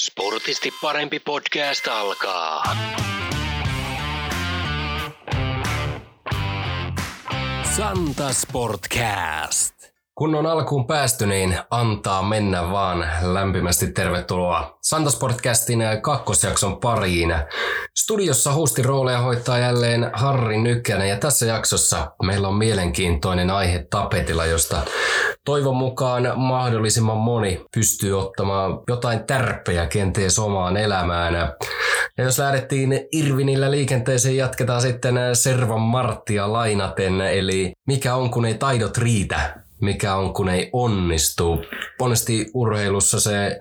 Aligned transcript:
Sportisti 0.00 0.72
parempi 0.82 1.20
podcast 1.20 1.88
alkaa. 1.88 2.62
Santa 7.76 8.32
Sportcast. 8.32 9.74
Kun 10.14 10.34
on 10.34 10.46
alkuun 10.46 10.86
päästy, 10.86 11.26
niin 11.26 11.58
antaa 11.70 12.22
mennä 12.22 12.70
vaan. 12.70 13.08
Lämpimästi 13.22 13.92
tervetuloa 13.92 14.78
Santasportcastin 14.82 15.80
kakkosjakson 16.02 16.80
pariin. 16.80 17.34
Studiossa 17.96 18.52
hostin 18.52 18.84
rooleja 18.84 19.20
hoitaa 19.20 19.58
jälleen 19.58 20.10
Harri 20.12 20.58
Nykänen 20.58 21.08
ja 21.08 21.16
tässä 21.16 21.46
jaksossa 21.46 22.12
meillä 22.22 22.48
on 22.48 22.54
mielenkiintoinen 22.54 23.50
aihe 23.50 23.86
tapetilla, 23.90 24.46
josta 24.46 24.82
toivon 25.46 25.76
mukaan 25.76 26.32
mahdollisimman 26.36 27.16
moni 27.16 27.64
pystyy 27.74 28.18
ottamaan 28.18 28.80
jotain 28.88 29.24
tärppejä 29.24 29.86
kenties 29.86 30.38
omaan 30.38 30.76
elämään. 30.76 31.34
Ja 31.34 32.24
jos 32.24 32.38
lähdettiin 32.38 33.00
Irvinillä 33.12 33.70
liikenteeseen, 33.70 34.36
jatketaan 34.36 34.80
sitten 34.80 35.14
Servan 35.32 35.80
Marttia 35.80 36.52
lainaten, 36.52 37.20
eli 37.20 37.72
mikä 37.86 38.14
on 38.14 38.30
kun 38.30 38.44
ei 38.44 38.54
taidot 38.54 38.98
riitä 38.98 39.66
mikä 39.80 40.14
on, 40.14 40.32
kun 40.32 40.48
ei 40.48 40.70
onnistu. 40.72 41.62
Monesti 42.00 42.50
urheilussa 42.54 43.20
se 43.20 43.60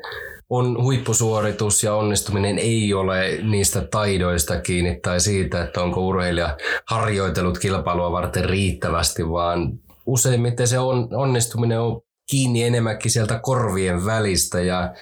on 0.50 0.84
huippusuoritus 0.84 1.84
ja 1.84 1.96
onnistuminen 1.96 2.60
ei 2.60 2.94
ole 2.94 3.40
niistä 3.42 3.82
taidoista 3.92 4.62
kiinni 4.62 5.00
tai 5.04 5.20
siitä, 5.20 5.64
että 5.64 5.82
onko 5.82 6.02
urheilija 6.08 6.58
harjoitellut 6.86 7.60
kilpailua 7.60 8.12
varten 8.12 8.46
riittävästi, 8.46 9.30
vaan 9.30 9.80
useimmiten 10.06 10.68
se 10.68 10.80
on, 10.80 11.08
onnistuminen 11.12 11.80
on 11.80 12.02
kiinni 12.30 12.64
enemmänkin 12.64 13.12
sieltä 13.12 13.40
korvien 13.40 14.06
välistä 14.06 14.62
ja 14.62 14.94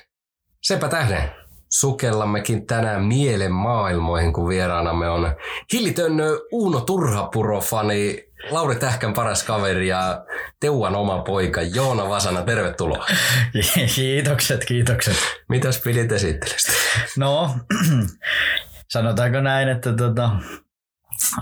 sepä 0.61 0.87
tähden 0.87 1.31
sukellammekin 1.71 2.67
tänään 2.67 3.03
mielen 3.03 3.51
maailmoihin, 3.51 4.33
kun 4.33 4.49
vieraanamme 4.49 5.09
on 5.09 5.35
hillitön 5.73 6.13
Uno 6.51 6.79
Turhapuro-fani 6.79 8.33
Lauri 8.49 8.75
Tähkän 8.75 9.13
paras 9.13 9.43
kaveri 9.43 9.87
ja 9.87 10.25
Teuan 10.59 10.95
oma 10.95 11.21
poika 11.21 11.61
Joona 11.61 12.09
Vasana, 12.09 12.41
tervetuloa. 12.41 13.05
Kiitokset, 13.95 14.65
kiitokset. 14.65 15.15
Mitäs 15.49 15.81
pidit 15.81 16.11
esittelystä? 16.11 16.71
No, 17.17 17.55
sanotaanko 18.93 19.41
näin, 19.41 19.69
että 19.69 19.93
tota, 19.93 20.29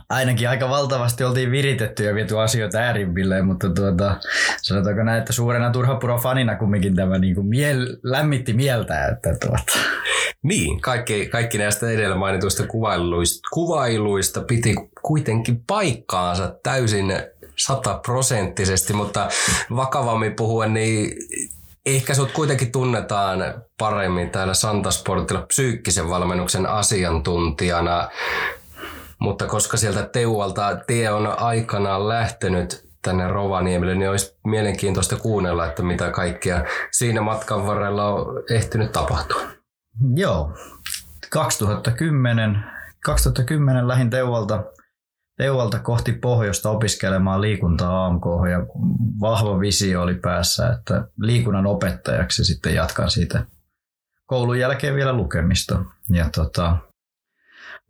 ainakin 0.10 0.50
aika 0.50 0.70
valtavasti 0.70 1.24
oltiin 1.24 1.52
viritetty 1.52 2.04
ja 2.04 2.16
viety 2.16 2.40
asioita 2.40 2.78
äärimpilleen, 2.78 3.46
mutta 3.46 3.70
tuota, 3.70 4.18
sanotaanko 4.62 5.04
näin, 5.04 5.20
että 5.20 5.34
suurena 5.34 5.72
turhapuro 5.72 6.18
fanina 6.18 6.56
kumminkin 6.56 6.96
tämä 6.96 7.18
niin 7.18 7.36
kuin 7.36 7.48
miel, 7.48 7.98
lämmitti 8.04 8.54
mieltä. 8.54 9.08
Että 9.08 9.30
tuota. 9.46 9.74
Niin, 10.44 10.82
kaikki, 10.82 11.26
kaikki 11.26 11.58
näistä 11.58 11.90
edellä 11.90 12.16
mainituista 12.16 12.68
kuvailuista, 12.68 13.40
kuvailuista 13.54 14.42
piti 14.42 14.76
kuitenkin 15.02 15.64
paikkaansa 15.68 16.56
täysin 16.64 17.14
sataprosenttisesti, 17.58 18.94
mutta 18.94 19.28
vakavammin 19.76 20.36
puhuen, 20.36 20.74
niin 20.74 21.12
ehkä 21.86 22.14
sut 22.14 22.32
kuitenkin 22.32 22.72
tunnetaan 22.72 23.64
paremmin 23.78 24.30
täällä 24.30 24.54
Santasportilla 24.54 25.42
psyykkisen 25.42 26.10
valmennuksen 26.10 26.66
asiantuntijana. 26.66 28.10
Mutta 29.22 29.48
koska 29.48 29.78
sieltä 29.78 30.10
Teualta 30.14 30.78
tie 30.88 31.12
on 31.12 31.40
aikanaan 31.40 32.08
lähtenyt 32.08 32.90
tänne 33.02 33.28
Rovaniemelle, 33.28 33.96
niin 33.96 34.10
olisi 34.10 34.40
mielenkiintoista 34.46 35.16
kuunnella, 35.16 35.66
että 35.66 35.84
mitä 35.84 36.12
kaikkea 36.12 36.66
siinä 36.92 37.22
matkan 37.22 37.68
varrella 37.68 38.14
on 38.14 38.44
ehtinyt 38.52 38.92
tapahtua. 38.92 39.42
Joo, 40.16 40.54
2010, 41.30 42.64
2010 43.06 43.88
lähin 43.88 44.10
Teualta, 44.10 44.64
Teualta 45.38 45.80
kohti 45.80 46.14
pohjoista 46.14 46.70
opiskelemaan 46.70 47.42
liikuntaa 47.42 48.06
AMK 48.06 48.26
ja 48.52 48.60
vahva 49.22 49.60
visio 49.60 50.02
oli 50.02 50.16
päässä, 50.16 50.70
että 50.70 51.08
liikunnan 51.18 51.66
opettajaksi 51.66 52.46
sitten 52.46 52.76
jatkan 52.76 53.10
siitä 53.10 53.46
koulun 54.26 54.60
jälkeen 54.60 54.96
vielä 54.96 55.14
lukemista. 55.14 55.86
Ja 56.10 56.30
tota, 56.36 56.78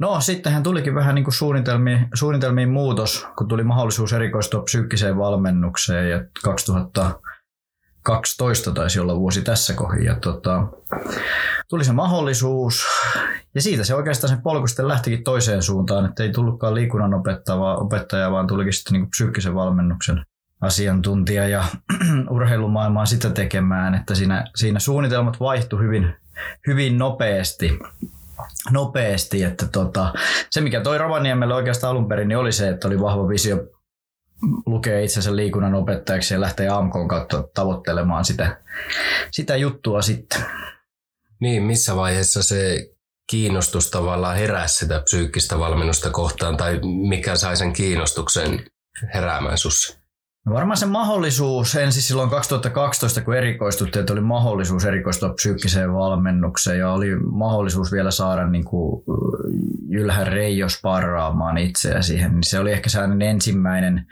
No 0.01 0.21
sittenhän 0.21 0.63
tulikin 0.63 0.95
vähän 0.95 1.15
niin 1.15 1.23
kuin 1.23 1.33
suunnitelmiin, 1.33 2.07
suunnitelmiin 2.13 2.69
muutos, 2.69 3.27
kun 3.37 3.47
tuli 3.47 3.63
mahdollisuus 3.63 4.13
erikoistua 4.13 4.61
psyykkiseen 4.61 5.17
valmennukseen 5.17 6.09
ja 6.09 6.23
2012 6.43 8.71
taisi 8.71 8.99
olla 8.99 9.19
vuosi 9.19 9.41
tässä 9.41 9.73
kohin. 9.73 10.05
Ja 10.05 10.15
tota, 10.15 10.67
tuli 11.69 11.83
se 11.83 11.91
mahdollisuus 11.91 12.85
ja 13.55 13.61
siitä 13.61 13.83
se 13.83 13.95
oikeastaan 13.95 14.35
se 14.35 14.41
polku 14.43 14.67
sitten 14.67 14.87
lähtikin 14.87 15.23
toiseen 15.23 15.63
suuntaan, 15.63 16.05
että 16.05 16.23
ei 16.23 16.31
tullutkaan 16.31 16.75
liikunnan 16.75 17.13
opettaja, 17.13 17.59
opettaja 17.59 18.31
vaan 18.31 18.47
tulikin 18.47 18.73
sitten 18.73 18.93
niin 18.93 19.01
kuin 19.01 19.09
psyykkisen 19.09 19.55
valmennuksen 19.55 20.25
asiantuntija 20.61 21.47
ja 21.47 21.63
urheilumaailmaa 22.35 23.05
sitä 23.05 23.29
tekemään, 23.29 23.95
että 23.95 24.15
siinä, 24.15 24.45
siinä 24.55 24.79
suunnitelmat 24.79 25.39
vaihtui 25.39 25.83
hyvin, 25.83 26.15
hyvin 26.67 26.97
nopeasti 26.97 27.79
nopeasti. 28.71 29.43
Että 29.43 29.67
tota, 29.67 30.13
se, 30.49 30.61
mikä 30.61 30.81
toi 30.81 30.97
Rovaniemelle 30.97 31.53
oikeastaan 31.53 31.91
alun 31.91 32.07
perin, 32.07 32.27
niin 32.27 32.37
oli 32.37 32.51
se, 32.51 32.69
että 32.69 32.87
oli 32.87 32.99
vahva 32.99 33.27
visio 33.27 33.57
lukea 34.65 34.99
itsensä 34.99 35.35
liikunnan 35.35 35.75
opettajaksi 35.75 36.33
ja 36.33 36.41
lähteä 36.41 36.75
AMK 36.75 36.93
kautta 37.09 37.43
tavoittelemaan 37.53 38.25
sitä, 38.25 38.61
sitä 39.31 39.55
juttua 39.55 40.01
sitten. 40.01 40.45
Niin, 41.39 41.63
missä 41.63 41.95
vaiheessa 41.95 42.43
se 42.43 42.89
kiinnostus 43.31 43.91
tavallaan 43.91 44.37
heräsi 44.37 44.75
sitä 44.75 44.99
psyykkistä 44.99 45.59
valmennusta 45.59 46.09
kohtaan 46.09 46.57
tai 46.57 46.79
mikä 47.09 47.35
sai 47.35 47.57
sen 47.57 47.73
kiinnostuksen 47.73 48.65
heräämään 49.13 49.57
sussa? 49.57 50.00
No 50.45 50.53
varmaan 50.53 50.77
se 50.77 50.85
mahdollisuus, 50.85 51.75
ensin 51.75 52.03
silloin 52.03 52.29
2012 52.29 53.21
kun 53.21 53.35
erikoistuttiin, 53.35 53.99
että 53.99 54.13
oli 54.13 54.21
mahdollisuus 54.21 54.85
erikoistua 54.85 55.29
psyykkiseen 55.29 55.93
valmennukseen 55.93 56.79
ja 56.79 56.91
oli 56.91 57.15
mahdollisuus 57.15 57.91
vielä 57.91 58.11
saada 58.11 58.47
niin 58.47 58.65
kuin 58.65 59.03
Jylhä 59.89 60.23
Reijo 60.23 60.69
sparraamaan 60.69 61.57
itseä 61.57 62.01
siihen, 62.01 62.31
niin 62.31 62.43
se 62.43 62.59
oli 62.59 62.71
ehkä 62.71 62.89
sellainen 62.89 63.21
ensimmäinen 63.21 64.05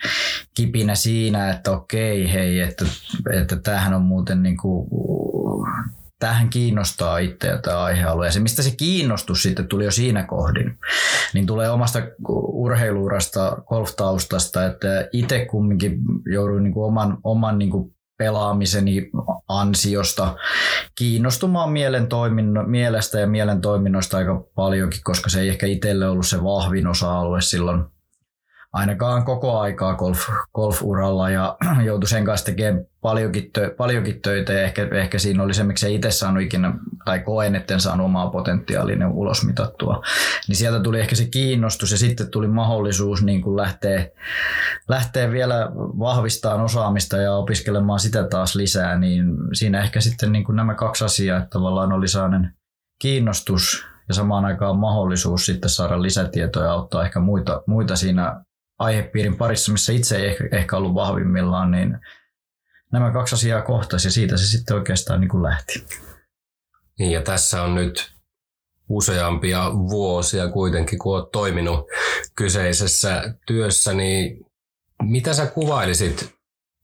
kipinä 0.53 0.95
siinä, 0.95 1.49
että 1.49 1.71
okei 1.71 2.33
hei, 2.33 2.61
että, 2.61 2.85
että 3.33 3.55
tämähän 3.55 3.93
on 3.93 4.01
muuten 4.01 4.43
niin 4.43 4.57
kuin 4.57 4.89
tähän 6.19 6.49
kiinnostaa 6.49 7.17
itseä 7.17 7.57
tämä 7.57 7.83
aihealue. 7.83 8.25
Ja 8.25 8.31
se, 8.31 8.39
mistä 8.39 8.63
se 8.63 8.75
kiinnostus 8.75 9.43
sitten 9.43 9.67
tuli 9.67 9.85
jo 9.85 9.91
siinä 9.91 10.23
kohdin, 10.23 10.79
niin 11.33 11.45
tulee 11.45 11.69
omasta 11.69 11.99
urheiluurasta, 12.47 13.57
golftaustasta, 13.67 14.65
että 14.65 15.07
itse 15.13 15.45
kumminkin 15.45 15.99
jouduin 16.33 16.63
niin 16.63 16.73
kuin 16.73 16.85
oman, 16.85 17.17
oman 17.23 17.57
niin 17.57 17.71
kuin 17.71 17.95
pelaamiseni 18.17 19.09
ansiosta 19.47 20.35
kiinnostumaan 20.95 21.71
mielen 21.71 22.07
toiminno, 22.07 22.63
mielestä 22.63 23.19
ja 23.19 23.27
mielen 23.27 23.61
toiminnoista 23.61 24.17
aika 24.17 24.43
paljonkin, 24.55 25.01
koska 25.03 25.29
se 25.29 25.41
ei 25.41 25.49
ehkä 25.49 25.65
itselle 25.65 26.09
ollut 26.09 26.27
se 26.27 26.43
vahvin 26.43 26.87
osa-alue 26.87 27.41
silloin 27.41 27.83
ainakaan 28.73 29.25
koko 29.25 29.59
aikaa 29.59 29.95
golf, 29.95 30.19
golf-uralla 30.55 31.29
ja 31.29 31.57
joutui 31.85 32.09
sen 32.09 32.25
kanssa 32.25 32.45
tekemään 32.45 32.85
paljonkin, 33.01 33.51
tö, 33.53 33.75
paljonkin 33.77 34.21
töitä 34.21 34.53
ja 34.53 34.61
ehkä, 34.61 34.87
ehkä 34.93 35.19
siinä 35.19 35.43
oli 35.43 35.53
se, 35.53 35.63
miksi 35.63 35.87
ei 35.87 35.95
itse 35.95 36.11
saanut 36.11 36.43
ikinä 36.43 36.73
tai 37.05 37.19
koen, 37.19 37.55
etten 37.55 37.81
saanut 37.81 38.05
omaa 38.05 38.29
potentiaalinen 38.29 39.07
ulosmitattua. 39.07 40.01
Niin 40.47 40.55
sieltä 40.55 40.79
tuli 40.79 40.99
ehkä 40.99 41.15
se 41.15 41.25
kiinnostus 41.25 41.91
ja 41.91 41.97
sitten 41.97 42.31
tuli 42.31 42.47
mahdollisuus 42.47 43.23
niin 43.23 43.41
kuin 43.41 43.57
lähteä, 43.57 44.07
lähteä 44.87 45.31
vielä 45.31 45.71
vahvistamaan 45.75 46.61
osaamista 46.61 47.17
ja 47.17 47.35
opiskelemaan 47.35 47.99
sitä 47.99 48.23
taas 48.23 48.55
lisää, 48.55 48.97
niin 48.97 49.25
siinä 49.53 49.83
ehkä 49.83 50.01
sitten 50.01 50.31
niin 50.31 50.43
kuin 50.43 50.55
nämä 50.55 50.75
kaksi 50.75 51.05
asiaa, 51.05 51.37
että 51.37 51.49
tavallaan 51.49 51.93
oli 51.93 52.07
sellainen 52.07 52.53
kiinnostus 53.01 53.85
ja 54.07 54.13
samaan 54.13 54.45
aikaan 54.45 54.79
mahdollisuus 54.79 55.45
sitten 55.45 55.69
saada 55.69 56.01
lisätietoja 56.01 56.65
ja 56.65 56.71
auttaa 56.71 57.05
ehkä 57.05 57.19
muita, 57.19 57.63
muita 57.67 57.95
siinä 57.95 58.43
aihepiirin 58.79 59.37
parissa, 59.37 59.71
missä 59.71 59.93
itse 59.93 60.17
ei 60.17 60.27
ehkä, 60.27 60.43
ehkä 60.51 60.77
ollut 60.77 60.93
vahvimmillaan, 60.93 61.71
niin 61.71 61.97
nämä 62.91 63.11
kaksi 63.11 63.35
asiaa 63.35 63.61
kohtasi 63.61 64.07
ja 64.07 64.11
siitä 64.11 64.37
se 64.37 64.47
sitten 64.47 64.77
oikeastaan 64.77 65.19
niin 65.19 65.29
kuin 65.29 65.43
lähti. 65.43 65.85
Niin 66.99 67.11
ja 67.11 67.21
tässä 67.21 67.63
on 67.63 67.75
nyt 67.75 68.11
useampia 68.89 69.71
vuosia 69.73 70.47
kuitenkin, 70.47 70.99
kun 70.99 71.15
olet 71.15 71.31
toiminut 71.31 71.87
kyseisessä 72.35 73.33
työssä, 73.47 73.93
niin 73.93 74.45
mitä 75.03 75.33
sä 75.33 75.45
kuvailisit 75.45 76.35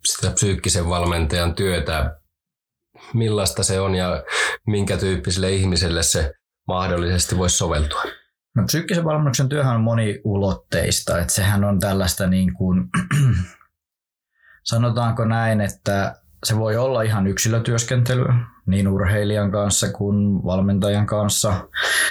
sitä 0.06 0.32
psyykkisen 0.32 0.90
valmentajan 0.90 1.56
työtä? 1.56 2.20
Millaista 3.14 3.64
se 3.64 3.80
on 3.80 3.96
ja 3.96 4.24
minkä 4.68 4.98
tyyppiselle 4.98 5.52
ihmiselle 5.52 6.04
se 6.04 6.34
mahdollisesti 6.68 7.38
voisi 7.38 7.58
soveltua? 7.58 8.04
No 8.56 8.64
psyykkisen 8.66 9.04
valmennuksen 9.04 9.50
työhän 9.50 9.76
on 9.76 9.82
moniulotteista, 9.82 11.20
että 11.20 11.34
sehän 11.34 11.64
on 11.64 11.80
tällaista 11.80 12.28
niin 12.28 12.54
kuin, 12.54 12.90
sanotaanko 14.64 15.26
näin, 15.26 15.62
että 15.62 16.16
se 16.44 16.58
voi 16.58 16.78
olla 16.78 17.02
ihan 17.02 17.28
yksilötyöskentelyä, 17.28 18.36
niin 18.66 18.88
urheilijan 18.88 19.52
kanssa 19.52 19.92
kuin 19.92 20.44
valmentajan 20.46 21.06
kanssa, 21.06 21.70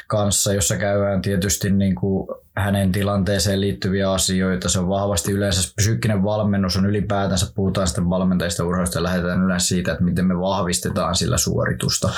kanssa 0.08 0.52
jossa 0.52 0.76
käydään 0.76 1.23
tietysti 1.23 1.70
niin 1.70 1.94
kuin 1.94 2.29
hänen 2.56 2.92
tilanteeseen 2.92 3.60
liittyviä 3.60 4.12
asioita. 4.12 4.68
Se 4.68 4.78
on 4.78 4.88
vahvasti 4.88 5.32
yleensä 5.32 5.72
psyykkinen 5.76 6.22
valmennus 6.22 6.76
on 6.76 6.86
ylipäätänsä, 6.86 7.52
puhutaan 7.54 7.86
sitten 7.86 8.10
valmentajista 8.10 8.64
urheilusta 8.64 8.98
ja 8.98 9.02
lähdetään 9.02 9.42
yleensä 9.42 9.66
siitä, 9.66 9.92
että 9.92 10.04
miten 10.04 10.26
me 10.26 10.40
vahvistetaan 10.40 11.14
sillä 11.16 11.38
suoritusta. 11.38 12.10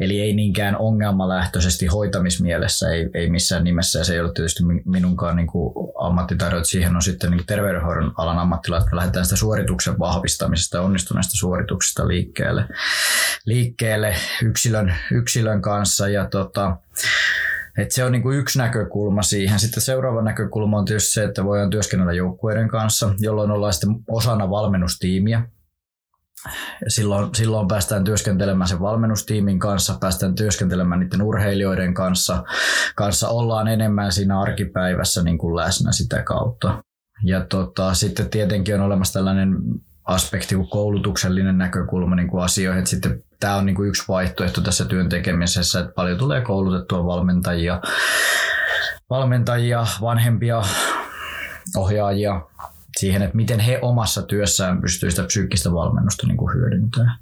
Eli 0.00 0.20
ei 0.20 0.34
niinkään 0.34 0.76
ongelmalähtöisesti 0.76 1.86
hoitamismielessä, 1.86 2.90
ei, 2.90 3.10
ei 3.14 3.30
missään 3.30 3.64
nimessä, 3.64 3.98
ja 3.98 4.04
se 4.04 4.14
ei 4.14 4.20
ole 4.20 4.32
tietysti 4.32 4.62
minunkaan 4.84 5.36
niin 5.36 5.48
ammattitaidot, 6.00 6.64
siihen 6.64 6.96
on 6.96 7.02
sitten 7.02 7.30
niin 7.30 7.46
terveydenhoidon 7.46 8.12
alan 8.18 8.38
ammattilaiset, 8.38 8.86
että 8.86 8.96
lähdetään 8.96 9.24
sitä 9.24 9.36
suorituksen 9.36 9.98
vahvistamisesta 9.98 10.76
ja 10.76 10.82
onnistuneesta 10.82 11.36
suorituksesta 11.36 12.08
liikkeelle, 12.08 12.64
liikkeelle 13.46 14.14
yksilön, 14.42 14.94
yksilön 15.12 15.62
kanssa, 15.62 16.08
ja 16.08 16.26
tota, 16.26 16.76
et 17.78 17.92
se 17.92 18.04
on 18.04 18.12
niinku 18.12 18.32
yksi 18.32 18.58
näkökulma 18.58 19.22
siihen. 19.22 19.60
Sitten 19.60 19.82
seuraava 19.82 20.22
näkökulma 20.22 20.78
on 20.78 20.84
tietysti 20.84 21.12
se, 21.12 21.24
että 21.24 21.44
voidaan 21.44 21.70
työskennellä 21.70 22.12
joukkueiden 22.12 22.68
kanssa, 22.68 23.14
jolloin 23.18 23.50
ollaan 23.50 23.72
sitten 23.72 23.96
osana 24.08 24.50
valmennustiimiä. 24.50 25.48
Silloin, 26.88 27.34
silloin 27.34 27.68
päästään 27.68 28.04
työskentelemään 28.04 28.68
sen 28.68 28.80
valmennustiimin 28.80 29.58
kanssa, 29.58 29.98
päästään 30.00 30.34
työskentelemään 30.34 31.00
niiden 31.00 31.22
urheilijoiden 31.22 31.94
kanssa. 31.94 32.44
Kanssa 32.94 33.28
ollaan 33.28 33.68
enemmän 33.68 34.12
siinä 34.12 34.40
arkipäivässä 34.40 35.22
niin 35.22 35.38
kuin 35.38 35.56
läsnä 35.56 35.92
sitä 35.92 36.22
kautta. 36.22 36.82
Ja 37.24 37.46
tota, 37.46 37.94
sitten 37.94 38.30
tietenkin 38.30 38.74
on 38.74 38.80
olemassa 38.80 39.12
tällainen 39.12 39.56
aspekti 40.04 40.54
kuin 40.54 40.68
koulutuksellinen 40.68 41.58
näkökulma 41.58 42.16
niin 42.16 42.28
kuin 42.28 42.44
asioihin. 42.44 42.78
Että 42.78 42.90
sitten 42.90 43.24
tämä 43.40 43.56
on 43.56 43.66
niin 43.66 43.76
kuin 43.76 43.88
yksi 43.88 44.04
vaihtoehto 44.08 44.60
tässä 44.60 44.84
työn 44.84 45.08
tekemisessä, 45.08 45.80
että 45.80 45.92
paljon 45.92 46.18
tulee 46.18 46.40
koulutettua 46.40 47.06
valmentajia, 47.06 47.80
valmentajia 49.10 49.86
vanhempia 50.00 50.62
ohjaajia 51.76 52.40
siihen, 52.96 53.22
että 53.22 53.36
miten 53.36 53.60
he 53.60 53.78
omassa 53.82 54.22
työssään 54.22 54.80
pystyy 54.80 55.10
sitä 55.10 55.22
psyykkistä 55.22 55.72
valmennusta 55.72 56.26
niin 56.26 56.36
kuin 56.36 56.54
hyödyntää, 56.54 57.16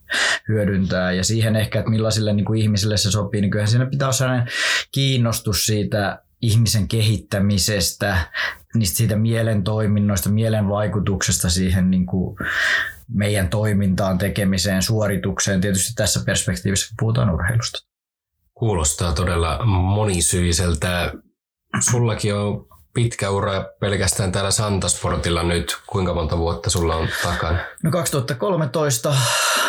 hyödyntää. 0.49 1.13
Ja 1.13 1.25
siihen 1.25 1.57
ehkä, 1.57 1.79
että 1.79 1.91
millaisille 1.91 2.33
niin 2.33 2.45
kuin 2.45 2.61
ihmisille 2.61 2.97
se 2.97 3.11
sopii, 3.11 3.41
niin 3.41 3.51
kyllähän 3.51 3.71
siinä 3.71 3.87
pitää 3.87 4.07
olla 4.07 4.13
sellainen 4.13 4.49
kiinnostus 4.93 5.67
siitä 5.67 6.23
ihmisen 6.43 6.89
kehittämisestä, 6.89 8.31
niistä 8.75 8.97
siitä 8.97 9.17
mielen 9.17 9.65
toiminnoista, 9.65 10.31
mielen 10.31 10.69
vaikutuksesta 10.69 11.51
siihen 11.51 11.91
niin 11.91 12.07
kuin 12.07 12.37
meidän 13.09 13.49
toimintaan, 13.49 14.19
tekemiseen, 14.19 14.83
suoritukseen, 14.83 15.61
tietysti 15.61 15.93
tässä 15.95 16.21
perspektiivissä, 16.27 16.95
puhutaan 17.01 17.31
urheilusta. 17.31 17.79
Kuulostaa 18.55 19.13
todella 19.13 19.65
monisyiseltä. 19.67 21.13
Sullakin 21.91 22.35
on 22.35 22.67
pitkä 22.95 23.31
ura 23.31 23.65
pelkästään 23.81 24.33
täällä 24.33 24.51
Santasportilla 24.51 25.43
nyt. 25.43 25.77
Kuinka 25.87 26.15
monta 26.15 26.39
vuotta 26.39 26.71
sulla 26.71 26.97
on 26.97 27.09
takana? 27.23 27.59
No 27.83 27.91
2013 27.91 29.15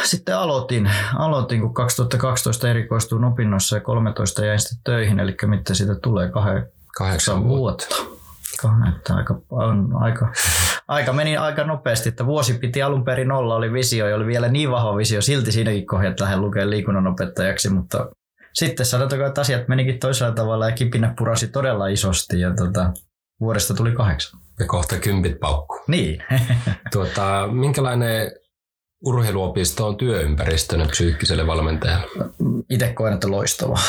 sitten 0.04 0.38
aloitin, 0.38 0.92
aloitin 1.18 1.62
kun 1.62 1.74
2012 1.74 2.70
erikoistuin 2.70 3.24
opinnoissa 3.24 3.76
ja 3.76 3.82
13 3.82 4.46
jäin 4.46 4.60
sitten 4.60 4.78
töihin, 4.84 5.20
eli 5.20 5.36
mitä 5.46 5.74
siitä 5.74 5.96
tulee, 5.96 6.30
kahden, 6.30 6.68
kahdeksan 6.98 7.44
vuotta. 7.44 7.96
vuotta 7.96 8.90
että 8.96 9.16
aika, 9.16 9.42
on, 9.50 9.90
aika, 9.94 10.32
aika 10.88 11.14
meni 11.14 11.38
aika 11.38 11.64
nopeasti, 11.64 12.10
että 12.10 12.26
vuosi 12.26 12.54
piti 12.54 12.82
alun 12.82 13.04
perin 13.04 13.32
olla, 13.32 13.56
oli 13.56 13.74
visio 13.74 14.08
ja 14.08 14.16
oli 14.16 14.26
vielä 14.26 14.48
niin 14.48 14.72
vahva 14.72 14.98
visio 14.98 15.22
silti 15.22 15.52
siinäkin 15.52 15.88
kohdassa, 15.88 16.10
että 16.10 16.24
lähden 16.24 16.42
lukemaan 16.42 16.70
liikunnanopettajaksi, 16.70 17.70
mutta 17.70 18.10
sitten 18.54 18.86
sanotaanko, 18.86 19.28
että 19.28 19.42
asiat 19.42 19.68
menikin 19.68 20.00
toisella 20.00 20.34
tavalla 20.34 20.70
ja 20.70 20.76
kipinä 20.76 21.14
purasi 21.18 21.48
todella 21.48 21.88
isosti 21.88 22.40
ja 22.40 22.56
tota, 22.56 22.92
vuodesta 23.40 23.74
tuli 23.74 23.92
kahdeksan. 23.92 24.40
Ja 24.60 24.66
kohta 24.66 24.98
kympit 24.98 25.40
paukku. 25.40 25.80
Niin. 25.88 26.24
tuota, 26.94 27.48
minkälainen 27.52 28.32
urheiluopisto 29.06 29.88
on 29.88 29.98
työympäristönä 29.98 30.86
psyykkiselle 30.86 31.48
valmentajalle? 31.48 32.30
Itse 32.70 32.94
koen, 32.94 33.14
että 33.14 33.32
loistava. 33.32 33.80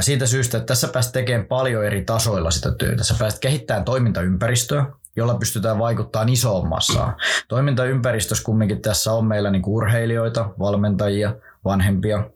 Siitä 0.00 0.26
syystä, 0.26 0.58
että 0.58 0.66
tässä 0.66 0.88
pääset 0.88 1.12
tekemään 1.12 1.46
paljon 1.46 1.84
eri 1.84 2.04
tasoilla 2.04 2.50
sitä 2.50 2.72
työtä. 2.74 3.04
Sä 3.04 3.14
pääset 3.18 3.40
kehittämään 3.40 3.84
toimintaympäristöä, 3.84 4.86
jolla 5.16 5.34
pystytään 5.34 5.78
vaikuttamaan 5.78 6.28
isoon 6.28 6.68
massaan. 6.68 7.16
Toimintaympäristössä 7.48 8.44
kumminkin 8.44 8.82
tässä 8.82 9.12
on 9.12 9.26
meillä 9.26 9.50
niin 9.50 9.62
urheilijoita, 9.66 10.50
valmentajia, 10.58 11.34
vanhempia, 11.64 12.30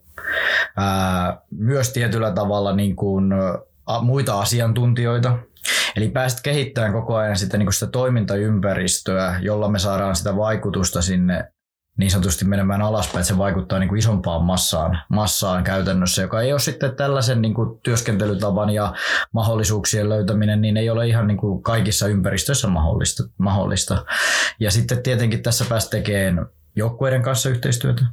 myös 1.51 1.93
tietyllä 1.93 2.31
tavalla 2.31 2.73
niin 2.73 2.97
kuin 2.97 3.33
muita 4.03 4.41
asiantuntijoita, 4.41 5.39
Eli 5.97 6.09
pääset 6.09 6.41
kehittämään 6.41 6.93
koko 6.93 7.17
ajan 7.17 7.37
sitä, 7.37 7.59
niin 7.59 7.73
sitä 7.73 7.87
toimintaympäristöä, 7.87 9.39
jolla 9.43 9.69
me 9.69 9.79
saadaan 9.79 10.17
sitä 10.17 10.37
vaikutusta 10.37 11.03
sinne 11.03 11.53
niin 11.99 12.11
sanotusti 12.11 12.45
menemään 12.45 12.83
alaspäin, 12.83 13.21
että 13.21 13.29
se 13.29 13.39
vaikuttaa 13.39 13.79
niin 13.79 13.89
kuin 13.89 13.99
isompaan 13.99 14.45
massaan, 14.45 14.99
massaan 15.09 15.65
käytännössä, 15.65 16.23
joka 16.23 16.41
ei 16.41 16.53
ole 16.53 16.61
sitten 16.61 16.97
tällaisen 16.97 17.43
niin 17.43 17.55
kuin 17.55 17.81
työskentelytavan 17.83 18.71
ja 18.71 18.95
mahdollisuuksien 19.33 20.09
löytäminen, 20.09 20.61
niin 20.61 20.77
ei 20.77 20.91
ole 20.91 21.07
ihan 21.09 21.27
niin 21.27 21.37
kuin 21.39 21.63
kaikissa 21.63 22.07
ympäristöissä 22.07 22.69
mahdollista. 22.69 23.23
mahdollista. 23.39 24.05
Ja 24.61 24.71
sitten 24.71 25.03
tietenkin 25.03 25.43
tässä 25.43 25.65
päästä 25.69 25.91
tekemään 25.91 26.47
joukkueiden 26.77 27.23
kanssa 27.23 27.49
yhteistyötä, 27.49 28.05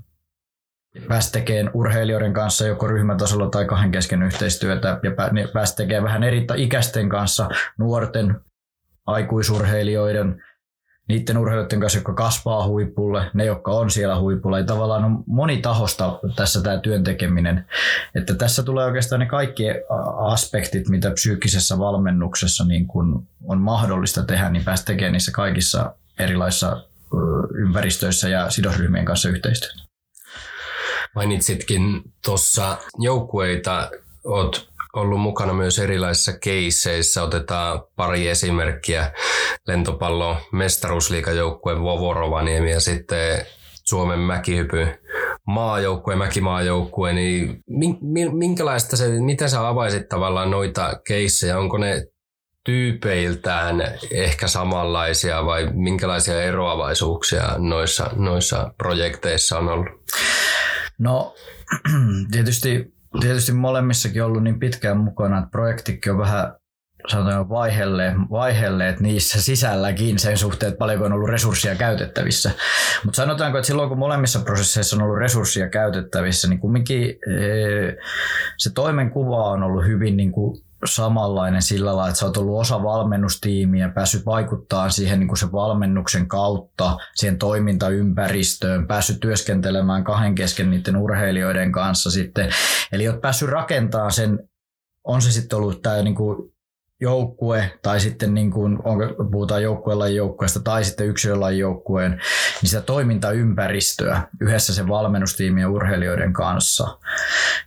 päästä 1.07 1.31
tekemään 1.31 1.71
urheilijoiden 1.73 2.33
kanssa 2.33 2.67
joko 2.67 2.87
ryhmätasolla 2.87 3.49
tai 3.49 3.65
kahden 3.65 3.91
kesken 3.91 4.23
yhteistyötä 4.23 4.99
ja 5.03 5.11
päästä 5.53 5.77
tekemään 5.77 6.03
vähän 6.03 6.23
eri 6.23 6.47
ikäisten 6.55 7.09
kanssa, 7.09 7.49
nuorten, 7.77 8.41
aikuisurheilijoiden, 9.05 10.43
niiden 11.07 11.37
urheilijoiden 11.37 11.79
kanssa, 11.79 11.97
jotka 11.97 12.13
kasvaa 12.13 12.67
huipulle, 12.67 13.31
ne, 13.33 13.45
jotka 13.45 13.71
on 13.71 13.89
siellä 13.89 14.19
huipulla. 14.19 14.59
Ja 14.59 14.65
tavallaan 14.65 15.05
on 15.05 15.23
monitahosta 15.27 16.19
tässä 16.35 16.61
tämä 16.61 16.77
työn 16.77 17.03
tekeminen. 17.03 17.65
Että 18.15 18.35
tässä 18.35 18.63
tulee 18.63 18.85
oikeastaan 18.85 19.19
ne 19.19 19.25
kaikki 19.25 19.63
aspektit, 20.17 20.89
mitä 20.89 21.11
psyykkisessä 21.11 21.79
valmennuksessa 21.79 22.65
niin 22.65 22.87
kun 22.87 23.27
on 23.43 23.61
mahdollista 23.61 24.23
tehdä, 24.23 24.49
niin 24.49 24.65
päästä 24.65 24.85
tekemään 24.85 25.13
niissä 25.13 25.31
kaikissa 25.31 25.95
erilaisissa 26.19 26.83
ympäristöissä 27.53 28.29
ja 28.29 28.49
sidosryhmien 28.49 29.05
kanssa 29.05 29.29
yhteistyötä. 29.29 29.94
Mainitsitkin 31.15 32.01
tuossa 32.25 32.77
joukkueita, 32.99 33.91
oot 34.23 34.69
ollut 34.95 35.21
mukana 35.21 35.53
myös 35.53 35.79
erilaisissa 35.79 36.33
keisseissä. 36.39 37.23
Otetaan 37.23 37.83
pari 37.95 38.27
esimerkkiä. 38.27 39.11
Lentopallo 39.67 40.37
mestaruusliikajoukkueen 40.51 41.81
Vovorovaniemi 41.81 42.71
ja 42.71 42.79
sitten 42.79 43.45
Suomen 43.83 44.19
mäkihypy 44.19 44.87
maajoukkue, 45.47 46.15
mäkimaajoukkue, 46.15 47.13
niin 47.13 47.63
minkälaista 48.31 48.97
se, 48.97 49.07
miten 49.07 49.49
sä 49.49 49.67
avaisit 49.67 50.09
tavallaan 50.09 50.51
noita 50.51 50.99
keissejä? 51.07 51.59
Onko 51.59 51.77
ne 51.77 52.07
tyypeiltään 52.63 53.97
ehkä 54.11 54.47
samanlaisia 54.47 55.45
vai 55.45 55.69
minkälaisia 55.73 56.43
eroavaisuuksia 56.43 57.43
noissa, 57.57 58.09
noissa 58.15 58.73
projekteissa 58.77 59.57
on 59.57 59.69
ollut? 59.69 59.87
No 60.97 61.35
tietysti 62.31 62.95
tietysti 63.21 63.51
molemmissakin 63.51 64.23
ollut 64.23 64.43
niin 64.43 64.59
pitkään 64.59 64.97
mukana, 64.97 65.37
että 65.37 65.49
projektikin 65.49 66.11
on 66.11 66.17
vähän 66.17 66.53
sanotaan 67.07 67.49
vaihelleet, 67.49 68.13
vaihelleet 68.31 68.99
niissä 68.99 69.41
sisälläkin 69.41 70.19
sen 70.19 70.37
suhteen, 70.37 70.69
että 70.69 70.79
paljonko 70.79 71.05
on 71.05 71.13
ollut 71.13 71.29
resursseja 71.29 71.75
käytettävissä. 71.75 72.51
Mutta 73.03 73.15
sanotaanko, 73.15 73.57
että 73.57 73.67
silloin 73.67 73.89
kun 73.89 73.97
molemmissa 73.97 74.39
prosesseissa 74.39 74.95
on 74.95 75.01
ollut 75.01 75.17
resursseja 75.17 75.69
käytettävissä, 75.69 76.47
niin 76.47 76.59
kumminkin 76.59 77.15
se 78.57 78.69
toimenkuva 78.73 79.51
on 79.51 79.63
ollut 79.63 79.85
hyvin 79.85 80.17
niin 80.17 80.31
kuin 80.31 80.65
samanlainen 80.85 81.61
sillä 81.61 81.85
lailla, 81.85 82.07
että 82.07 82.19
sä 82.19 82.25
oot 82.25 82.37
ollut 82.37 82.61
osa 82.61 82.83
valmennustiimiä, 82.83 83.89
päässyt 83.89 84.25
vaikuttaa 84.25 84.89
siihen 84.89 85.19
niin 85.19 85.27
kuin 85.27 85.37
sen 85.37 85.51
valmennuksen 85.51 86.27
kautta, 86.27 86.97
siihen 87.15 87.37
toimintaympäristöön, 87.37 88.87
päässyt 88.87 89.19
työskentelemään 89.19 90.03
kahden 90.03 90.35
kesken 90.35 90.69
niiden 90.69 90.97
urheilijoiden 90.97 91.71
kanssa 91.71 92.11
sitten. 92.11 92.49
Eli 92.91 93.07
oot 93.07 93.21
päässyt 93.21 93.49
rakentamaan 93.49 94.11
sen, 94.11 94.39
on 95.03 95.21
se 95.21 95.31
sitten 95.31 95.59
ollut 95.59 95.81
tämä 95.81 96.01
niin 96.01 96.15
kuin 96.15 96.54
joukkue 97.01 97.71
tai 97.81 97.99
sitten 97.99 98.33
niin 98.33 98.51
kuin, 98.51 98.77
puhutaan 99.31 99.63
joukkueen 99.63 100.15
joukkueesta 100.15 100.59
tai 100.59 100.83
sitten 100.83 101.07
yksilön 101.07 101.57
joukkueen, 101.57 102.11
niin 102.61 102.69
sitä 102.69 102.81
toimintaympäristöä 102.81 104.21
yhdessä 104.41 104.73
sen 104.73 104.87
valmennustiimien 104.87 105.69
urheilijoiden 105.69 106.33
kanssa, 106.33 106.97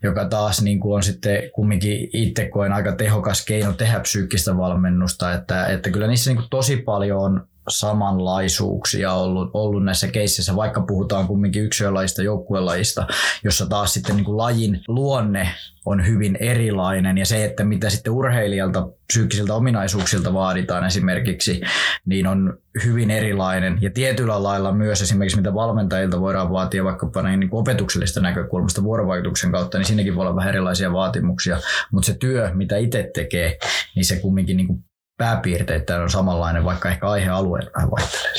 joka 0.02 0.24
taas 0.24 0.62
niin 0.62 0.80
kuin 0.80 0.94
on 0.94 1.02
sitten 1.02 1.50
kumminkin 1.54 2.10
itse 2.12 2.48
koen 2.48 2.72
aika 2.72 2.92
tehokas 2.92 3.44
keino 3.44 3.72
tehdä 3.72 4.00
psyykkistä 4.00 4.56
valmennusta, 4.56 5.34
että, 5.34 5.66
että 5.66 5.90
kyllä 5.90 6.06
niissä 6.06 6.30
niin 6.30 6.38
kuin 6.38 6.50
tosi 6.50 6.76
paljon 6.76 7.18
on 7.18 7.48
samanlaisuuksia 7.68 9.12
ollut, 9.12 9.50
ollut 9.54 9.84
näissä 9.84 10.08
keisseissä, 10.08 10.56
vaikka 10.56 10.80
puhutaan 10.80 11.26
kumminkin 11.26 11.64
yksilölajista, 11.64 12.22
joukkuelajista, 12.22 13.06
jossa 13.44 13.66
taas 13.66 13.94
sitten 13.94 14.16
niin 14.16 14.24
kuin 14.24 14.36
lajin 14.36 14.80
luonne 14.88 15.48
on 15.86 16.06
hyvin 16.06 16.36
erilainen 16.40 17.18
ja 17.18 17.26
se, 17.26 17.44
että 17.44 17.64
mitä 17.64 17.90
sitten 17.90 18.12
urheilijalta 18.12 18.88
psyykkisiltä 19.06 19.54
ominaisuuksilta 19.54 20.34
vaaditaan 20.34 20.86
esimerkiksi, 20.86 21.60
niin 22.06 22.26
on 22.26 22.58
hyvin 22.84 23.10
erilainen. 23.10 23.78
Ja 23.80 23.90
tietyllä 23.90 24.42
lailla 24.42 24.72
myös 24.72 25.02
esimerkiksi 25.02 25.36
mitä 25.36 25.54
valmentajilta 25.54 26.20
voidaan 26.20 26.52
vaatia 26.52 26.84
vaikkapa 26.84 27.22
näin 27.22 27.40
niin 27.40 27.50
opetuksellista 27.52 28.20
näkökulmasta 28.20 28.82
vuorovaikutuksen 28.82 29.52
kautta, 29.52 29.78
niin 29.78 29.86
siinäkin 29.86 30.14
voi 30.14 30.26
olla 30.26 30.36
vähän 30.36 30.48
erilaisia 30.48 30.92
vaatimuksia. 30.92 31.60
Mutta 31.92 32.06
se 32.06 32.14
työ, 32.14 32.50
mitä 32.54 32.76
itse 32.76 33.10
tekee, 33.14 33.58
niin 33.96 34.04
se 34.04 34.16
kumminkin 34.16 34.56
niin 34.56 34.66
kuin 34.66 34.84
pääpiirteittäin 35.18 36.02
on 36.02 36.10
samanlainen, 36.10 36.64
vaikka 36.64 36.88
ehkä 36.88 37.08
aihealue 37.08 37.60
vähän 37.76 37.90
vaihtelee 37.90 38.32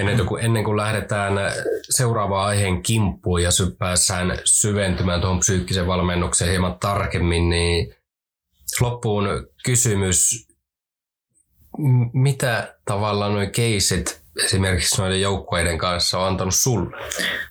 Ennen 0.00 0.26
kuin, 0.26 0.44
ennen 0.44 0.64
kuin 0.64 0.76
lähdetään 0.76 1.32
seuraavaan 1.90 2.46
aiheen 2.46 2.82
kimppuun 2.82 3.42
ja 3.42 3.50
päässään 3.78 4.38
syventymään 4.44 5.20
tuohon 5.20 5.38
psyykkisen 5.38 5.86
valmennukseen 5.86 6.50
hieman 6.50 6.78
tarkemmin, 6.78 7.48
niin 7.50 7.94
loppuun 8.80 9.28
kysymys, 9.64 10.48
mitä 12.12 12.76
tavallaan 12.84 13.34
nuo 13.34 13.46
keisit 13.52 14.22
esimerkiksi 14.44 15.00
noiden 15.00 15.20
joukkueiden 15.20 15.78
kanssa 15.78 16.18
on 16.18 16.26
antanut 16.26 16.54
sulle? 16.54 16.96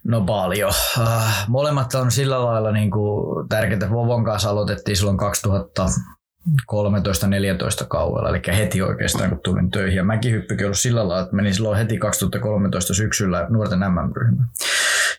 No 0.04 0.22
paljon. 0.22 0.74
Äh, 1.00 1.46
molemmat 1.48 1.94
on 1.94 2.12
sillä 2.12 2.46
lailla 2.46 2.72
niin 2.72 2.92
kuin 2.92 3.50
tärkeitä. 3.50 3.92
Vovon 3.92 4.26
kanssa 4.26 4.50
aloitettiin 4.50 4.98
silloin 4.98 5.18
2000 5.18 5.86
13-14 6.52 7.88
kaudella, 7.88 8.30
eli 8.30 8.42
heti 8.58 8.82
oikeastaan 8.82 9.30
kun 9.30 9.40
tulin 9.44 9.72
töihin. 9.72 9.98
Ja 9.98 10.04
mäkin 10.04 10.32
hyppykin 10.32 10.66
ollut 10.66 10.78
sillä 10.78 11.08
lailla, 11.08 11.24
että 11.24 11.36
menin 11.36 11.54
silloin 11.54 11.78
heti 11.78 11.98
2013 11.98 12.94
syksyllä 12.94 13.46
nuorten 13.50 13.80
MM-ryhmään. 13.80 14.50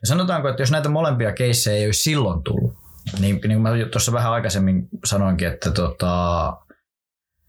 Ja 0.01 0.07
sanotaanko, 0.07 0.49
että 0.49 0.63
jos 0.63 0.71
näitä 0.71 0.89
molempia 0.89 1.33
keissejä 1.33 1.77
ei 1.77 1.87
olisi 1.87 2.03
silloin 2.03 2.43
tullut, 2.43 2.75
niin, 3.21 3.21
niin 3.21 3.41
kuin 3.41 3.63
mä 3.63 3.71
tuossa 3.93 4.13
vähän 4.13 4.33
aikaisemmin 4.33 4.89
sanoinkin, 5.05 5.49
että 5.49 5.71
tota, 5.71 6.47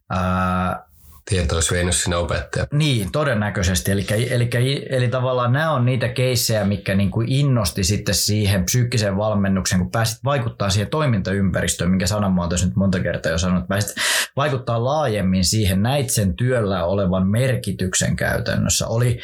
ää, 0.10 0.87
tieto 1.30 1.56
olisi 1.56 1.74
vienyt 1.74 1.96
sinne 1.96 2.16
opettaja. 2.16 2.68
Niin, 2.72 3.12
todennäköisesti. 3.12 3.92
Eli, 3.92 4.06
eli, 4.30 4.86
eli 4.90 5.08
tavallaan 5.08 5.54
nämä 5.54 5.72
on 5.72 5.86
niitä 5.86 6.08
keissejä, 6.08 6.66
mikä 6.66 6.96
niin 6.96 7.12
kuin 7.12 7.32
innosti 7.32 7.84
sitten 7.84 8.16
siihen 8.16 8.66
psyykkiseen 8.66 9.18
valmennukseen, 9.18 9.82
kun 9.82 9.92
pääsit 9.92 10.24
vaikuttaa 10.24 10.70
siihen 10.70 10.90
toimintaympäristöön, 10.90 11.90
minkä 11.90 12.08
sanamuoto 12.08 12.56
nyt 12.66 12.76
monta 12.76 13.00
kertaa 13.00 13.32
jo 13.32 13.38
sanonut, 13.38 13.68
pääsit 13.68 13.96
vaikuttaa 14.38 14.84
laajemmin 14.84 15.46
siihen, 15.46 15.84
näit 15.84 16.10
sen 16.10 16.36
työllä 16.36 16.86
olevan 16.86 17.28
merkityksen 17.28 18.16
käytännössä. 18.16 18.88
Oli 18.88 19.20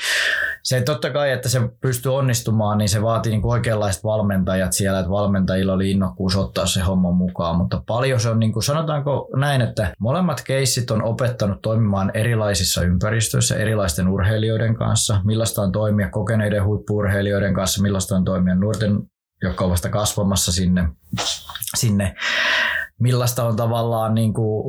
se 0.63 0.81
totta 0.81 1.09
kai, 1.09 1.31
että 1.31 1.49
se 1.49 1.59
pystyy 1.81 2.15
onnistumaan, 2.15 2.77
niin 2.77 2.89
se 2.89 3.01
vaatii 3.01 3.31
niin 3.31 3.45
oikeanlaiset 3.45 4.03
valmentajat 4.03 4.73
siellä, 4.73 4.99
että 4.99 5.09
valmentajilla 5.09 5.73
oli 5.73 5.91
innokkuus 5.91 6.35
ottaa 6.35 6.65
se 6.65 6.81
homma 6.81 7.11
mukaan, 7.11 7.55
mutta 7.55 7.83
paljon 7.87 8.19
se 8.19 8.29
on, 8.29 8.39
niin 8.39 8.53
kuin, 8.53 8.63
sanotaanko 8.63 9.29
näin, 9.35 9.61
että 9.61 9.93
molemmat 9.99 10.41
keissit 10.41 10.91
on 10.91 11.03
opettanut 11.03 11.61
toimimaan 11.61 12.11
erilaisissa 12.13 12.81
ympäristöissä, 12.81 13.55
erilaisten 13.55 14.07
urheilijoiden 14.07 14.75
kanssa, 14.75 15.21
millaista 15.23 15.61
on 15.61 15.71
toimia 15.71 16.09
kokeneiden 16.09 16.65
huippurheilijoiden 16.65 17.53
kanssa, 17.53 17.81
millaista 17.81 18.15
on 18.15 18.25
toimia 18.25 18.55
nuorten, 18.55 18.99
jotka 19.41 19.63
ovat 19.63 19.71
vasta 19.71 19.89
kasvamassa 19.89 20.51
sinne, 20.51 20.87
sinne 21.75 22.15
millaista 23.03 23.43
on 23.43 23.55
tavallaan 23.55 24.15
niin 24.15 24.33
kuin, 24.33 24.63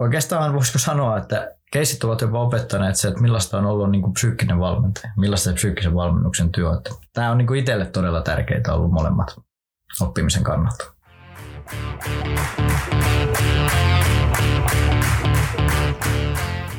oikeastaan 0.00 0.54
voisiko 0.54 0.78
sanoa, 0.78 1.18
että 1.18 1.54
keisit 1.72 2.04
ovat 2.04 2.20
jopa 2.20 2.40
opettaneet 2.40 2.96
se, 2.96 3.08
että 3.08 3.20
millaista 3.20 3.58
on 3.58 3.66
ollut 3.66 3.90
niin 3.90 4.02
kuin 4.02 4.12
psyykkinen 4.12 4.58
valmentaja, 4.58 5.12
millaista 5.16 5.50
se 5.50 5.54
psyykkisen 5.54 5.94
valmennuksen 5.94 6.52
työ 6.52 6.68
on. 6.70 6.82
Tämä 7.12 7.30
on 7.30 7.38
niin 7.38 7.46
kuin 7.46 7.60
itselle 7.60 7.86
todella 7.86 8.22
tärkeää 8.22 8.74
ollut 8.74 8.92
molemmat 8.92 9.36
oppimisen 10.00 10.44
kannalta. 10.44 10.84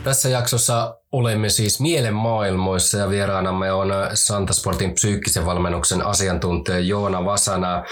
Tässä 0.10 0.30
jaksossa 0.30 0.98
olemme 1.12 1.50
siis 1.50 1.80
mielenmaailmoissa 1.80 2.98
ja 2.98 3.10
vieraanamme 3.10 3.72
on 3.72 3.92
Santasportin 4.14 4.94
psyykkisen 4.94 5.46
valmennuksen 5.46 6.02
asiantuntija 6.02 6.80
Joona 6.80 7.26
Vasana. 7.26 7.84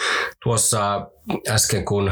Tuossa 0.43 1.07
äsken 1.49 1.85
kun 1.85 2.11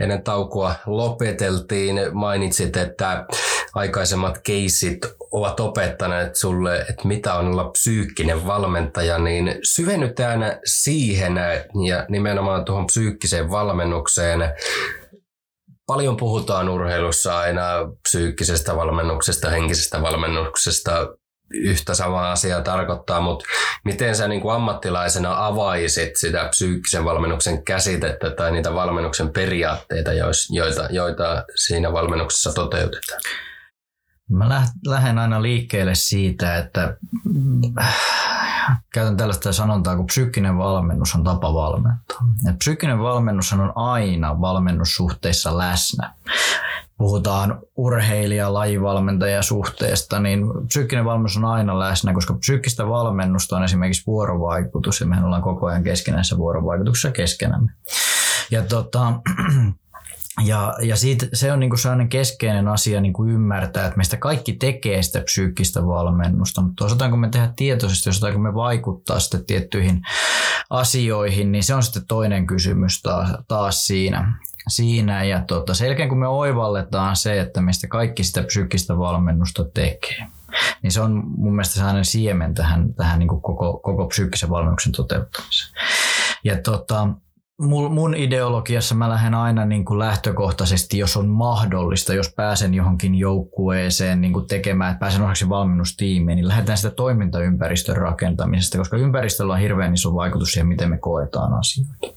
ennen 0.00 0.22
taukoa 0.22 0.74
lopeteltiin, 0.86 2.00
mainitsit, 2.12 2.76
että 2.76 3.26
aikaisemmat 3.74 4.38
keisit 4.38 4.98
ovat 5.32 5.60
opettaneet 5.60 6.36
sulle, 6.36 6.78
että 6.78 7.08
mitä 7.08 7.34
on 7.34 7.46
olla 7.46 7.70
psyykkinen 7.70 8.46
valmentaja, 8.46 9.18
niin 9.18 9.54
syvennytään 9.62 10.58
siihen 10.64 11.34
ja 11.86 12.06
nimenomaan 12.08 12.64
tuohon 12.64 12.86
psyykkiseen 12.86 13.50
valmennukseen. 13.50 14.40
Paljon 15.86 16.16
puhutaan 16.16 16.68
urheilussa 16.68 17.38
aina 17.38 17.62
psyykkisestä 18.02 18.76
valmennuksesta, 18.76 19.50
henkisestä 19.50 20.02
valmennuksesta, 20.02 21.08
yhtä 21.50 21.94
samaa 21.94 22.32
asiaa 22.32 22.60
tarkoittaa, 22.60 23.20
mutta 23.20 23.44
miten 23.84 24.16
sä 24.16 24.28
niin 24.28 24.40
kuin 24.40 24.54
ammattilaisena 24.54 25.46
avaisit 25.46 26.16
sitä 26.16 26.48
psyykkisen 26.50 27.04
valmennuksen 27.04 27.64
käsitettä 27.64 28.30
tai 28.30 28.52
niitä 28.52 28.74
valmennuksen 28.74 29.32
periaatteita, 29.32 30.10
joita, 30.50 30.88
joita 30.90 31.44
siinä 31.54 31.92
valmennuksessa 31.92 32.52
toteutetaan? 32.52 33.20
Mä 34.30 34.62
lähden 34.86 35.18
aina 35.18 35.42
liikkeelle 35.42 35.94
siitä, 35.94 36.56
että 36.56 36.96
käytän 38.92 39.16
tällaista 39.16 39.52
sanontaa, 39.52 39.96
kun 39.96 40.06
psyykkinen 40.06 40.58
valmennus 40.58 41.14
on 41.14 41.24
tapa 41.24 41.54
valmentaa. 41.54 42.18
Ja 42.44 42.52
psyykkinen 42.58 42.98
valmennus 42.98 43.52
on 43.52 43.72
aina 43.74 44.40
valmennussuhteissa 44.40 45.58
läsnä. 45.58 46.14
Puhutaan 46.98 47.58
urheilija 47.76 48.52
lajivalmentaja 48.52 49.42
suhteesta, 49.42 50.20
niin 50.20 50.46
psyykkinen 50.66 51.04
valmennus 51.04 51.36
on 51.36 51.44
aina 51.44 51.78
läsnä, 51.78 52.14
koska 52.14 52.34
psyykkistä 52.34 52.88
valmennusta 52.88 53.56
on 53.56 53.64
esimerkiksi 53.64 54.06
vuorovaikutus, 54.06 55.00
ja 55.00 55.06
mehän 55.06 55.24
ollaan 55.24 55.42
koko 55.42 55.66
ajan 55.66 55.84
keskenäisessä 55.84 56.36
vuorovaikutuksessa 56.38 57.10
keskenämme. 57.10 57.72
Ja 58.50 58.62
tota, 58.62 59.12
ja, 60.44 60.74
ja 60.82 60.96
siitä, 60.96 61.26
se 61.32 61.52
on 61.52 61.60
niinku 61.60 61.76
sellainen 61.76 62.08
keskeinen 62.08 62.68
asia 62.68 63.00
niinku 63.00 63.24
ymmärtää, 63.24 63.86
että 63.86 63.96
meistä 63.96 64.16
kaikki 64.16 64.52
tekee 64.52 65.02
sitä 65.02 65.20
psyykkistä 65.20 65.86
valmennusta, 65.86 66.62
mutta 66.62 66.84
osataanko 66.84 67.16
me 67.16 67.28
tehdä 67.28 67.52
tietoisesti, 67.56 68.10
osataanko 68.10 68.40
me 68.40 68.54
vaikuttaa 68.54 69.20
sitten 69.20 69.46
tiettyihin 69.46 70.02
asioihin, 70.70 71.52
niin 71.52 71.64
se 71.64 71.74
on 71.74 71.82
sitten 71.82 72.06
toinen 72.06 72.46
kysymys 72.46 73.02
taas, 73.02 73.30
taas 73.48 73.86
siinä. 73.86 74.38
siinä. 74.68 75.24
Ja 75.24 75.44
tota, 75.46 75.74
sen 75.74 75.86
jälkeen 75.86 76.08
kun 76.08 76.18
me 76.18 76.28
oivalletaan 76.28 77.16
se, 77.16 77.40
että 77.40 77.60
meistä 77.60 77.86
kaikki 77.88 78.24
sitä 78.24 78.42
psyykkistä 78.42 78.98
valmennusta 78.98 79.64
tekee, 79.74 80.26
niin 80.82 80.92
se 80.92 81.00
on 81.00 81.22
mun 81.36 81.52
mielestä 81.52 81.74
sellainen 81.74 82.04
siemen 82.04 82.54
tähän, 82.54 82.94
tähän 82.94 83.18
niin 83.18 83.28
koko, 83.28 83.80
koko 83.82 84.06
psyykkisen 84.06 84.50
valmennuksen 84.50 84.92
toteuttamiseen. 84.92 85.72
Ja 86.44 86.56
tota, 86.62 87.08
mun 87.58 88.14
ideologiassa 88.14 88.94
mä 88.94 89.08
lähden 89.08 89.34
aina 89.34 89.64
niin 89.64 89.84
kuin 89.84 89.98
lähtökohtaisesti, 89.98 90.98
jos 90.98 91.16
on 91.16 91.28
mahdollista, 91.28 92.14
jos 92.14 92.32
pääsen 92.36 92.74
johonkin 92.74 93.14
joukkueeseen 93.14 94.20
niin 94.20 94.32
kuin 94.32 94.46
tekemään, 94.46 94.90
että 94.92 95.00
pääsen 95.00 95.22
osaksi 95.22 95.48
valmennustiimiin, 95.48 96.36
niin 96.36 96.48
lähdetään 96.48 96.78
sitä 96.78 96.90
toimintaympäristön 96.90 97.96
rakentamisesta, 97.96 98.78
koska 98.78 98.96
ympäristöllä 98.96 99.52
on 99.52 99.60
hirveän 99.60 99.94
iso 99.94 100.14
vaikutus 100.14 100.52
siihen, 100.52 100.66
miten 100.66 100.90
me 100.90 100.98
koetaan 100.98 101.54
asioita 101.54 102.16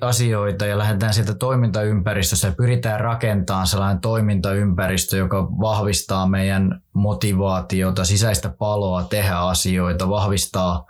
asioita 0.00 0.66
ja 0.66 0.78
lähdetään 0.78 1.14
sieltä 1.14 1.34
toimintaympäristössä 1.34 2.48
ja 2.48 2.54
pyritään 2.54 3.00
rakentamaan 3.00 3.66
sellainen 3.66 4.00
toimintaympäristö, 4.00 5.16
joka 5.16 5.50
vahvistaa 5.50 6.26
meidän 6.26 6.82
motivaatiota, 6.92 8.04
sisäistä 8.04 8.48
paloa 8.48 9.02
tehdä 9.02 9.36
asioita, 9.36 10.08
vahvistaa, 10.08 10.86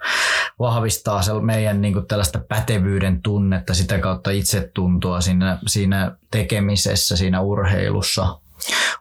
vahvistaa 0.59 1.21
meidän 1.41 1.81
niin 1.81 1.95
kuin 1.95 2.07
tällaista 2.07 2.41
pätevyyden 2.49 3.23
tunnetta, 3.23 3.75
sitä 3.75 3.99
kautta 3.99 4.31
itsetuntoa 4.31 5.21
siinä, 5.21 5.59
siinä 5.67 6.17
tekemisessä, 6.31 7.17
siinä 7.17 7.41
urheilussa, 7.41 8.41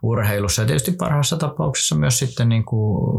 urheilussa 0.03 0.61
ja 0.61 0.65
tietysti 0.65 0.91
parhaassa 0.91 1.37
tapauksessa 1.37 1.95
myös 1.95 2.19
sitten 2.19 2.49
niin 2.49 2.65
kuin, 2.65 3.17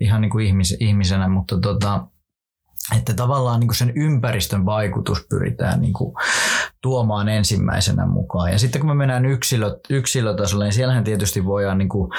ihan 0.00 0.20
niin 0.20 0.30
kuin 0.30 0.46
ihmis, 0.46 0.76
ihmisenä, 0.80 1.28
mutta 1.28 1.60
tota, 1.60 2.06
että 2.98 3.14
tavallaan 3.14 3.60
niin 3.60 3.68
kuin 3.68 3.76
sen 3.76 3.92
ympäristön 3.96 4.66
vaikutus 4.66 5.26
pyritään 5.30 5.80
niin 5.80 5.92
kuin 5.92 6.14
tuomaan 6.86 7.28
ensimmäisenä 7.28 8.06
mukaan. 8.06 8.52
Ja 8.52 8.58
sitten 8.58 8.80
kun 8.80 8.90
me 8.90 8.94
mennään 8.94 9.24
yksilö, 9.24 9.78
yksilötasolle, 9.90 10.64
niin 10.64 10.72
siellähän 10.72 11.04
tietysti 11.04 11.44
voidaan, 11.44 11.78
niin 11.78 11.88
kuin, 11.88 12.10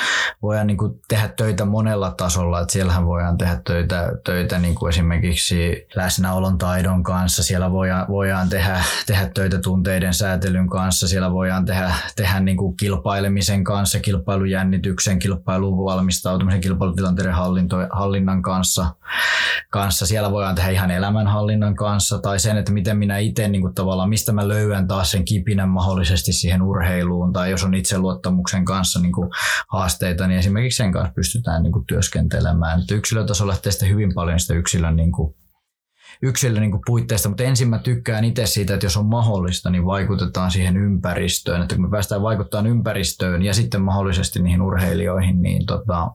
voidaan 0.41 0.67
niin 0.67 0.77
kuin 0.77 0.99
tehdä 1.07 1.27
töitä 1.27 1.65
monella 1.65 2.11
tasolla. 2.11 2.61
Että 2.61 2.73
siellähän 2.73 3.05
voidaan 3.05 3.37
tehdä 3.37 3.61
töitä, 3.65 4.11
töitä 4.23 4.59
niin 4.59 4.75
kuin 4.75 4.89
esimerkiksi 4.89 5.87
läsnäolon 5.95 6.57
taidon 6.57 7.03
kanssa, 7.03 7.43
siellä 7.43 7.71
voidaan, 7.71 8.07
voidaan 8.07 8.49
tehdä, 8.49 8.81
tehdä 9.05 9.29
töitä 9.33 9.59
tunteiden 9.59 10.13
säätelyn 10.13 10.69
kanssa, 10.69 11.07
siellä 11.07 11.31
voidaan 11.31 11.65
tehdä, 11.65 11.91
tehdä 12.15 12.39
niin 12.39 12.57
kuin 12.57 12.77
kilpailemisen 12.77 13.63
kanssa, 13.63 13.99
kilpailujännityksen, 13.99 15.19
kilpailuun 15.19 15.85
valmistautumisen, 15.85 16.61
kilpailutilanteiden 16.61 17.33
hallinto, 17.33 17.77
hallinnan 17.89 18.41
kanssa, 18.41 18.85
kanssa. 19.69 20.05
Siellä 20.05 20.31
voidaan 20.31 20.55
tehdä 20.55 20.69
ihan 20.69 20.91
elämänhallinnan 20.91 21.75
kanssa 21.75 22.19
tai 22.19 22.39
sen, 22.39 22.57
että 22.57 22.71
miten 22.71 22.97
minä 22.97 23.17
itse 23.17 23.47
niin 23.47 23.73
tavallaan, 23.75 24.09
mistä 24.09 24.31
mä 24.31 24.47
löydän 24.47 24.56
taas 24.87 25.11
sen 25.11 25.25
kipinän 25.25 25.69
mahdollisesti 25.69 26.33
siihen 26.33 26.61
urheiluun 26.61 27.33
tai 27.33 27.51
jos 27.51 27.63
on 27.63 27.73
itseluottamuksen 27.73 28.65
kanssa 28.65 28.99
niin 28.99 29.13
kuin 29.13 29.29
haasteita, 29.67 30.27
niin 30.27 30.39
esimerkiksi 30.39 30.77
sen 30.77 30.91
kanssa 30.91 31.13
pystytään 31.13 31.63
niin 31.63 31.73
kuin 31.73 31.85
työskentelemään. 31.85 32.79
Että 32.79 32.95
yksilötasolla 32.95 33.49
lähtee 33.49 33.71
sitten 33.71 33.89
hyvin 33.89 34.13
paljon 34.13 34.39
sitä 34.39 34.53
yksilön 34.53 34.95
niin 34.95 35.11
kuin 35.11 35.35
yksilön 36.21 36.61
niin 36.61 36.79
puitteista, 36.85 37.29
mutta 37.29 37.43
ensin 37.43 37.69
mä 37.69 37.79
tykkään 37.79 38.23
itse 38.23 38.45
siitä, 38.45 38.73
että 38.73 38.85
jos 38.85 38.97
on 38.97 39.05
mahdollista, 39.05 39.69
niin 39.69 39.85
vaikutetaan 39.85 40.51
siihen 40.51 40.77
ympäristöön. 40.77 41.61
Että 41.61 41.75
kun 41.75 41.85
me 41.85 41.91
päästään 41.91 42.21
vaikuttamaan 42.21 42.67
ympäristöön 42.67 43.41
ja 43.41 43.53
sitten 43.53 43.81
mahdollisesti 43.81 44.41
niihin 44.41 44.61
urheilijoihin, 44.61 45.41
niin 45.41 45.65
tota, 45.65 46.11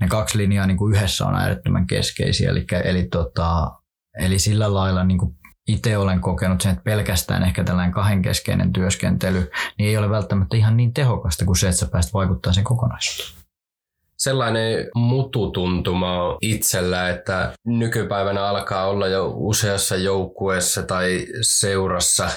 ne 0.00 0.08
kaksi 0.08 0.38
linjaa 0.38 0.66
niin 0.66 0.76
kuin 0.76 0.94
yhdessä 0.96 1.26
on 1.26 1.34
äärettömän 1.34 1.86
keskeisiä. 1.86 2.50
Eli, 2.50 2.66
eli, 2.84 3.08
tota, 3.08 3.72
eli 4.18 4.38
sillä 4.38 4.74
lailla 4.74 5.04
niin 5.04 5.18
kuin 5.18 5.34
itse 5.72 5.98
olen 5.98 6.20
kokenut 6.20 6.60
sen, 6.60 6.72
että 6.72 6.84
pelkästään 6.84 7.42
ehkä 7.42 7.64
tällainen 7.64 7.92
kahdenkeskeinen 7.92 8.72
työskentely 8.72 9.50
niin 9.78 9.88
ei 9.88 9.96
ole 9.96 10.10
välttämättä 10.10 10.56
ihan 10.56 10.76
niin 10.76 10.94
tehokasta 10.94 11.44
kuin 11.44 11.56
se, 11.56 11.68
että 11.68 11.78
sä 11.78 11.86
pääst 11.86 12.14
vaikuttaa 12.14 12.52
sen 12.52 12.64
kokonaisuuteen 12.64 13.40
sellainen 14.20 14.88
mututuntuma 14.94 16.36
itsellä, 16.40 17.08
että 17.08 17.52
nykypäivänä 17.66 18.46
alkaa 18.46 18.86
olla 18.86 19.08
jo 19.08 19.32
useassa 19.36 19.96
joukkueessa 19.96 20.82
tai 20.82 21.26
seurassa 21.42 22.30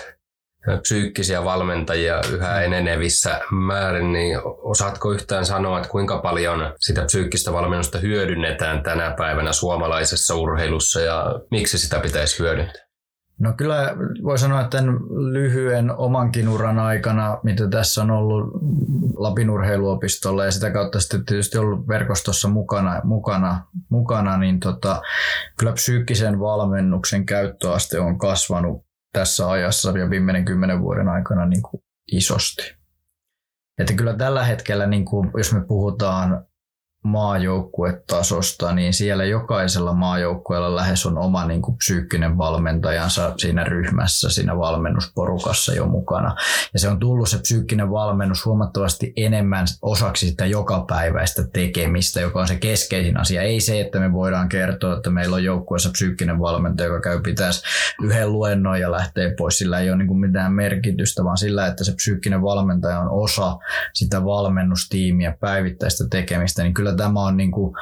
psyykkisiä 0.81 1.43
valmentajia 1.43 2.21
yhä 2.31 2.57
mm. 2.57 2.63
enenevissä 2.63 3.41
määrin, 3.51 4.13
niin 4.13 4.37
osaatko 4.61 5.11
yhtään 5.11 5.45
sanoa, 5.45 5.77
että 5.77 5.89
kuinka 5.89 6.17
paljon 6.17 6.73
sitä 6.79 7.05
psyykkistä 7.05 7.53
valmennusta 7.53 7.97
hyödynnetään 7.97 8.83
tänä 8.83 9.15
päivänä 9.17 9.53
suomalaisessa 9.53 10.35
urheilussa 10.35 11.01
ja 11.01 11.39
miksi 11.51 11.77
sitä 11.77 11.99
pitäisi 11.99 12.39
hyödyntää? 12.39 12.82
No 13.39 13.53
kyllä 13.53 13.95
voi 14.23 14.39
sanoa, 14.39 14.61
että 14.61 14.77
tämän 14.77 14.95
lyhyen 15.33 15.91
omankin 15.91 16.49
uran 16.49 16.79
aikana, 16.79 17.39
mitä 17.43 17.69
tässä 17.69 18.01
on 18.01 18.11
ollut 18.11 18.51
Lapin 19.17 19.49
urheiluopistolla 19.49 20.45
ja 20.45 20.51
sitä 20.51 20.71
kautta 20.71 20.99
sitten 20.99 21.25
tietysti 21.25 21.57
ollut 21.57 21.87
verkostossa 21.87 22.47
mukana, 22.47 23.01
mukana, 23.03 23.67
mukana 23.89 24.37
niin 24.37 24.59
tota, 24.59 25.01
kyllä 25.59 25.71
psyykkisen 25.71 26.39
valmennuksen 26.39 27.25
käyttöaste 27.25 27.99
on 27.99 28.17
kasvanut 28.17 28.85
tässä 29.13 29.49
ajassa 29.49 29.97
ja 29.97 30.09
viimeinen 30.09 30.45
kymmenen 30.45 30.81
vuoden 30.81 31.09
aikana 31.09 31.45
niin 31.45 31.61
kuin 31.61 31.83
isosti. 32.11 32.75
Että 33.77 33.93
kyllä 33.93 34.13
tällä 34.13 34.43
hetkellä, 34.43 34.87
niin 34.87 35.05
kuin, 35.05 35.31
jos 35.37 35.53
me 35.53 35.65
puhutaan 35.65 36.45
maajoukkuetasosta, 37.03 38.73
niin 38.73 38.93
siellä 38.93 39.25
jokaisella 39.25 39.93
maajoukkueella 39.93 40.75
lähes 40.75 41.05
on 41.05 41.17
oma 41.17 41.45
niin 41.45 41.61
kuin 41.61 41.77
psyykkinen 41.77 42.37
valmentajansa 42.37 43.33
siinä 43.37 43.63
ryhmässä, 43.63 44.29
siinä 44.29 44.57
valmennusporukassa 44.57 45.73
jo 45.73 45.85
mukana. 45.85 46.35
Ja 46.73 46.79
se 46.79 46.89
on 46.89 46.99
tullut 46.99 47.29
se 47.29 47.37
psyykkinen 47.37 47.91
valmennus 47.91 48.45
huomattavasti 48.45 49.13
enemmän 49.17 49.65
osaksi 49.81 50.29
sitä 50.29 50.45
jokapäiväistä 50.45 51.43
tekemistä, 51.53 52.21
joka 52.21 52.39
on 52.39 52.47
se 52.47 52.55
keskeisin 52.55 53.19
asia. 53.19 53.41
Ei 53.41 53.59
se, 53.59 53.81
että 53.81 53.99
me 53.99 54.13
voidaan 54.13 54.49
kertoa, 54.49 54.97
että 54.97 55.09
meillä 55.09 55.35
on 55.35 55.43
joukkueessa 55.43 55.89
psyykkinen 55.89 56.39
valmentaja, 56.39 56.87
joka 56.87 57.01
käy 57.01 57.21
pitäisi 57.21 57.63
yhden 58.03 58.31
luennon 58.31 58.79
ja 58.79 58.91
lähtee 58.91 59.33
pois. 59.37 59.57
Sillä 59.57 59.79
ei 59.79 59.89
ole 59.89 59.97
niin 59.97 60.07
kuin 60.07 60.19
mitään 60.19 60.53
merkitystä, 60.53 61.23
vaan 61.23 61.37
sillä, 61.37 61.67
että 61.67 61.83
se 61.83 61.95
psyykkinen 61.95 62.41
valmentaja 62.41 62.99
on 62.99 63.09
osa 63.09 63.57
sitä 63.93 64.25
valmennustiimiä, 64.25 65.37
päivittäistä 65.39 66.03
tekemistä, 66.09 66.63
niin 66.63 66.73
kyllä 66.73 66.92
tämä 66.95 67.19
on 67.19 67.37
niin 67.37 67.51
kuin 67.51 67.75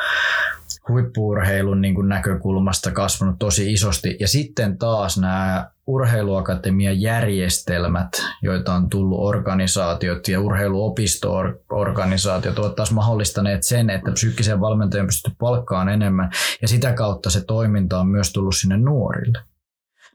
huippuurheilun 0.90 1.82
niin 1.82 1.96
kuin 1.96 2.10
näkökulmasta 2.10 2.92
kasvanut 2.92 3.36
tosi 3.40 3.74
isosti. 3.74 4.18
Ja 4.20 4.28
sitten 4.28 4.78
taas 4.78 5.18
nämä 5.18 5.70
urheiluakatemian 5.88 7.02
järjestelmät, 7.02 8.10
joita 8.42 8.74
on 8.74 8.90
tullut 8.90 9.20
organisaatiot 9.20 10.28
ja 10.28 10.42
urheiluopisto-organisaatiot, 10.42 12.60
ovat 12.60 12.76
taas 12.76 12.92
mahdollistaneet 12.92 13.64
sen, 13.64 13.90
että 13.90 14.12
psyykkisen 14.12 14.62
valmentajan 14.62 15.06
pystyy 15.06 15.34
palkkaan 15.40 15.90
enemmän 15.90 16.30
ja 16.62 16.68
sitä 16.68 16.94
kautta 16.94 17.30
se 17.30 17.46
toiminta 17.46 18.00
on 18.00 18.08
myös 18.08 18.34
tullut 18.34 18.56
sinne 18.56 18.78
nuorille 18.78 19.40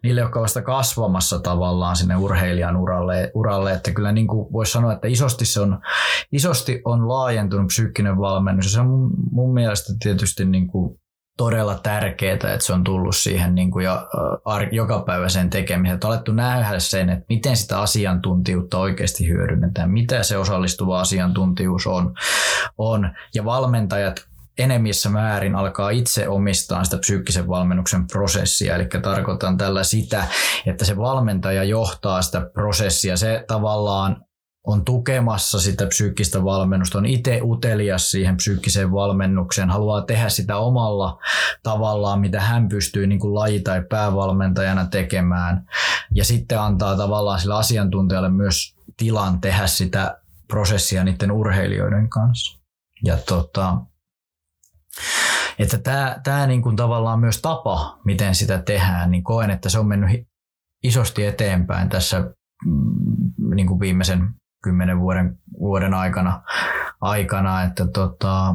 niille, 0.02 0.20
jotka 0.20 0.40
vasta 0.40 0.62
kasvamassa 0.62 1.38
tavallaan 1.38 1.96
sinne 1.96 2.16
urheilijan 2.16 2.76
uralle, 2.76 3.30
uralle 3.34 3.72
että 3.72 3.90
kyllä 3.90 4.12
niin 4.12 4.26
kuin 4.26 4.52
voisi 4.52 4.72
sanoa, 4.72 4.92
että 4.92 5.08
isosti, 5.08 5.44
se 5.44 5.60
on, 5.60 5.80
isosti 6.32 6.82
on 6.84 7.08
laajentunut 7.08 7.66
psyykkinen 7.66 8.18
valmennus 8.18 8.66
ja 8.66 8.70
se 8.70 8.80
on 8.80 9.10
mun, 9.30 9.54
mielestä 9.54 9.92
tietysti 10.02 10.44
niin 10.44 10.66
kuin 10.66 10.98
todella 11.36 11.78
tärkeää, 11.82 12.34
että 12.34 12.58
se 12.60 12.72
on 12.72 12.84
tullut 12.84 13.16
siihen 13.16 13.54
niin 13.54 13.70
kuin 13.70 13.84
jo, 13.84 14.08
ar- 14.44 14.74
jokapäiväiseen 14.74 15.50
tekemiseen. 15.50 15.94
Että 15.94 16.06
alettu 16.06 16.32
nähdä 16.32 16.78
sen, 16.78 17.10
että 17.10 17.24
miten 17.28 17.56
sitä 17.56 17.80
asiantuntijuutta 17.80 18.78
oikeasti 18.78 19.28
hyödynnetään, 19.28 19.90
mitä 19.90 20.22
se 20.22 20.36
osallistuva 20.36 21.00
asiantuntijuus 21.00 21.86
on. 21.86 22.14
on. 22.78 23.10
Ja 23.34 23.44
valmentajat 23.44 24.26
enemmissä 24.58 25.10
määrin 25.10 25.56
alkaa 25.56 25.90
itse 25.90 26.28
omistaa 26.28 26.84
sitä 26.84 26.98
psyykkisen 26.98 27.48
valmennuksen 27.48 28.06
prosessia. 28.06 28.74
Eli 28.74 28.88
tarkoitan 29.02 29.56
tällä 29.56 29.84
sitä, 29.84 30.24
että 30.66 30.84
se 30.84 30.96
valmentaja 30.96 31.64
johtaa 31.64 32.22
sitä 32.22 32.50
prosessia. 32.54 33.16
Se 33.16 33.44
tavallaan 33.46 34.26
on 34.66 34.84
tukemassa 34.84 35.60
sitä 35.60 35.86
psyykkistä 35.86 36.44
valmennusta, 36.44 36.98
on 36.98 37.06
itse 37.06 37.40
utelias 37.42 38.10
siihen 38.10 38.36
psyykkiseen 38.36 38.92
valmennukseen, 38.92 39.70
haluaa 39.70 40.02
tehdä 40.02 40.28
sitä 40.28 40.56
omalla 40.56 41.18
tavallaan, 41.62 42.20
mitä 42.20 42.40
hän 42.40 42.68
pystyy 42.68 43.06
niin 43.06 43.20
kuin 43.20 43.34
laji- 43.34 43.60
tai 43.60 43.82
päävalmentajana 43.90 44.86
tekemään. 44.86 45.68
Ja 46.14 46.24
sitten 46.24 46.60
antaa 46.60 46.96
tavallaan 46.96 47.40
sille 47.40 47.54
asiantuntijalle 47.54 48.28
myös 48.28 48.76
tilan 48.96 49.40
tehdä 49.40 49.66
sitä 49.66 50.18
prosessia 50.48 51.04
niiden 51.04 51.32
urheilijoiden 51.32 52.08
kanssa. 52.08 52.60
Ja 53.04 53.16
tota, 53.16 53.76
että 55.58 55.78
tämä, 55.78 56.16
tämä 56.24 56.46
niin 56.46 56.62
kuin 56.62 56.76
tavallaan 56.76 57.20
myös 57.20 57.42
tapa, 57.42 57.98
miten 58.04 58.34
sitä 58.34 58.62
tehdään, 58.62 59.10
niin 59.10 59.24
koen, 59.24 59.50
että 59.50 59.68
se 59.68 59.78
on 59.78 59.86
mennyt 59.86 60.10
isosti 60.82 61.26
eteenpäin 61.26 61.88
tässä 61.88 62.20
mm, 62.64 63.54
niin 63.54 63.66
kuin 63.66 63.80
viimeisen 63.80 64.28
kymmenen 64.62 65.00
vuoden, 65.00 65.38
vuoden 65.58 65.94
aikana, 65.94 66.42
aikana 67.00 67.62
että 67.62 67.86
tota, 67.86 68.54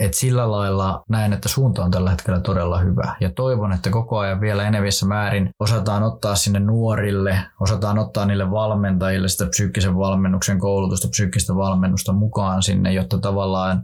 et 0.00 0.14
sillä 0.14 0.50
lailla 0.50 1.02
näen, 1.08 1.32
että 1.32 1.48
suunta 1.48 1.84
on 1.84 1.90
tällä 1.90 2.10
hetkellä 2.10 2.40
todella 2.40 2.78
hyvä. 2.78 3.16
Ja 3.20 3.30
toivon, 3.30 3.72
että 3.72 3.90
koko 3.90 4.18
ajan 4.18 4.40
vielä 4.40 4.68
enevissä 4.68 5.06
määrin 5.06 5.50
osataan 5.60 6.02
ottaa 6.02 6.34
sinne 6.34 6.60
nuorille, 6.60 7.38
osataan 7.60 7.98
ottaa 7.98 8.26
niille 8.26 8.50
valmentajille 8.50 9.28
sitä 9.28 9.46
psyykkisen 9.46 9.96
valmennuksen 9.98 10.58
koulutusta, 10.58 11.08
psyykkistä 11.08 11.56
valmennusta 11.56 12.12
mukaan 12.12 12.62
sinne, 12.62 12.92
jotta 12.92 13.18
tavallaan, 13.18 13.82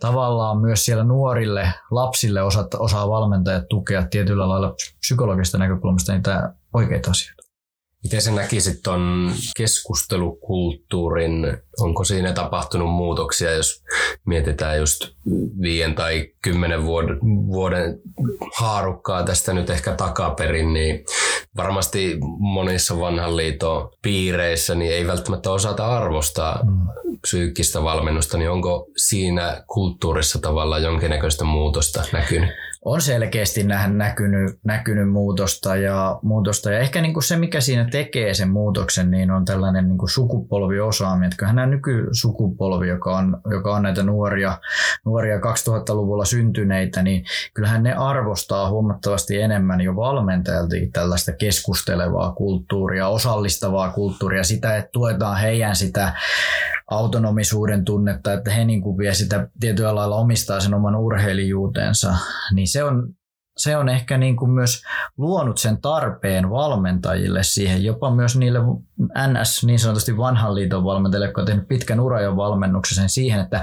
tavallaan 0.00 0.58
myös 0.58 0.84
siellä 0.84 1.04
nuorille, 1.04 1.72
lapsille 1.90 2.42
osaa, 2.42 2.64
osaa 2.78 3.08
valmentajat 3.08 3.68
tukea 3.68 4.06
tietyllä 4.10 4.48
lailla 4.48 4.74
psykologista 5.00 5.58
näkökulmasta 5.58 6.12
niitä 6.12 6.52
oikeita 6.72 7.10
asioita. 7.10 7.35
Miten 8.06 8.22
sä 8.22 8.32
näkisit 8.32 8.82
tuon 8.82 9.32
keskustelukulttuurin? 9.56 11.56
Onko 11.80 12.04
siinä 12.04 12.32
tapahtunut 12.32 12.90
muutoksia, 12.90 13.52
jos 13.52 13.82
mietitään 14.26 14.78
just 14.78 15.08
viien 15.60 15.94
tai 15.94 16.28
kymmenen 16.42 16.84
vuoden, 16.84 17.18
vuoden 17.46 17.98
haarukkaa 18.56 19.22
tästä 19.22 19.52
nyt 19.52 19.70
ehkä 19.70 19.92
takaperin, 19.92 20.72
niin 20.72 21.04
varmasti 21.56 22.16
monissa 22.38 23.00
vanhan 23.00 23.36
liiton 23.36 23.88
piireissä 24.02 24.74
niin 24.74 24.92
ei 24.92 25.06
välttämättä 25.06 25.50
osata 25.50 25.96
arvostaa 25.96 26.64
mm. 26.64 26.86
psyykkistä 27.20 27.82
valmennusta, 27.82 28.38
niin 28.38 28.50
onko 28.50 28.86
siinä 28.96 29.64
kulttuurissa 29.66 30.38
tavallaan 30.38 30.82
jonkinnäköistä 30.82 31.44
muutosta 31.44 32.04
näkynyt? 32.12 32.50
On 32.86 33.00
selkeästi 33.00 33.64
näkynyt, 33.86 34.58
näkynyt 34.64 35.10
muutosta 35.10 35.76
ja, 35.76 36.18
muutosta. 36.22 36.72
ja 36.72 36.78
ehkä 36.78 37.02
niin 37.02 37.14
kuin 37.14 37.24
se, 37.24 37.36
mikä 37.36 37.60
siinä 37.60 37.88
tekee 37.90 38.34
sen 38.34 38.50
muutoksen, 38.50 39.10
niin 39.10 39.30
on 39.30 39.44
tällainen 39.44 39.88
niin 39.88 39.98
kuin 39.98 40.10
sukupolviosaaminen. 40.10 41.26
Että 41.26 41.36
kyllähän 41.36 41.56
nämä 41.56 41.66
nykysukupolvi, 41.66 42.88
joka 42.88 43.16
on, 43.16 43.40
joka 43.50 43.74
on 43.74 43.82
näitä 43.82 44.02
nuoria, 44.02 44.58
nuoria 45.04 45.36
2000-luvulla 45.38 46.24
syntyneitä, 46.24 47.02
niin 47.02 47.24
kyllähän 47.54 47.82
ne 47.82 47.92
arvostaa 47.92 48.70
huomattavasti 48.70 49.40
enemmän 49.40 49.80
jo 49.80 49.96
valmentajalta 49.96 50.76
tällaista 50.92 51.32
keskustelevaa 51.32 52.32
kulttuuria, 52.32 53.08
osallistavaa 53.08 53.90
kulttuuria, 53.90 54.44
sitä, 54.44 54.76
että 54.76 54.90
tuetaan 54.92 55.40
heidän 55.40 55.76
sitä 55.76 56.12
autonomisuuden 56.90 57.84
tunnetta, 57.84 58.32
että 58.32 58.50
he 58.50 58.64
niin 58.64 58.80
kuin 58.80 58.98
vie 58.98 59.14
sitä 59.14 59.48
tietyllä 59.60 59.94
lailla 59.94 60.16
omistaa 60.16 60.60
sen 60.60 60.74
oman 60.74 60.96
urheilijuutensa, 60.96 62.14
niin 62.52 62.68
se 62.76 62.84
on, 62.84 63.08
se 63.56 63.76
on 63.76 63.88
ehkä 63.88 64.18
niin 64.18 64.36
kuin 64.36 64.50
myös 64.50 64.82
luonut 65.16 65.58
sen 65.58 65.80
tarpeen 65.80 66.50
valmentajille 66.50 67.42
siihen, 67.42 67.84
jopa 67.84 68.14
myös 68.14 68.36
niille 68.36 68.58
NS, 69.28 69.64
niin 69.64 69.78
sanotusti 69.78 70.16
vanhan 70.16 70.54
liiton 70.54 70.84
valmentajille, 70.84 71.26
jotka 71.26 71.40
on 71.40 71.46
tehnyt 71.46 71.68
pitkän 71.68 72.00
urajan 72.00 72.36
valmennuksen 72.36 73.08
siihen, 73.08 73.40
että 73.40 73.62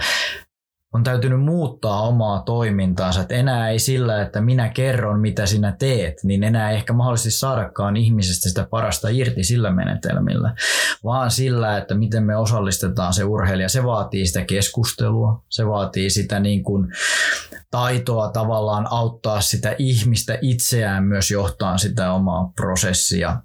on 0.93 1.03
täytynyt 1.03 1.41
muuttaa 1.41 2.01
omaa 2.01 2.39
toimintaansa, 2.41 3.21
että 3.21 3.35
enää 3.35 3.69
ei 3.69 3.79
sillä, 3.79 4.21
että 4.21 4.41
minä 4.41 4.69
kerron 4.69 5.19
mitä 5.19 5.45
sinä 5.45 5.75
teet, 5.79 6.23
niin 6.23 6.43
enää 6.43 6.71
ei 6.71 6.75
ehkä 6.75 6.93
mahdollisesti 6.93 7.31
saadakaan 7.31 7.97
ihmisestä 7.97 8.49
sitä 8.49 8.67
parasta 8.69 9.09
irti 9.09 9.43
sillä 9.43 9.71
menetelmillä, 9.71 10.55
vaan 11.03 11.31
sillä, 11.31 11.77
että 11.77 11.95
miten 11.95 12.23
me 12.23 12.35
osallistetaan 12.37 13.13
se 13.13 13.23
urheilija. 13.23 13.69
Se 13.69 13.83
vaatii 13.83 14.25
sitä 14.25 14.45
keskustelua, 14.45 15.43
se 15.49 15.67
vaatii 15.67 16.09
sitä 16.09 16.39
niin 16.39 16.63
kuin 16.63 16.87
taitoa 17.71 18.29
tavallaan 18.29 18.87
auttaa 18.91 19.41
sitä 19.41 19.75
ihmistä 19.77 20.37
itseään 20.41 21.03
myös 21.03 21.31
johtaa 21.31 21.77
sitä 21.77 22.13
omaa 22.13 22.51
prosessia 22.55 23.37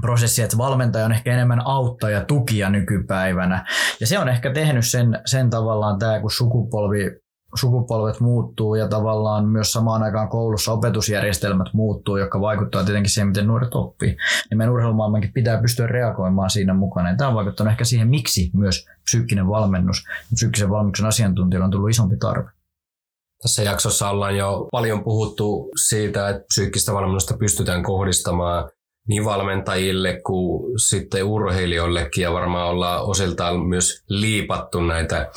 prosessi, 0.00 0.42
että 0.42 0.58
valmentaja 0.58 1.04
on 1.04 1.12
ehkä 1.12 1.32
enemmän 1.32 1.66
auttaja, 1.66 2.24
tukija 2.24 2.70
nykypäivänä. 2.70 3.66
Ja 4.00 4.06
se 4.06 4.18
on 4.18 4.28
ehkä 4.28 4.52
tehnyt 4.52 4.86
sen, 4.86 5.20
sen 5.26 5.50
tavallaan 5.50 5.98
tämä, 5.98 6.20
kun 6.20 6.30
sukupolvi, 6.30 7.10
sukupolvet 7.54 8.20
muuttuu 8.20 8.74
ja 8.74 8.88
tavallaan 8.88 9.48
myös 9.48 9.72
samaan 9.72 10.02
aikaan 10.02 10.28
koulussa 10.28 10.72
opetusjärjestelmät 10.72 11.68
muuttuu, 11.72 12.16
jotka 12.16 12.40
vaikuttaa 12.40 12.84
tietenkin 12.84 13.10
siihen, 13.10 13.28
miten 13.28 13.46
nuoret 13.46 13.74
oppii. 13.74 14.16
Niin 14.50 14.58
meidän 14.58 14.74
urheilumaailmankin 14.74 15.32
pitää 15.32 15.60
pystyä 15.60 15.86
reagoimaan 15.86 16.50
siinä 16.50 16.74
mukana. 16.74 17.10
Ja 17.10 17.16
tämä 17.16 17.28
on 17.28 17.36
vaikuttanut 17.36 17.70
ehkä 17.70 17.84
siihen, 17.84 18.08
miksi 18.08 18.50
myös 18.54 18.86
psyykkinen 19.04 19.48
valmennus, 19.48 20.04
psyykkisen 20.34 20.70
valmennuksen 20.70 21.06
asiantuntijoilla 21.06 21.64
on 21.64 21.70
tullut 21.70 21.90
isompi 21.90 22.16
tarve. 22.16 22.50
Tässä 23.42 23.62
jaksossa 23.62 24.10
ollaan 24.10 24.36
jo 24.36 24.68
paljon 24.72 25.04
puhuttu 25.04 25.70
siitä, 25.88 26.28
että 26.28 26.44
psyykkistä 26.48 26.92
valmennusta 26.92 27.36
pystytään 27.36 27.82
kohdistamaan 27.82 28.70
niin 29.08 29.24
valmentajille 29.24 30.20
kuin 30.26 30.78
sitten 30.78 31.24
urheilijoillekin 31.24 32.22
ja 32.22 32.32
varmaan 32.32 32.68
ollaan 32.68 33.04
osiltaan 33.04 33.66
myös 33.66 34.04
liipattu 34.08 34.80
näitä 34.80 35.30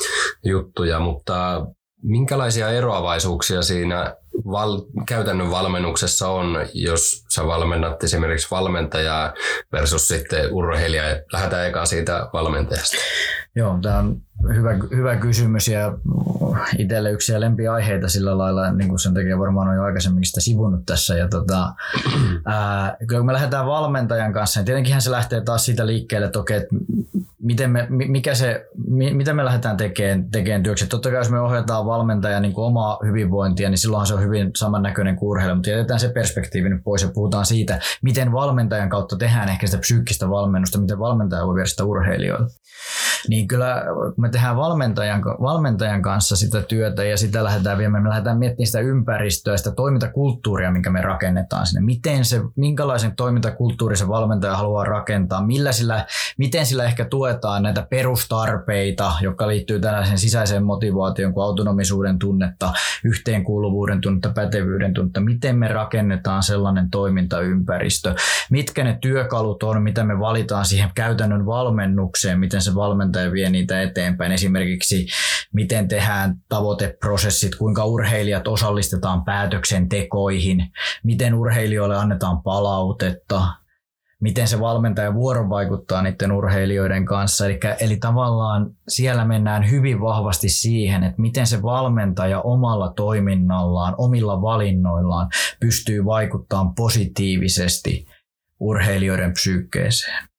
juttuja, 0.44 1.00
mutta 1.00 1.66
minkälaisia 2.06 2.68
eroavaisuuksia 2.68 3.62
siinä 3.62 4.16
val- 4.46 4.82
käytännön 5.06 5.50
valmennuksessa 5.50 6.28
on, 6.28 6.56
jos 6.74 7.24
sä 7.34 7.46
valmennat 7.46 8.04
esimerkiksi 8.04 8.50
valmentajaa 8.50 9.32
versus 9.72 10.08
sitten 10.08 10.52
urheilija. 10.52 11.02
Lähdetään 11.32 11.66
eka 11.66 11.86
siitä 11.86 12.28
valmentajasta. 12.32 12.96
Joo, 13.56 13.78
tämä 13.82 13.98
on 13.98 14.16
hyvä, 14.54 14.70
hyvä 14.96 15.16
kysymys 15.16 15.68
ja 15.68 15.98
itselle 16.78 17.10
yksi 17.10 17.40
lempiaiheita 17.40 18.08
sillä 18.08 18.38
lailla, 18.38 18.72
niin 18.72 18.88
kuin 18.88 18.98
sen 18.98 19.14
takia 19.14 19.38
varmaan 19.38 19.68
on 19.68 19.76
jo 19.76 19.82
aikaisemmin 19.82 20.24
sitä 20.24 20.40
sivunut 20.40 20.86
tässä. 20.86 21.16
Ja 21.16 21.28
tota, 21.28 21.72
ää, 22.44 22.96
kyllä 23.06 23.20
kun 23.20 23.26
me 23.26 23.32
lähdetään 23.32 23.66
valmentajan 23.66 24.32
kanssa, 24.32 24.60
niin 24.60 24.64
tietenkin 24.64 25.02
se 25.02 25.10
lähtee 25.10 25.40
taas 25.40 25.64
siitä 25.64 25.86
liikkeelle, 25.86 26.26
että 26.26 26.38
okei, 26.38 26.60
miten 27.46 27.70
me, 27.70 27.86
mikä 27.90 28.34
se, 28.34 28.66
mitä 28.88 29.34
me 29.34 29.44
lähdetään 29.44 29.76
tekemään, 29.76 30.30
tekemään 30.30 30.62
työksi. 30.62 30.86
Totta 30.86 31.10
kai 31.10 31.18
jos 31.20 31.30
me 31.30 31.40
ohjataan 31.40 31.86
valmentajan 31.86 32.42
niin 32.42 32.52
omaa 32.56 32.98
hyvinvointia, 33.06 33.70
niin 33.70 33.78
silloinhan 33.78 34.06
se 34.06 34.14
on 34.14 34.22
hyvin 34.22 34.50
samannäköinen 34.56 35.16
kuin 35.16 35.28
urheilu, 35.28 35.54
mutta 35.54 35.70
jätetään 35.70 36.00
se 36.00 36.08
perspektiivi 36.08 36.68
nyt 36.68 36.84
pois 36.84 37.02
ja 37.02 37.08
puhutaan 37.14 37.46
siitä, 37.46 37.80
miten 38.02 38.32
valmentajan 38.32 38.88
kautta 38.88 39.16
tehdään 39.16 39.48
ehkä 39.48 39.66
sitä 39.66 39.78
psyykkistä 39.78 40.30
valmennusta, 40.30 40.80
miten 40.80 40.98
valmentaja 40.98 41.46
voi 41.46 41.54
viedä 41.54 41.66
sitä 41.66 41.84
urheilijoille. 41.84 42.46
Niin 43.28 43.48
kyllä 43.48 43.82
kun 44.14 44.24
me 44.24 44.28
tehdään 44.28 44.56
valmentajan, 44.56 45.24
valmentajan 45.24 46.02
kanssa 46.02 46.36
sitä 46.36 46.62
työtä 46.62 47.04
ja 47.04 47.16
sitä 47.16 47.44
lähdetään 47.44 47.78
viemään, 47.78 48.02
me 48.02 48.08
lähdetään 48.08 48.38
miettimään 48.38 48.66
sitä 48.66 48.80
ympäristöä, 48.80 49.56
sitä 49.56 49.70
toimintakulttuuria, 49.70 50.70
minkä 50.70 50.90
me 50.90 51.00
rakennetaan 51.00 51.66
sinne. 51.66 51.80
Miten 51.80 52.24
se, 52.24 52.40
minkälaisen 52.56 53.16
toimintakulttuuri 53.16 53.96
se 53.96 54.08
valmentaja 54.08 54.56
haluaa 54.56 54.84
rakentaa, 54.84 55.46
millä 55.46 55.72
sillä, 55.72 56.06
miten 56.38 56.66
sillä 56.66 56.84
ehkä 56.84 57.04
tuetaan 57.04 57.62
näitä 57.62 57.86
perustarpeita, 57.90 59.12
jotka 59.20 59.48
liittyy 59.48 59.80
tällaiseen 59.80 60.18
sisäiseen 60.18 60.64
motivaatioon 60.64 61.34
kuin 61.34 61.44
autonomisuuden 61.44 62.18
tunnetta, 62.18 62.72
yhteenkuuluvuuden 63.04 64.00
tunnetta, 64.00 64.32
pätevyyden 64.34 64.94
tunnetta, 64.94 65.20
miten 65.20 65.58
me 65.58 65.68
rakennetaan 65.68 66.42
sellainen 66.42 66.90
toimintaympäristö, 66.90 68.14
mitkä 68.50 68.84
ne 68.84 68.98
työkalut 69.00 69.62
on, 69.62 69.82
mitä 69.82 70.04
me 70.04 70.20
valitaan 70.20 70.64
siihen 70.64 70.90
käytännön 70.94 71.46
valmennukseen, 71.46 72.40
miten 72.40 72.62
se 72.62 72.74
valmentaja 72.74 73.05
vie 73.32 73.50
niitä 73.50 73.82
eteenpäin. 73.82 74.32
Esimerkiksi 74.32 75.06
miten 75.52 75.88
tehdään 75.88 76.34
tavoiteprosessit, 76.48 77.54
kuinka 77.54 77.84
urheilijat 77.84 78.48
osallistetaan 78.48 79.24
päätöksentekoihin, 79.24 80.72
miten 81.04 81.34
urheilijoille 81.34 81.96
annetaan 81.96 82.42
palautetta, 82.42 83.42
miten 84.20 84.48
se 84.48 84.60
valmentaja 84.60 85.14
vuorovaikuttaa 85.14 86.02
niiden 86.02 86.32
urheilijoiden 86.32 87.04
kanssa. 87.04 87.46
Eli, 87.46 87.60
eli 87.80 87.96
tavallaan 87.96 88.70
siellä 88.88 89.24
mennään 89.24 89.70
hyvin 89.70 90.00
vahvasti 90.00 90.48
siihen, 90.48 91.04
että 91.04 91.22
miten 91.22 91.46
se 91.46 91.62
valmentaja 91.62 92.40
omalla 92.40 92.92
toiminnallaan, 92.96 93.94
omilla 93.98 94.42
valinnoillaan 94.42 95.28
pystyy 95.60 96.04
vaikuttamaan 96.04 96.74
positiivisesti 96.74 98.06
urheilijoiden 98.60 99.32
psyykkeeseen. 99.32 100.35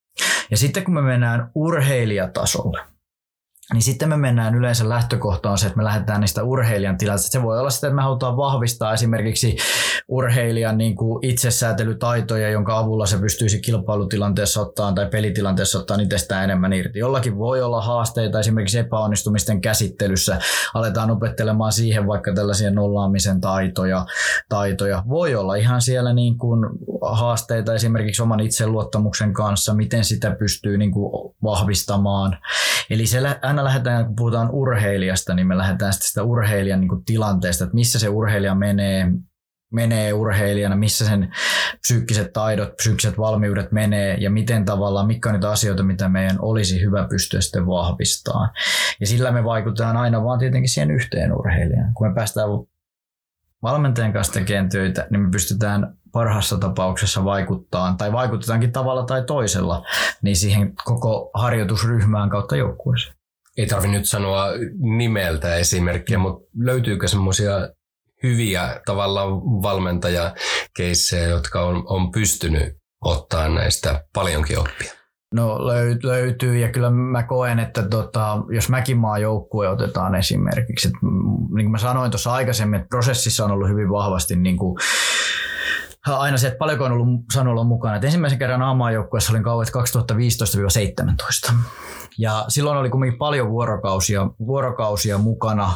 Ja 0.51 0.57
sitten 0.57 0.83
kun 0.83 0.93
me 0.93 1.01
mennään 1.01 1.51
urheilijatasolle, 1.55 2.81
niin 3.73 3.81
sitten 3.81 4.09
me 4.09 4.17
mennään 4.17 4.55
yleensä 4.55 4.89
lähtökohtaan 4.89 5.57
se, 5.57 5.65
että 5.65 5.77
me 5.77 5.83
lähdetään 5.83 6.21
niistä 6.21 6.43
urheilijan 6.43 6.97
tilasta. 6.97 7.27
Se 7.31 7.43
voi 7.43 7.59
olla 7.59 7.69
sitä, 7.69 7.87
että 7.87 7.95
me 7.95 8.01
halutaan 8.01 8.37
vahvistaa 8.37 8.93
esimerkiksi 8.93 9.57
urheilijan 10.07 10.77
niin 10.77 10.95
kuin 10.95 11.25
itsesäätelytaitoja, 11.25 12.49
jonka 12.49 12.77
avulla 12.77 13.05
se 13.05 13.17
pystyisi 13.17 13.61
kilpailutilanteessa 13.61 14.61
ottaa 14.61 14.93
tai 14.93 15.05
pelitilanteessa 15.05 15.79
ottaa 15.79 15.97
itsestään 16.01 16.43
enemmän 16.43 16.73
irti. 16.73 16.99
Jollakin 16.99 17.37
voi 17.37 17.61
olla 17.61 17.81
haasteita 17.81 18.39
esimerkiksi 18.39 18.77
epäonnistumisten 18.77 19.61
käsittelyssä. 19.61 20.39
Aletaan 20.73 21.11
opettelemaan 21.11 21.71
siihen 21.71 22.07
vaikka 22.07 22.33
tällaisia 22.33 22.71
nollaamisen 22.71 23.41
taitoja. 23.41 24.05
taitoja. 24.49 25.03
Voi 25.09 25.35
olla 25.35 25.55
ihan 25.55 25.81
siellä 25.81 26.13
niin 26.13 26.37
kuin 26.37 26.69
haasteita 27.01 27.73
esimerkiksi 27.73 28.21
oman 28.21 28.39
itseluottamuksen 28.39 29.33
kanssa, 29.33 29.73
miten 29.73 30.05
sitä 30.05 30.35
pystyy 30.39 30.77
niin 30.77 30.91
kuin 30.91 31.35
vahvistamaan. 31.43 32.37
Eli 32.89 33.05
se 33.05 33.23
aina 33.57 33.67
lähdetään, 33.67 34.05
kun 34.05 34.15
puhutaan 34.15 34.49
urheilijasta, 34.51 35.33
niin 35.33 35.47
me 35.47 35.57
lähdetään 35.57 35.93
sitten 35.93 36.07
sitä 36.07 36.23
urheilijan 36.23 36.81
niin 36.81 37.05
tilanteesta, 37.05 37.63
että 37.63 37.75
missä 37.75 37.99
se 37.99 38.09
urheilija 38.09 38.55
menee, 38.55 39.11
menee 39.73 40.13
urheilijana, 40.13 40.75
missä 40.75 41.05
sen 41.05 41.31
psyykkiset 41.79 42.33
taidot, 42.33 42.75
psyykkiset 42.75 43.17
valmiudet 43.17 43.71
menee 43.71 44.17
ja 44.19 44.29
miten 44.29 44.65
tavallaan, 44.65 45.07
mitkä 45.07 45.29
on 45.29 45.35
niitä 45.35 45.49
asioita, 45.49 45.83
mitä 45.83 46.09
meidän 46.09 46.37
olisi 46.39 46.81
hyvä 46.81 47.07
pystyä 47.09 47.41
sitten 47.41 47.67
vahvistamaan. 47.67 48.49
Ja 48.99 49.07
sillä 49.07 49.31
me 49.31 49.43
vaikutetaan 49.43 49.97
aina 49.97 50.23
vaan 50.23 50.39
tietenkin 50.39 50.69
siihen 50.69 50.91
yhteen 50.91 51.33
urheilijaan. 51.33 51.93
Kun 51.93 52.07
me 52.07 52.13
päästään 52.13 52.49
valmentajan 53.63 54.13
kanssa 54.13 54.33
tekemään 54.33 54.69
töitä, 54.69 55.07
niin 55.11 55.21
me 55.21 55.29
pystytään 55.31 55.97
parhaassa 56.11 56.57
tapauksessa 56.57 57.23
vaikuttaa, 57.23 57.95
tai 57.97 58.11
vaikutetaankin 58.11 58.71
tavalla 58.71 59.03
tai 59.03 59.23
toisella, 59.23 59.85
niin 60.21 60.35
siihen 60.35 60.73
koko 60.85 61.31
harjoitusryhmään 61.33 62.29
kautta 62.29 62.55
joukkueeseen 62.55 63.16
ei 63.57 63.67
tarvi 63.67 63.87
nyt 63.87 64.09
sanoa 64.09 64.47
nimeltä 64.97 65.55
esimerkkiä, 65.55 66.17
mutta 66.17 66.49
löytyykö 66.59 67.07
semmoisia 67.07 67.69
hyviä 68.23 68.81
tavallaan 68.85 69.29
valmentajakeissejä, 69.41 71.23
jotka 71.23 71.61
on, 71.61 71.83
on 71.85 72.11
pystynyt 72.11 72.77
ottaa 73.01 73.49
näistä 73.49 74.03
paljonkin 74.13 74.59
oppia? 74.59 74.91
No 75.33 75.67
löytyy 76.03 76.57
ja 76.57 76.71
kyllä 76.71 76.89
mä 76.89 77.23
koen, 77.23 77.59
että 77.59 77.83
tota, 77.83 78.37
jos 78.49 78.69
Mäkimaa 78.69 79.17
joukkue 79.17 79.69
otetaan 79.69 80.15
esimerkiksi, 80.15 80.87
että, 80.87 80.99
niin 81.55 81.65
kuin 81.65 81.71
mä 81.71 81.77
sanoin 81.77 82.11
tuossa 82.11 82.33
aikaisemmin, 82.33 82.79
että 82.79 82.89
prosessissa 82.89 83.45
on 83.45 83.51
ollut 83.51 83.69
hyvin 83.69 83.89
vahvasti 83.89 84.35
niin 84.35 84.57
kuin, 84.57 84.77
aina 86.05 86.37
se, 86.37 86.47
että 86.47 86.57
paljonko 86.57 86.85
on 86.85 86.91
ollut 86.91 87.07
saanut 87.33 87.51
olla 87.51 87.63
mukana. 87.63 87.95
Et 87.95 88.03
ensimmäisen 88.03 88.39
kerran 88.39 88.61
A-maajoukkueessa 88.61 89.31
olin 89.31 89.43
kauet 89.43 89.69
2015-17. 91.49 91.53
Ja 92.17 92.45
silloin 92.47 92.77
oli 92.77 92.89
kuitenkin 92.89 93.17
paljon 93.17 93.49
vuorokausia, 93.49 94.27
vuorokausia 94.47 95.17
mukana, 95.17 95.71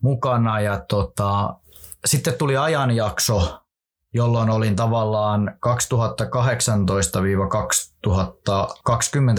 mukana 0.00 0.60
ja 0.60 0.80
tota, 0.88 1.54
sitten 2.04 2.34
tuli 2.34 2.56
ajanjakso, 2.56 3.63
jolloin 4.14 4.50
olin 4.50 4.76
tavallaan 4.76 5.54
2018-2020, 5.66 5.70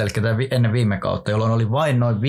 eli 0.01 0.47
ennen 0.51 0.73
viime 0.73 0.97
kautta, 0.97 1.31
jolloin 1.31 1.51
oli 1.51 1.71
vain 1.71 1.99
noin 1.99 2.15
5-10 2.15 2.19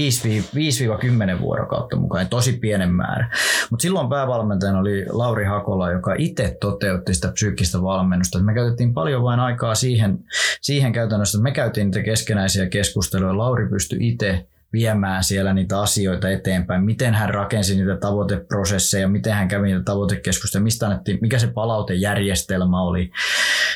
vuorokautta 1.41 1.97
mukaan, 1.97 2.29
tosi 2.29 2.53
pienen 2.53 2.95
määrä. 2.95 3.31
Mutta 3.71 3.83
silloin 3.83 4.09
päävalmentajana 4.09 4.79
oli 4.79 5.07
Lauri 5.09 5.45
Hakola, 5.45 5.91
joka 5.91 6.15
itse 6.19 6.57
toteutti 6.61 7.15
sitä 7.15 7.29
psyykkistä 7.29 7.83
valmennusta. 7.83 8.39
Me 8.39 8.55
käytettiin 8.55 8.95
paljon 8.95 9.23
vain 9.23 9.41
aikaa 9.41 9.75
siihen, 9.75 10.19
siihen 10.61 10.93
käytännössä, 10.93 11.39
että 11.39 11.43
me 11.43 11.51
käytiin 11.53 11.87
niitä 11.87 12.03
keskenäisiä 12.03 12.69
keskusteluja. 12.69 13.39
Lauri 13.39 13.69
pystyi 13.69 14.09
itse 14.09 14.47
viemään 14.73 15.25
siellä 15.25 15.55
niitä 15.55 15.81
asioita 15.81 16.31
eteenpäin, 16.31 16.85
miten 16.85 17.15
hän 17.15 17.31
rakensi 17.31 17.77
niitä 17.77 17.97
tavoiteprosesseja, 17.97 19.09
miten 19.09 19.33
hän 19.33 19.49
kävi 19.49 19.67
niitä 19.67 19.83
tavoitekeskusteluja, 19.85 20.65
mistä 20.65 20.87
annettiin, 20.87 21.19
mikä 21.21 21.39
se 21.39 21.47
palautejärjestelmä 21.47 22.83
oli, 22.83 23.11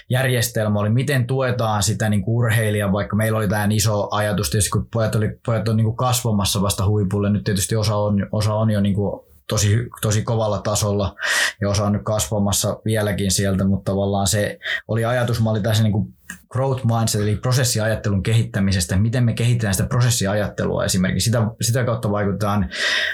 järjestelmä 0.08 0.80
oli, 0.80 0.90
miten 0.90 1.26
tuetaan 1.26 1.82
sitä 1.82 2.08
niin 2.08 2.22
kuin 2.22 2.34
urheilijaa, 2.34 2.92
vaikka 2.92 3.16
meillä 3.16 3.38
oli 3.38 3.48
tämä 3.48 3.68
iso 3.70 4.08
ajatus, 4.10 4.50
tietysti 4.50 4.70
kun 4.70 4.88
pojat, 4.92 5.14
oli, 5.14 5.38
pojat 5.46 5.68
on 5.68 5.76
niin 5.76 5.84
kuin 5.84 5.96
kasvamassa 5.96 6.62
vasta 6.62 6.86
huipulle, 6.86 7.30
nyt 7.30 7.44
tietysti 7.44 7.76
osa 7.76 7.96
on, 7.96 8.26
osa 8.32 8.54
on 8.54 8.70
jo 8.70 8.80
niin 8.80 8.94
kuin 8.94 9.29
tosi, 9.50 9.76
tosi 10.02 10.22
kovalla 10.22 10.58
tasolla 10.58 11.16
ja 11.60 11.68
osa 11.68 11.84
on 11.84 11.92
nyt 11.92 12.02
kasvamassa 12.04 12.80
vieläkin 12.84 13.30
sieltä, 13.30 13.64
mutta 13.64 13.92
tavallaan 13.92 14.26
se 14.26 14.58
oli 14.88 15.04
ajatusmalli 15.04 15.60
tässä 15.60 15.82
niin 15.82 15.92
kuin 15.92 16.14
growth 16.48 16.84
mindset, 16.84 17.20
eli 17.20 17.36
prosessiajattelun 17.36 18.22
kehittämisestä, 18.22 18.96
miten 18.96 19.24
me 19.24 19.32
kehitetään 19.32 19.74
sitä 19.74 19.88
prosessiajattelua 19.88 20.84
esimerkiksi. 20.84 21.24
Sitä, 21.24 21.42
sitä 21.60 21.84
kautta 21.84 22.10
vaikutetaan 22.10 22.70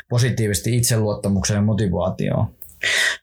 positiivisesti 0.08 0.76
itseluottamukseen 0.76 1.58
ja 1.58 1.62
motivaatioon. 1.62 2.46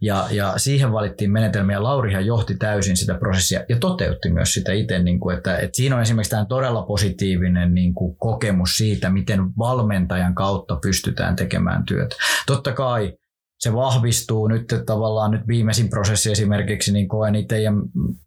Ja, 0.01 0.27
ja 0.31 0.53
siihen 0.57 0.91
valittiin 0.91 1.31
menetelmiä. 1.31 1.83
Laurihan 1.83 2.25
johti 2.25 2.55
täysin 2.55 2.97
sitä 2.97 3.13
prosessia 3.13 3.63
ja 3.69 3.77
toteutti 3.79 4.29
myös 4.29 4.53
sitä 4.53 4.71
itse, 4.71 4.99
niin 4.99 5.19
kuin, 5.19 5.37
että, 5.37 5.57
että 5.57 5.77
siinä 5.77 5.95
on 5.95 6.01
esimerkiksi 6.01 6.31
tämä 6.31 6.45
todella 6.45 6.81
positiivinen 6.81 7.73
niin 7.73 7.93
kuin, 7.93 8.15
kokemus 8.17 8.77
siitä, 8.77 9.09
miten 9.09 9.57
valmentajan 9.57 10.35
kautta 10.35 10.75
pystytään 10.75 11.35
tekemään 11.35 11.85
työtä. 11.85 12.15
Totta 12.47 12.71
kai 12.71 13.13
se 13.59 13.73
vahvistuu 13.73 14.47
nyt 14.47 14.63
että 14.63 14.85
tavallaan 14.85 15.31
nyt 15.31 15.47
viimeisin 15.47 15.89
prosessi 15.89 16.31
esimerkiksi, 16.31 16.93
niin 16.93 17.07
koen 17.07 17.35
itse 17.35 17.61
ja 17.61 17.71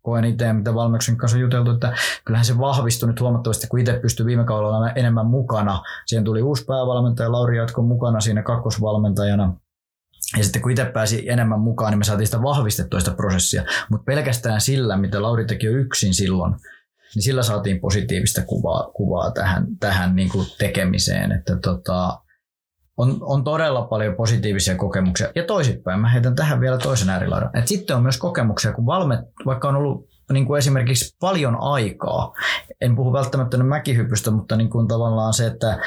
koen 0.02 0.24
itse, 0.24 0.52
mitä 0.52 0.74
valmennuksen 0.74 1.16
kanssa 1.16 1.36
on 1.36 1.42
juteltu, 1.42 1.70
että 1.70 1.92
kyllähän 2.24 2.44
se 2.44 2.58
vahvistui 2.58 3.08
nyt 3.08 3.20
huomattavasti, 3.20 3.66
kun 3.66 3.80
itse 3.80 3.98
pystyi 4.02 4.26
viime 4.26 4.44
kaudella 4.44 4.90
enemmän 4.90 5.26
mukana. 5.26 5.82
Siihen 6.06 6.24
tuli 6.24 6.42
uusi 6.42 6.64
päävalmentaja, 6.64 7.32
Lauri 7.32 7.56
Jatko 7.56 7.82
mukana 7.82 8.20
siinä 8.20 8.42
kakkosvalmentajana. 8.42 9.54
Ja 10.36 10.44
sitten 10.44 10.62
kun 10.62 10.70
itse 10.70 10.84
pääsi 10.84 11.28
enemmän 11.30 11.60
mukaan, 11.60 11.90
niin 11.90 11.98
me 11.98 12.04
saatiin 12.04 12.26
sitä 12.26 12.42
vahvistettua 12.42 13.00
sitä 13.00 13.16
prosessia. 13.16 13.64
Mutta 13.90 14.04
pelkästään 14.04 14.60
sillä, 14.60 14.96
mitä 14.96 15.22
Lauri 15.22 15.46
teki 15.46 15.66
yksin 15.66 16.14
silloin, 16.14 16.54
niin 17.14 17.22
sillä 17.22 17.42
saatiin 17.42 17.80
positiivista 17.80 18.42
kuvaa, 18.42 18.90
kuvaa 18.94 19.30
tähän, 19.30 19.66
tähän 19.80 20.16
niin 20.16 20.28
kuin 20.28 20.46
tekemiseen. 20.58 21.32
Että 21.32 21.56
tota, 21.56 22.20
on, 22.96 23.18
on 23.20 23.44
todella 23.44 23.82
paljon 23.82 24.14
positiivisia 24.14 24.76
kokemuksia. 24.76 25.32
Ja 25.34 25.44
toisinpäin, 25.44 26.00
mä 26.00 26.08
heitän 26.08 26.36
tähän 26.36 26.60
vielä 26.60 26.78
toisen 26.78 27.10
äärilaidan. 27.10 27.50
Et 27.58 27.68
sitten 27.68 27.96
on 27.96 28.02
myös 28.02 28.18
kokemuksia, 28.18 28.72
kun 28.72 28.86
valmet, 28.86 29.20
vaikka 29.46 29.68
on 29.68 29.76
ollut 29.76 30.08
niin 30.32 30.46
kuin 30.46 30.58
esimerkiksi 30.58 31.16
paljon 31.20 31.56
aikaa, 31.60 32.32
en 32.80 32.96
puhu 32.96 33.12
välttämättä 33.12 33.56
mäkihypystä, 33.56 34.30
mutta 34.30 34.56
niin 34.56 34.70
kuin 34.70 34.88
tavallaan 34.88 35.34
se, 35.34 35.46
että 35.46 35.78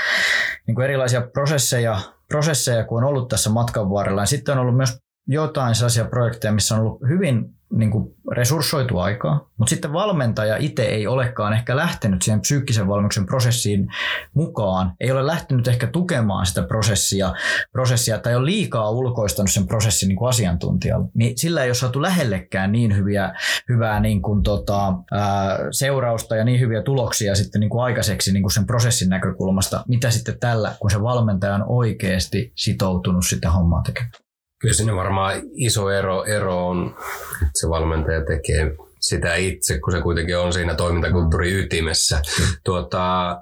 niin 0.68 0.76
kuin 0.76 0.86
erilaisia 0.86 1.22
prosesseja, 1.22 2.00
prosesseja, 2.30 2.86
kun 2.86 3.04
on 3.04 3.10
ollut 3.10 3.28
tässä 3.28 3.50
matkan 3.50 3.90
varrella, 3.90 4.22
niin 4.22 4.28
sitten 4.28 4.54
on 4.54 4.62
ollut 4.62 4.78
myös 4.78 4.98
jotain 5.30 5.76
sellaisia 5.76 6.06
projekteja, 6.06 6.54
missä 6.54 6.76
on 6.76 6.82
ollut 6.82 7.02
hyvin 7.10 7.60
niin 7.74 7.92
kuin 7.92 8.16
resurssoitu 8.32 9.00
aikaa, 9.00 9.50
mutta 9.58 9.70
sitten 9.70 9.94
valmentaja 9.94 10.58
itse 10.58 10.84
ei 10.84 11.08
olekaan 11.08 11.54
ehkä 11.54 11.76
lähtenyt 11.76 12.22
siihen 12.22 12.42
psyykkisen 12.42 12.88
valmennuksen 12.88 13.26
prosessiin 13.26 13.88
mukaan, 14.34 14.94
ei 15.00 15.12
ole 15.12 15.28
lähtenyt 15.28 15.68
ehkä 15.68 15.88
tukemaan 15.88 16.46
sitä 16.46 16.62
prosessia, 16.62 17.34
prosessia 17.72 18.18
tai 18.18 18.36
on 18.36 18.46
liikaa 18.46 18.90
ulkoistanut 18.90 19.52
sen 19.52 19.68
prosessin 19.68 20.10
niin 20.10 20.18
kuin 20.18 20.30
asiantuntijalle, 20.30 21.08
niin 21.14 21.38
sillä 21.38 21.64
ei 21.64 21.70
ole 21.70 21.74
saatu 21.76 22.02
lähellekään 22.02 22.72
niin 22.72 22.96
hyviä, 22.96 23.34
hyvää 23.70 24.00
niin 24.00 24.22
kuin 24.22 24.44
tota, 24.44 24.94
ää, 25.12 25.58
seurausta 25.72 26.36
ja 26.36 26.44
niin 26.44 26.60
hyviä 26.60 26.82
tuloksia 26.82 27.36
sitten 27.36 27.60
niin 27.60 27.70
kuin 27.70 27.84
aikaiseksi 27.84 28.32
niin 28.32 28.44
kuin 28.44 28.52
sen 28.52 28.66
prosessin 28.66 29.10
näkökulmasta, 29.10 29.84
mitä 29.88 30.10
sitten 30.12 30.40
tällä, 30.40 30.76
kun 30.80 30.92
se 30.92 31.02
valmentaja 31.02 31.56
on 31.56 31.66
oikeasti 31.68 32.52
sitoutunut 32.56 33.26
sitä 33.26 33.52
hommaa 33.52 33.82
tekemään. 33.82 34.12
Kyllä 34.60 34.74
siinä 34.74 34.96
varmaan 34.96 35.42
iso 35.54 35.90
ero, 35.90 36.24
ero 36.26 36.68
on, 36.68 36.96
että 37.42 37.60
se 37.60 37.70
valmentaja 37.70 38.26
tekee 38.26 38.76
sitä 39.00 39.36
itse, 39.36 39.80
kun 39.80 39.94
se 39.94 40.02
kuitenkin 40.02 40.38
on 40.38 40.54
siinä 40.54 40.76
toimintakulttuurin 40.76 41.60
ytimessä. 41.60 42.22
Tuota, 42.64 43.38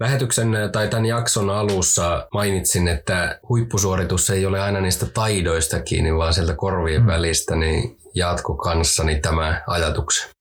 Lähetyksen 0.00 0.48
tai 0.72 0.88
tämän 0.88 1.06
jakson 1.06 1.50
alussa 1.50 2.28
mainitsin, 2.32 2.88
että 2.88 3.38
huippusuoritus 3.48 4.30
ei 4.30 4.46
ole 4.46 4.60
aina 4.60 4.80
niistä 4.80 5.06
taidoista 5.06 5.80
kiinni, 5.80 6.16
vaan 6.16 6.34
sieltä 6.34 6.54
korvien 6.54 7.00
mm. 7.00 7.06
välistä, 7.06 7.56
niin 7.56 7.98
jatko 8.14 8.54
kanssani 8.54 9.20
tämä 9.20 9.62
ajatuksen? 9.66 10.34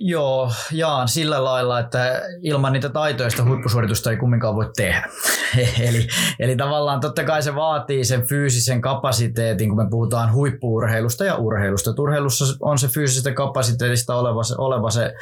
Joo, 0.00 0.50
jaan 0.72 1.08
sillä 1.08 1.44
lailla, 1.44 1.80
että 1.80 2.22
ilman 2.42 2.72
niitä 2.72 2.88
taitoista 2.88 3.44
huippusuoritusta 3.44 4.10
ei 4.10 4.16
kumminkaan 4.16 4.56
voi 4.56 4.70
tehdä. 4.76 5.08
eli, 5.88 6.08
eli 6.38 6.56
tavallaan 6.56 7.00
totta 7.00 7.24
kai 7.24 7.42
se 7.42 7.54
vaatii 7.54 8.04
sen 8.04 8.26
fyysisen 8.26 8.80
kapasiteetin, 8.80 9.68
kun 9.68 9.84
me 9.84 9.90
puhutaan 9.90 10.32
huippuurheilusta 10.32 11.24
ja 11.24 11.36
urheilusta. 11.36 11.94
urheilussa 11.98 12.44
on 12.60 12.78
se 12.78 12.88
fyysisestä 12.88 13.32
kapasiteetista 13.32 14.14
oleva 14.14 14.42
se, 14.42 14.54
oleva 14.58 14.90
se 14.90 15.14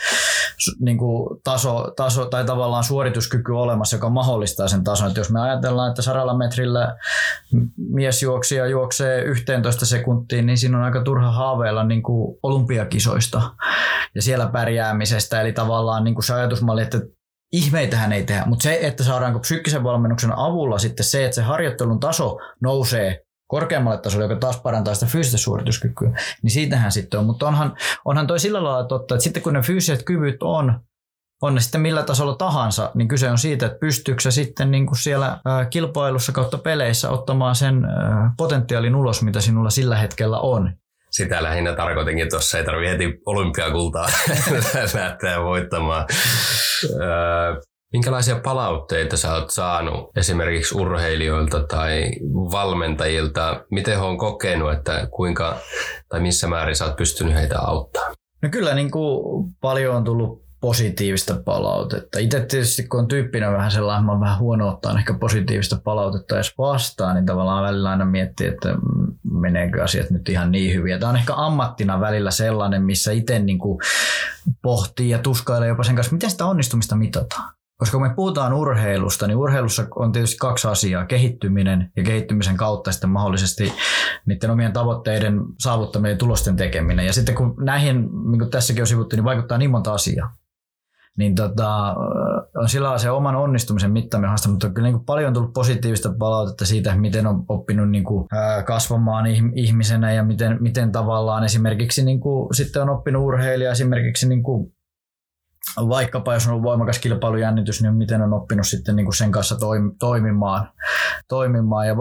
niin 0.80 0.98
kuin 0.98 1.40
taso, 1.44 1.92
taso 1.96 2.26
tai 2.26 2.44
tavallaan 2.44 2.84
suorituskyky 2.84 3.52
olemassa, 3.52 3.96
joka 3.96 4.10
mahdollistaa 4.10 4.68
sen 4.68 4.84
tason. 4.84 5.08
Että 5.08 5.20
jos 5.20 5.30
me 5.30 5.40
ajatellaan, 5.40 5.90
että 5.90 6.02
saralla 6.02 6.36
metrillä 6.36 6.96
miesjuoksija 7.76 8.66
juoksee 8.66 9.22
11 9.22 9.86
sekuntiin, 9.86 10.46
niin 10.46 10.58
siinä 10.58 10.78
on 10.78 10.84
aika 10.84 11.02
turha 11.02 11.30
haaveilla 11.30 11.83
niin 11.88 12.02
kuin 12.02 12.38
olympiakisoista 12.42 13.42
ja 14.14 14.22
siellä 14.22 14.46
pärjäämisestä. 14.46 15.40
Eli 15.40 15.52
tavallaan 15.52 16.04
niin 16.04 16.14
kuin 16.14 16.24
se 16.24 16.34
ajatusmalli, 16.34 16.82
että 16.82 16.98
ihmeitähän 17.52 18.12
ei 18.12 18.24
tehdä, 18.24 18.42
mutta 18.46 18.62
se, 18.62 18.78
että 18.82 19.04
saadaanko 19.04 19.38
psyykkisen 19.38 19.84
valmennuksen 19.84 20.38
avulla 20.38 20.78
sitten 20.78 21.06
se, 21.06 21.24
että 21.24 21.34
se 21.34 21.42
harjoittelun 21.42 22.00
taso 22.00 22.38
nousee 22.62 23.20
korkeammalle 23.46 24.00
tasolle, 24.00 24.24
joka 24.24 24.36
taas 24.36 24.60
parantaa 24.60 24.94
sitä 24.94 25.06
fyysistä 25.06 25.38
suorituskykyä, 25.38 26.10
niin 26.42 26.50
siitähän 26.50 26.92
sitten 26.92 27.20
on. 27.20 27.26
Mutta 27.26 27.46
onhan, 27.46 27.76
onhan 28.04 28.26
toi 28.26 28.38
sillä 28.38 28.64
lailla 28.64 28.88
totta, 28.88 29.14
että 29.14 29.24
sitten 29.24 29.42
kun 29.42 29.52
ne 29.52 29.62
fyysiset 29.62 30.02
kyvyt 30.02 30.42
on, 30.42 30.80
on 31.42 31.54
ne 31.54 31.60
sitten 31.60 31.80
millä 31.80 32.02
tasolla 32.02 32.34
tahansa, 32.34 32.90
niin 32.94 33.08
kyse 33.08 33.30
on 33.30 33.38
siitä, 33.38 33.66
että 33.66 33.78
pystyykö 33.78 34.30
sitten 34.30 34.70
niin 34.70 34.86
kuin 34.86 34.98
siellä 34.98 35.38
kilpailussa 35.70 36.32
kautta 36.32 36.58
peleissä 36.58 37.10
ottamaan 37.10 37.54
sen 37.54 37.82
potentiaalin 38.36 38.96
ulos, 38.96 39.22
mitä 39.22 39.40
sinulla 39.40 39.70
sillä 39.70 39.96
hetkellä 39.96 40.38
on 40.38 40.74
sitä 41.16 41.42
lähinnä 41.42 41.76
tarkoitinkin 41.76 42.28
tuossa, 42.30 42.58
ei 42.58 42.64
tarvitse 42.64 42.92
heti 42.92 43.20
olympiakultaa 43.26 44.06
lähteä 44.94 45.42
voittamaan. 45.42 46.06
Minkälaisia 47.92 48.40
palautteita 48.44 49.16
sä 49.16 49.34
oot 49.34 49.50
saanut 49.50 50.10
esimerkiksi 50.16 50.78
urheilijoilta 50.78 51.66
tai 51.66 52.10
valmentajilta? 52.52 53.64
Miten 53.70 53.96
he 53.98 54.04
on 54.04 54.18
kokenut, 54.18 54.72
että 54.72 55.08
kuinka 55.10 55.56
tai 56.08 56.20
missä 56.20 56.48
määrin 56.48 56.76
sä 56.76 56.84
oot 56.84 56.96
pystynyt 56.96 57.34
heitä 57.34 57.60
auttamaan? 57.60 58.14
No 58.42 58.48
kyllä 58.48 58.74
niin 58.74 58.90
kuin 58.90 59.44
paljon 59.60 59.96
on 59.96 60.04
tullut 60.04 60.43
positiivista 60.64 61.36
palautetta. 61.44 62.18
Itse 62.18 62.40
tietysti 62.40 62.82
kun 62.88 63.00
on 63.00 63.08
tyyppinä 63.08 63.52
vähän 63.52 63.70
sellainen, 63.70 64.04
mä 64.04 64.20
vähän 64.20 64.38
huono 64.38 64.68
ottaa 64.68 64.98
ehkä 64.98 65.14
positiivista 65.14 65.80
palautetta 65.84 66.34
edes 66.34 66.54
vastaan, 66.58 67.14
niin 67.14 67.26
tavallaan 67.26 67.64
välillä 67.64 67.90
aina 67.90 68.04
miettii, 68.04 68.46
että 68.46 68.68
meneekö 69.32 69.82
asiat 69.82 70.10
nyt 70.10 70.28
ihan 70.28 70.52
niin 70.52 70.74
hyvin. 70.74 71.00
Tämä 71.00 71.10
on 71.10 71.16
ehkä 71.16 71.34
ammattina 71.36 72.00
välillä 72.00 72.30
sellainen, 72.30 72.82
missä 72.82 73.12
itse 73.12 73.38
niin 73.38 73.58
kuin 73.58 73.78
pohtii 74.62 75.10
ja 75.10 75.18
tuskailee 75.18 75.68
jopa 75.68 75.84
sen 75.84 75.94
kanssa, 75.94 76.12
miten 76.12 76.30
sitä 76.30 76.46
onnistumista 76.46 76.96
mitataan. 76.96 77.52
Koska 77.76 77.98
kun 77.98 78.06
me 78.06 78.14
puhutaan 78.14 78.52
urheilusta, 78.52 79.26
niin 79.26 79.36
urheilussa 79.36 79.86
on 79.96 80.12
tietysti 80.12 80.36
kaksi 80.36 80.68
asiaa, 80.68 81.06
kehittyminen 81.06 81.92
ja 81.96 82.02
kehittymisen 82.02 82.56
kautta 82.56 82.92
sitten 82.92 83.10
mahdollisesti 83.10 83.72
niiden 84.26 84.50
omien 84.50 84.72
tavoitteiden 84.72 85.40
saavuttaminen 85.58 86.12
ja 86.12 86.18
tulosten 86.18 86.56
tekeminen. 86.56 87.06
Ja 87.06 87.12
sitten 87.12 87.34
kun 87.34 87.54
näihin, 87.60 88.08
niin 88.30 88.38
kuin 88.38 88.50
tässäkin 88.50 88.82
on 88.82 88.86
sivuttu, 88.86 89.16
niin 89.16 89.24
vaikuttaa 89.24 89.58
niin 89.58 89.70
monta 89.70 89.94
asiaa 89.94 90.36
niin 91.18 91.34
tota, 91.34 91.94
on 92.56 92.68
sillä 92.68 92.98
se 92.98 93.10
oman 93.10 93.36
onnistumisen 93.36 93.92
mittaaminen 93.92 94.28
haaste, 94.28 94.48
mutta 94.48 94.70
kyllä 94.70 94.86
niin 94.86 94.96
kuin 94.96 95.04
paljon 95.04 95.28
on 95.28 95.34
tullut 95.34 95.52
positiivista 95.52 96.14
palautetta 96.18 96.66
siitä, 96.66 96.96
miten 96.96 97.26
on 97.26 97.44
oppinut 97.48 97.90
niin 97.90 98.04
kuin, 98.04 98.28
kasvamaan 98.66 99.26
ihmisenä 99.54 100.12
ja 100.12 100.24
miten, 100.24 100.56
miten 100.60 100.92
tavallaan 100.92 101.44
esimerkiksi 101.44 102.04
niin 102.04 102.20
kuin, 102.20 102.54
sitten 102.54 102.82
on 102.82 102.90
oppinut 102.90 103.22
urheilija 103.22 103.70
esimerkiksi 103.70 104.28
niin 104.28 104.42
kuin, 104.42 104.72
vaikkapa 105.76 106.34
jos 106.34 106.46
on 106.46 106.52
ollut 106.52 106.64
voimakas 106.64 106.98
kilpailujännitys, 106.98 107.82
niin 107.82 107.94
miten 107.94 108.22
on 108.22 108.32
oppinut 108.32 108.66
sitten 108.66 108.96
niin 108.96 109.06
kuin 109.06 109.16
sen 109.16 109.32
kanssa 109.32 109.56
toimimaan. 109.98 110.68
toimimaan. 111.28 111.86
Ja 111.86 111.96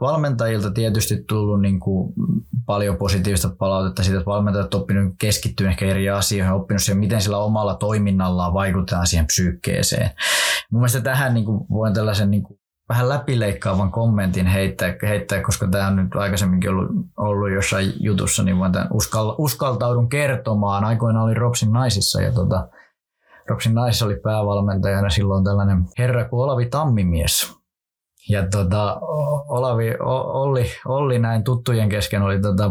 valmentajilta 0.00 0.70
tietysti 0.70 1.24
tullut 1.28 1.60
niin 1.60 1.80
kuin 1.80 2.14
paljon 2.68 2.96
positiivista 2.96 3.50
palautetta 3.58 4.02
siitä, 4.02 4.18
että 4.18 4.30
valmentajat 4.30 4.74
oppinut 4.74 5.14
keskittyä 5.18 5.68
ehkä 5.70 5.86
eri 5.86 6.10
asioihin, 6.10 6.54
oppinut 6.54 6.82
siihen, 6.82 6.98
miten 6.98 7.20
sillä 7.20 7.38
omalla 7.38 7.74
toiminnallaan 7.74 8.54
vaikuttaa 8.54 9.04
siihen 9.04 9.26
psyykkeeseen. 9.26 10.10
Mun 10.70 10.80
mielestä 10.80 11.00
tähän 11.00 11.34
niin 11.34 11.44
kuin, 11.44 11.66
voin 11.70 11.94
tällaisen 11.94 12.30
niin 12.30 12.42
kuin, 12.42 12.60
vähän 12.88 13.08
läpileikkaavan 13.08 13.90
kommentin 13.90 14.46
heittää, 14.46 14.94
heittää, 15.02 15.42
koska 15.42 15.68
tämä 15.68 15.86
on 15.86 15.96
nyt 15.96 16.16
aikaisemminkin 16.16 16.70
ollut, 16.70 16.90
ollut 17.16 17.50
jossain 17.50 17.92
jutussa, 18.00 18.42
niin 18.42 18.58
voin 18.58 18.72
tämän 18.72 18.88
uskal, 18.92 19.34
uskaltaudun 19.38 20.08
kertomaan. 20.08 20.84
Aikoinaan 20.84 21.24
oli 21.24 21.34
Ropsin 21.34 21.72
naisissa 21.72 22.22
ja 22.22 22.32
tota, 22.32 22.68
Ropsin 23.48 23.74
naisissa 23.74 24.06
oli 24.06 24.16
päävalmentajana 24.16 25.10
silloin 25.10 25.44
tällainen 25.44 25.84
herra 25.98 26.28
kuin 26.28 26.44
Olavi 26.44 26.66
Tammimies. 26.66 27.57
Ja 28.28 28.46
tota, 28.50 28.96
Olavi, 29.48 29.94
Olli, 30.34 30.66
Olli 30.86 31.18
näin 31.18 31.44
tuttujen 31.44 31.88
kesken 31.88 32.22
oli 32.22 32.40
tota, 32.40 32.70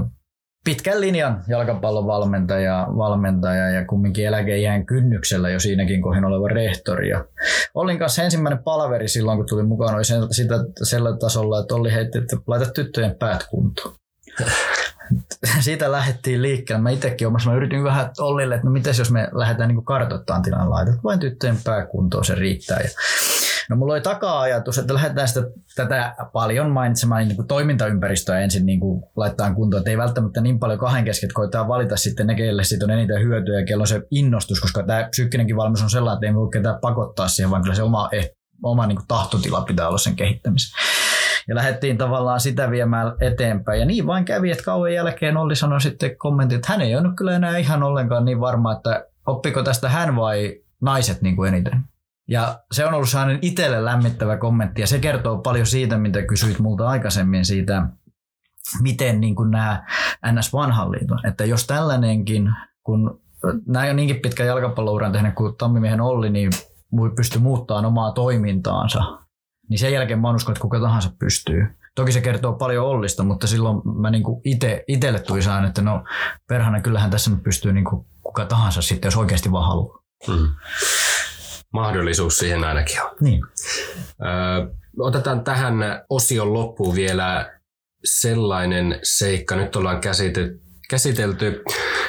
pitkän 0.65 1.01
linjan 1.01 1.43
jalkapallon 1.47 2.07
valmentaja, 2.07 2.87
valmentaja 2.97 3.69
ja 3.69 3.85
kumminkin 3.85 4.25
eläkeijän 4.25 4.85
kynnyksellä 4.85 5.49
jo 5.49 5.59
siinäkin 5.59 6.01
kohin 6.01 6.25
oleva 6.25 6.47
rehtori. 6.47 7.09
Ja 7.09 7.25
Ollin 7.73 7.99
kanssa 7.99 8.23
ensimmäinen 8.23 8.63
palaveri 8.63 9.07
silloin, 9.07 9.37
kun 9.37 9.45
tuli 9.49 9.63
mukaan, 9.63 9.95
oli 9.95 10.05
sen, 10.05 10.33
sitä 10.33 10.55
sellä 10.83 11.17
tasolla, 11.17 11.59
että 11.59 11.75
Olli 11.75 11.93
heitti, 11.93 12.17
että 12.17 12.37
laita 12.47 12.71
tyttöjen 12.71 13.15
päät 13.19 13.47
kuntoon. 13.49 13.95
Siitä 15.59 15.91
lähdettiin 15.91 16.41
liikkeelle. 16.41 16.81
Mä 16.81 16.89
itsekin 16.89 17.27
omassa, 17.27 17.49
mä 17.49 17.55
yritin 17.55 17.83
vähän 17.83 18.09
Ollille, 18.19 18.55
että 18.55 18.67
no 18.67 18.71
mitäs 18.71 18.99
jos 18.99 19.11
me 19.11 19.27
lähdetään 19.31 19.69
niin 19.69 19.85
kartoittamaan 19.85 20.43
tilanne 20.43 20.67
laitet, 20.67 21.03
vain 21.03 21.19
tyttöjen 21.19 21.57
pääkuntoon 21.63 22.25
se 22.25 22.35
riittää. 22.35 22.79
Ja 22.79 22.89
No 23.69 23.75
mulla 23.75 23.93
oli 23.93 24.01
taka-ajatus, 24.01 24.77
että 24.77 24.93
lähdetään 24.93 25.27
sitä, 25.27 25.41
tätä 25.75 26.15
paljon 26.33 26.69
mainitsemaan 26.69 27.27
niin 27.27 27.35
kuin 27.35 27.47
toimintaympäristöä 27.47 28.39
ensin 28.39 28.65
niin 28.65 28.79
kuin 28.79 29.03
laittaa 29.15 29.53
kuntoon, 29.53 29.81
että 29.81 29.89
ei 29.89 29.97
välttämättä 29.97 30.41
niin 30.41 30.59
paljon 30.59 30.79
kahden 30.79 31.05
kesken, 31.05 31.29
koetaan 31.33 31.67
valita 31.67 31.97
sitten 31.97 32.27
ne, 32.27 32.35
keille 32.35 32.63
siitä 32.63 32.85
on 32.85 32.91
eniten 32.91 33.21
hyötyä 33.21 33.59
ja 33.59 33.65
kello 33.65 33.83
on 33.83 33.87
se 33.87 34.01
innostus, 34.11 34.61
koska 34.61 34.83
tämä 34.83 35.07
psyykkinenkin 35.09 35.55
valmennus 35.55 35.83
on 35.83 35.89
sellainen, 35.89 36.17
että 36.17 36.27
ei 36.27 36.33
voi 36.33 36.49
ketään 36.51 36.79
pakottaa 36.81 37.27
siihen, 37.27 37.51
vaan 37.51 37.61
kyllä 37.61 37.75
se 37.75 37.83
oma, 37.83 38.09
oma 38.63 38.87
niin 38.87 38.95
kuin 38.95 39.07
tahtotila 39.07 39.61
pitää 39.61 39.87
olla 39.87 39.97
sen 39.97 40.15
kehittämisen. 40.15 40.79
Ja 41.47 41.55
lähdettiin 41.55 41.97
tavallaan 41.97 42.39
sitä 42.39 42.71
viemään 42.71 43.13
eteenpäin. 43.21 43.79
Ja 43.79 43.85
niin 43.85 44.07
vain 44.07 44.25
kävi, 44.25 44.51
että 44.51 44.63
kauan 44.63 44.93
jälkeen 44.93 45.37
Olli 45.37 45.55
sanoi 45.55 45.81
sitten 45.81 46.17
kommentti, 46.17 46.55
että 46.55 46.71
hän 46.71 46.81
ei 46.81 46.95
ole 46.95 47.15
kyllä 47.15 47.35
enää 47.35 47.57
ihan 47.57 47.83
ollenkaan 47.83 48.25
niin 48.25 48.39
varma, 48.39 48.71
että 48.71 49.05
oppiko 49.27 49.63
tästä 49.63 49.89
hän 49.89 50.15
vai 50.15 50.61
naiset 50.81 51.21
niin 51.21 51.35
kuin 51.35 51.53
eniten. 51.53 51.83
Ja 52.29 52.59
se 52.71 52.85
on 52.85 52.93
ollut 52.93 53.09
sellainen 53.09 53.39
itselle 53.41 53.85
lämmittävä 53.85 54.37
kommentti 54.37 54.81
ja 54.81 54.87
se 54.87 54.99
kertoo 54.99 55.37
paljon 55.37 55.65
siitä, 55.65 55.97
mitä 55.97 56.21
kysyit 56.21 56.59
multa 56.59 56.87
aikaisemmin 56.87 57.45
siitä, 57.45 57.87
miten 58.81 59.21
niin 59.21 59.35
kuin 59.35 59.51
nämä 59.51 59.85
NS 60.31 60.53
vanhan 60.53 60.91
liiton, 60.91 61.25
että 61.25 61.45
jos 61.45 61.67
tällainenkin, 61.67 62.53
kun 62.83 63.21
näin 63.67 63.89
on 63.89 63.95
niinkin 63.95 64.19
pitkä 64.19 64.43
jalkapallouran 64.43 65.11
tehnyt 65.11 65.35
kuin 65.35 65.55
Tammimiehen 65.55 66.01
Olli, 66.01 66.29
niin 66.29 66.51
pysty 67.15 67.39
muuttamaan 67.39 67.85
omaa 67.85 68.11
toimintaansa, 68.11 68.99
niin 69.69 69.79
sen 69.79 69.93
jälkeen 69.93 70.19
mä 70.19 70.35
uskon, 70.35 70.53
että 70.53 70.61
kuka 70.61 70.79
tahansa 70.79 71.11
pystyy. 71.19 71.65
Toki 71.95 72.11
se 72.11 72.21
kertoo 72.21 72.53
paljon 72.53 72.85
Ollista, 72.85 73.23
mutta 73.23 73.47
silloin 73.47 73.81
mä 74.01 74.09
niinku 74.09 74.41
ite, 74.43 74.83
itelle 74.87 75.19
tuisaan, 75.19 75.65
että 75.65 75.81
no 75.81 76.03
perhana 76.47 76.81
kyllähän 76.81 77.11
tässä 77.11 77.31
nyt 77.31 77.43
pystyy 77.43 77.73
niinku 77.73 78.07
kuka 78.23 78.45
tahansa 78.45 78.81
sitten, 78.81 79.07
jos 79.07 79.17
oikeasti 79.17 79.51
vaan 79.51 79.67
haluaa. 79.67 80.03
Mm 80.27 80.47
mahdollisuus 81.73 82.37
siihen 82.37 82.63
ainakin 82.63 83.01
on. 83.01 83.09
Niin. 83.21 83.43
Ö, 84.21 84.75
otetaan 84.99 85.43
tähän 85.43 85.73
osion 86.09 86.53
loppuun 86.53 86.95
vielä 86.95 87.59
sellainen 88.03 88.99
seikka. 89.03 89.55
Nyt 89.55 89.75
ollaan 89.75 90.01
käsitelty, 90.01 90.61
käsitelty 90.89 91.63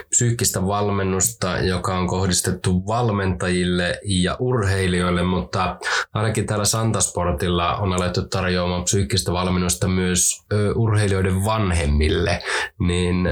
psyykkistä 0.08 0.66
valmennusta, 0.66 1.58
joka 1.58 1.98
on 1.98 2.06
kohdistettu 2.06 2.86
valmentajille 2.86 3.98
ja 4.04 4.36
urheilijoille, 4.38 5.22
mutta 5.22 5.76
ainakin 6.14 6.46
täällä 6.46 6.64
Santasportilla 6.64 7.76
on 7.76 7.92
alettu 7.92 8.28
tarjoamaan 8.28 8.84
psyykkistä 8.84 9.32
valmennusta 9.32 9.88
myös 9.88 10.44
urheilijoiden 10.74 11.44
vanhemmille. 11.44 12.42
Niin 12.80 13.28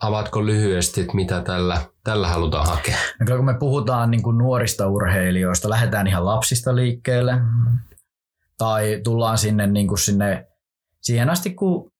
Avaatko 0.00 0.46
lyhyesti, 0.46 1.00
että 1.00 1.14
mitä 1.14 1.40
tällä, 1.40 1.80
tällä 2.04 2.28
halutaan 2.28 2.66
hakea? 2.66 2.96
No 3.20 3.36
kun 3.36 3.44
me 3.44 3.54
puhutaan 3.58 4.10
niin 4.10 4.22
kuin 4.22 4.38
nuorista 4.38 4.88
urheilijoista, 4.88 5.70
lähdetään 5.70 6.06
ihan 6.06 6.24
lapsista 6.24 6.76
liikkeelle 6.76 7.32
tai 8.58 9.00
tullaan 9.04 9.38
sinne, 9.38 9.66
niin 9.66 9.88
kuin 9.88 9.98
sinne 9.98 10.46
siihen 11.00 11.30
asti, 11.30 11.54
kun 11.54 11.91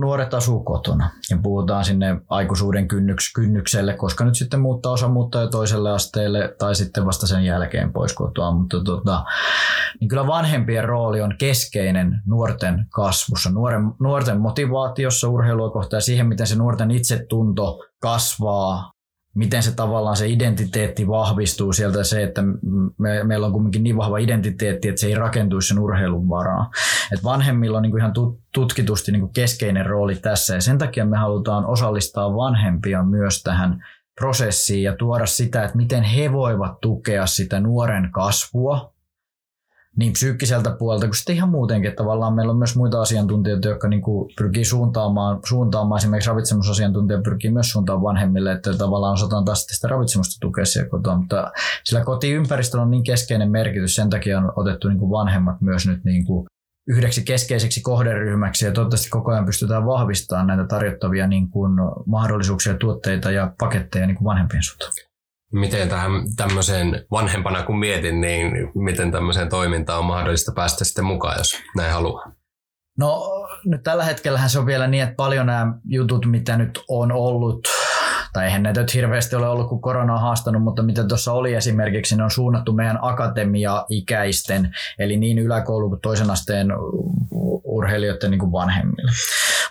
nuoret 0.00 0.34
asuu 0.34 0.60
kotona 0.64 1.10
ja 1.30 1.38
puhutaan 1.42 1.84
sinne 1.84 2.20
aikuisuuden 2.28 2.88
kynnyks, 2.88 3.32
kynnykselle, 3.32 3.94
koska 3.94 4.24
nyt 4.24 4.34
sitten 4.34 4.60
muuttaa 4.60 4.92
osa 4.92 5.08
muuttaa 5.08 5.42
jo 5.42 5.48
toiselle 5.48 5.90
asteelle 5.90 6.54
tai 6.58 6.74
sitten 6.74 7.06
vasta 7.06 7.26
sen 7.26 7.44
jälkeen 7.44 7.92
pois 7.92 8.12
kotoa. 8.12 8.50
Mutta 8.50 8.84
tota, 8.84 9.24
niin 10.00 10.08
kyllä 10.08 10.26
vanhempien 10.26 10.84
rooli 10.84 11.20
on 11.20 11.34
keskeinen 11.38 12.20
nuorten 12.26 12.86
kasvussa, 12.90 13.50
nuoren, 13.50 13.92
nuorten 14.00 14.40
motivaatiossa 14.40 15.28
urheilua 15.28 15.70
kohtaan 15.70 15.98
ja 15.98 16.02
siihen, 16.02 16.26
miten 16.26 16.46
se 16.46 16.56
nuorten 16.56 16.90
itsetunto 16.90 17.84
kasvaa 18.02 18.97
miten 19.38 19.62
se 19.62 19.74
tavallaan 19.74 20.16
se 20.16 20.28
identiteetti 20.28 21.08
vahvistuu 21.08 21.72
sieltä 21.72 22.04
se, 22.04 22.22
että 22.22 22.42
me, 22.98 23.24
meillä 23.24 23.46
on 23.46 23.52
kuitenkin 23.52 23.82
niin 23.82 23.96
vahva 23.96 24.18
identiteetti, 24.18 24.88
että 24.88 25.00
se 25.00 25.06
ei 25.06 25.14
rakentuisi 25.14 25.68
sen 25.68 25.78
urheilun 25.78 26.28
varaan. 26.28 26.70
Et 27.12 27.24
vanhemmilla 27.24 27.76
on 27.76 27.82
niin 27.82 27.90
kuin 27.90 28.00
ihan 28.00 28.12
tutkitusti 28.54 29.12
niin 29.12 29.20
kuin 29.20 29.32
keskeinen 29.32 29.86
rooli 29.86 30.16
tässä 30.16 30.54
ja 30.54 30.60
sen 30.60 30.78
takia 30.78 31.04
me 31.04 31.16
halutaan 31.16 31.66
osallistaa 31.66 32.34
vanhempia 32.34 33.02
myös 33.02 33.42
tähän 33.42 33.84
prosessiin 34.20 34.82
ja 34.82 34.96
tuoda 34.96 35.26
sitä, 35.26 35.64
että 35.64 35.76
miten 35.76 36.02
he 36.02 36.32
voivat 36.32 36.80
tukea 36.80 37.26
sitä 37.26 37.60
nuoren 37.60 38.12
kasvua 38.12 38.92
niin 39.98 40.12
psyykkiseltä 40.12 40.70
puolelta 40.70 41.06
kuin 41.06 41.16
sitten 41.16 41.36
ihan 41.36 41.48
muutenkin. 41.48 41.88
Että 41.88 42.02
tavallaan 42.02 42.34
meillä 42.34 42.50
on 42.50 42.58
myös 42.58 42.76
muita 42.76 43.00
asiantuntijoita, 43.00 43.68
jotka 43.68 43.88
niin 43.88 44.02
kuin 44.02 44.30
pyrkii 44.38 44.64
suuntaamaan, 44.64 45.40
suuntaamaan, 45.48 45.98
esimerkiksi 45.98 46.30
ravitsemusasiantuntija 46.30 47.20
pyrkii 47.24 47.50
myös 47.50 47.70
suuntaamaan 47.70 48.04
vanhemmille, 48.04 48.52
että 48.52 48.74
tavallaan 48.74 49.12
osataan 49.12 49.44
taas 49.44 49.66
sitä 49.66 49.88
ravitsemusta 49.88 50.36
tukea 50.40 50.64
siellä 50.64 50.88
kotona. 50.88 51.16
Mutta 51.16 51.52
sillä 51.84 52.04
kotiympäristöllä 52.04 52.82
on 52.82 52.90
niin 52.90 53.04
keskeinen 53.04 53.50
merkitys, 53.50 53.94
sen 53.94 54.10
takia 54.10 54.38
on 54.38 54.52
otettu 54.56 54.88
niin 54.88 54.98
kuin 54.98 55.10
vanhemmat 55.10 55.60
myös 55.60 55.86
nyt 55.86 56.04
niin 56.04 56.26
kuin 56.26 56.46
yhdeksi 56.88 57.24
keskeiseksi 57.24 57.80
kohderyhmäksi 57.80 58.66
ja 58.66 58.72
toivottavasti 58.72 59.08
koko 59.10 59.32
ajan 59.32 59.46
pystytään 59.46 59.86
vahvistamaan 59.86 60.46
näitä 60.46 60.64
tarjottavia 60.64 61.26
niin 61.26 61.50
kuin 61.50 61.72
mahdollisuuksia, 62.06 62.74
tuotteita 62.74 63.30
ja 63.30 63.52
paketteja 63.58 64.06
niin 64.06 64.16
kuin 64.16 64.24
vanhempien 64.24 64.62
suhteen. 64.62 65.07
Miten 65.52 65.88
tähän 65.88 66.10
tämmöiseen 66.36 67.04
vanhempana 67.10 67.62
kun 67.62 67.78
mietin, 67.78 68.20
niin 68.20 68.52
miten 68.74 69.12
tämmöiseen 69.12 69.48
toimintaan 69.48 69.98
on 69.98 70.04
mahdollista 70.04 70.52
päästä 70.54 70.84
sitten 70.84 71.04
mukaan, 71.04 71.38
jos 71.38 71.56
näin 71.76 71.92
haluaa? 71.92 72.32
No 72.98 73.22
nyt 73.64 73.82
tällä 73.82 74.04
hetkellä 74.04 74.48
se 74.48 74.58
on 74.58 74.66
vielä 74.66 74.86
niin, 74.86 75.02
että 75.02 75.14
paljon 75.14 75.46
nämä 75.46 75.72
jutut, 75.84 76.26
mitä 76.26 76.56
nyt 76.56 76.80
on 76.88 77.12
ollut 77.12 77.68
tai 78.32 78.44
eihän 78.44 78.62
näitä 78.62 78.80
nyt 78.80 78.94
hirveästi 78.94 79.36
ole 79.36 79.48
ollut, 79.48 79.68
kun 79.68 79.80
korona 79.80 80.14
on 80.14 80.20
haastanut, 80.20 80.62
mutta 80.62 80.82
mitä 80.82 81.04
tuossa 81.04 81.32
oli 81.32 81.54
esimerkiksi, 81.54 82.16
ne 82.16 82.24
on 82.24 82.30
suunnattu 82.30 82.72
meidän 82.72 82.98
akatemia-ikäisten, 83.02 84.70
eli 84.98 85.16
niin 85.16 85.38
yläkoulu 85.38 85.88
kuin 85.88 86.00
toisen 86.00 86.30
asteen 86.30 86.68
urheilijoiden 87.64 88.30
niin 88.30 88.38
kuin 88.38 88.52
vanhemmille. 88.52 89.12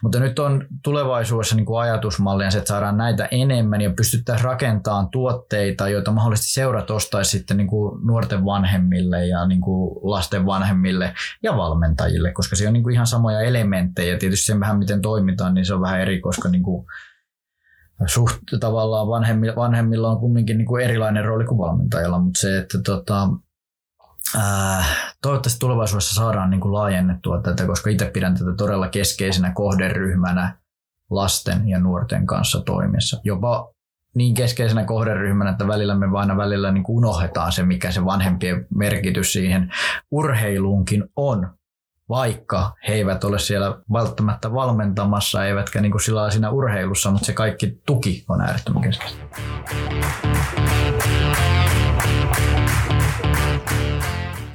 Mutta 0.03 0.19
nyt 0.19 0.39
on 0.39 0.65
tulevaisuudessa 0.83 1.55
niin 1.55 1.65
kuin 1.65 1.81
ajatusmallia 1.81 2.47
että 2.47 2.67
saadaan 2.67 2.97
näitä 2.97 3.27
enemmän 3.31 3.81
ja 3.81 3.89
pystyttäisiin 3.89 4.45
rakentamaan 4.45 5.09
tuotteita, 5.09 5.89
joita 5.89 6.11
mahdollisesti 6.11 6.53
seurat 6.53 6.91
ostaisi 6.91 7.31
sitten 7.31 7.57
niin 7.57 7.67
kuin 7.67 8.07
nuorten 8.07 8.45
vanhemmille 8.45 9.25
ja 9.25 9.47
niin 9.47 9.61
kuin 9.61 9.99
lasten 10.01 10.45
vanhemmille 10.45 11.13
ja 11.43 11.57
valmentajille, 11.57 12.33
koska 12.33 12.55
se 12.55 12.67
on 12.67 12.73
niin 12.73 12.83
kuin 12.83 12.93
ihan 12.93 13.07
samoja 13.07 13.41
elementtejä. 13.41 14.17
Tietysti 14.17 14.45
se 14.45 14.59
vähän 14.59 14.77
miten 14.77 15.01
toimitaan, 15.01 15.53
niin 15.53 15.65
se 15.65 15.73
on 15.73 15.81
vähän 15.81 16.01
eri, 16.01 16.19
koska 16.19 16.49
niin 16.49 16.63
kuin 16.63 16.85
suht 18.05 18.37
tavallaan 18.59 19.07
vanhemmilla, 19.07 19.55
vanhemmilla 19.55 20.09
on 20.09 20.19
kumminkin 20.19 20.57
niin 20.57 20.65
kuin 20.65 20.83
erilainen 20.83 21.25
rooli 21.25 21.45
kuin 21.45 21.57
valmentajalla, 21.57 22.19
mutta 22.19 22.39
se, 22.39 22.57
että 22.57 22.77
tota, 22.85 23.29
ää, 24.35 24.85
toivottavasti 25.21 25.59
tulevaisuudessa 25.59 26.15
saadaan 26.15 26.49
niin 26.49 26.61
kuin 26.61 26.73
laajennettua 26.73 27.41
tätä, 27.41 27.65
koska 27.65 27.89
itse 27.89 28.05
pidän 28.13 28.33
tätä 28.33 28.53
todella 28.57 28.89
keskeisenä 28.89 29.51
kohderyhmänä 29.55 30.57
lasten 31.09 31.69
ja 31.69 31.79
nuorten 31.79 32.25
kanssa 32.25 32.61
toimissa. 32.61 33.21
Jopa 33.23 33.69
niin 34.15 34.33
keskeisenä 34.33 34.83
kohderyhmänä, 34.83 35.51
että 35.51 35.67
välillä 35.67 35.95
me 35.95 36.11
vain 36.11 36.37
välillä 36.37 36.71
niin 36.71 36.83
unohdetaan 36.87 37.51
se, 37.51 37.63
mikä 37.63 37.91
se 37.91 38.05
vanhempien 38.05 38.67
merkitys 38.75 39.33
siihen 39.33 39.71
urheiluunkin 40.11 41.03
on 41.15 41.57
vaikka 42.09 42.73
he 42.87 42.93
eivät 42.93 43.23
ole 43.23 43.39
siellä 43.39 43.79
välttämättä 43.93 44.53
valmentamassa, 44.53 45.45
eivätkä 45.45 45.81
niin 45.81 45.91
kuin 45.91 46.01
sillä 46.01 46.31
siinä 46.31 46.49
urheilussa, 46.49 47.11
mutta 47.11 47.25
se 47.25 47.33
kaikki 47.33 47.81
tuki 47.85 48.25
on 48.29 48.41
äärettömän 48.41 48.83
keskeistä. 48.83 49.17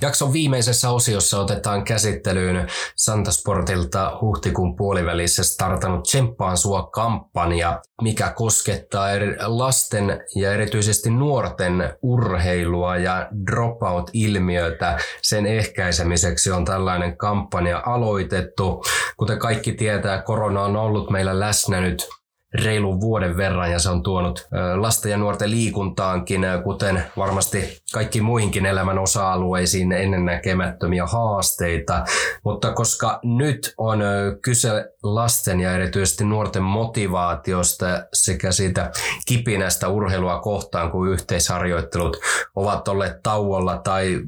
Jakson 0.03 0.33
viimeisessä 0.33 0.91
osiossa 0.91 1.41
otetaan 1.41 1.85
käsittelyyn 1.85 2.69
Santasportilta 2.97 4.19
huhtikuun 4.21 4.77
puolivälissä 4.77 5.45
startannut 5.45 6.03
Tsemppaan 6.03 6.57
sua 6.57 6.83
kampanja, 6.83 7.81
mikä 8.03 8.31
koskettaa 8.31 9.11
eri 9.11 9.37
lasten 9.41 10.21
ja 10.37 10.53
erityisesti 10.53 11.11
nuorten 11.11 11.97
urheilua 12.03 12.97
ja 12.97 13.29
dropout-ilmiötä. 13.51 14.99
Sen 15.23 15.47
ehkäisemiseksi 15.47 16.51
on 16.51 16.65
tällainen 16.65 17.17
kampanja 17.17 17.83
aloitettu. 17.87 18.85
Kuten 19.17 19.39
kaikki 19.39 19.73
tietää, 19.73 20.23
korona 20.23 20.63
on 20.63 20.77
ollut 20.77 21.11
meillä 21.11 21.41
läsnä 21.41 21.81
nyt 21.81 22.09
reilun 22.55 23.01
vuoden 23.01 23.37
verran 23.37 23.71
ja 23.71 23.79
se 23.79 23.91
on 23.91 24.03
tuonut 24.03 24.49
lasten 24.77 25.11
ja 25.11 25.17
nuorten 25.17 25.51
liikuntaankin, 25.51 26.43
kuten 26.65 27.05
varmasti 27.17 27.83
kaikki 27.93 28.21
muihinkin 28.21 28.67
elämän 28.67 28.99
osa-alueisiin 28.99 29.93
ennennäkemättömiä 29.93 31.07
haasteita. 31.07 32.05
Mutta 32.45 32.73
koska 32.73 33.21
nyt 33.23 33.75
on 33.79 34.03
kyse 34.43 34.71
lasten 35.03 35.61
ja 35.61 35.73
erityisesti 35.73 36.25
nuorten 36.25 36.63
motivaatiosta 36.63 37.87
sekä 38.13 38.53
siitä 38.53 38.91
kipinästä 39.27 39.89
urheilua 39.89 40.41
kohtaan, 40.41 40.91
kun 40.91 41.09
yhteisharjoittelut 41.09 42.17
ovat 42.57 42.89
olleet 42.89 43.23
tauolla 43.23 43.79
tai 43.79 44.21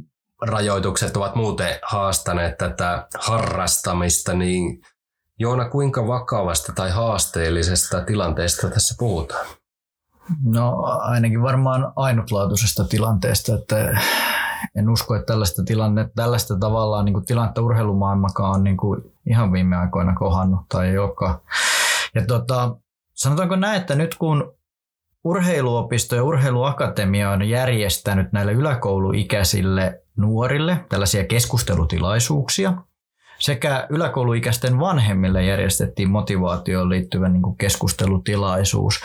rajoitukset 0.43 1.17
ovat 1.17 1.35
muuten 1.35 1.79
haastaneet 1.83 2.59
tätä 2.59 3.07
harrastamista, 3.19 4.35
niin 4.35 4.81
Joona, 5.39 5.69
kuinka 5.69 6.07
vakavasta 6.07 6.73
tai 6.73 6.91
haasteellisesta 6.91 8.05
tilanteesta 8.05 8.71
tässä 8.71 8.95
puhutaan? 8.99 9.47
No 10.45 10.83
ainakin 11.01 11.43
varmaan 11.43 11.93
ainutlaatuisesta 11.97 12.85
tilanteesta, 12.85 13.55
että 13.55 14.01
en 14.75 14.91
usko, 14.91 15.15
että 15.15 15.27
tällaista, 15.27 15.63
tilanne, 15.65 16.11
tällaista 16.15 16.59
tavallaan 16.59 17.05
niin 17.05 17.13
kuin 17.13 17.27
tilannetta 17.27 17.63
urheilumaailmakaan 17.63 18.55
on 18.55 18.65
niin 18.65 18.77
kuin 18.77 19.03
ihan 19.27 19.53
viime 19.53 19.77
aikoina 19.77 20.15
kohannut 20.15 20.61
tai 20.69 20.99
olekaan. 20.99 21.41
Ja 22.15 22.27
tota, 22.27 22.77
sanotaanko 23.15 23.57
näin, 23.57 23.81
että 23.81 23.95
nyt 23.95 24.15
kun 24.15 24.55
urheiluopisto 25.25 26.17
ja 26.17 26.25
urheiluakatemia 26.25 27.31
on 27.31 27.49
järjestänyt 27.49 28.33
näille 28.33 28.53
yläkouluikäisille 28.53 30.03
nuorille 30.17 30.85
tällaisia 30.89 31.25
keskustelutilaisuuksia, 31.25 32.73
sekä 33.45 33.87
yläkouluikäisten 33.91 34.81
vanhemmille 34.81 35.45
järjestettiin 35.45 36.11
motivaatioon 36.11 36.89
liittyvä 36.89 37.29
niin 37.29 37.43
kuin 37.43 37.57
keskustelutilaisuus, 37.57 39.01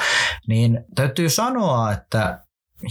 niin 0.48 0.86
täytyy 0.96 1.30
sanoa, 1.30 1.92
että 1.92 2.40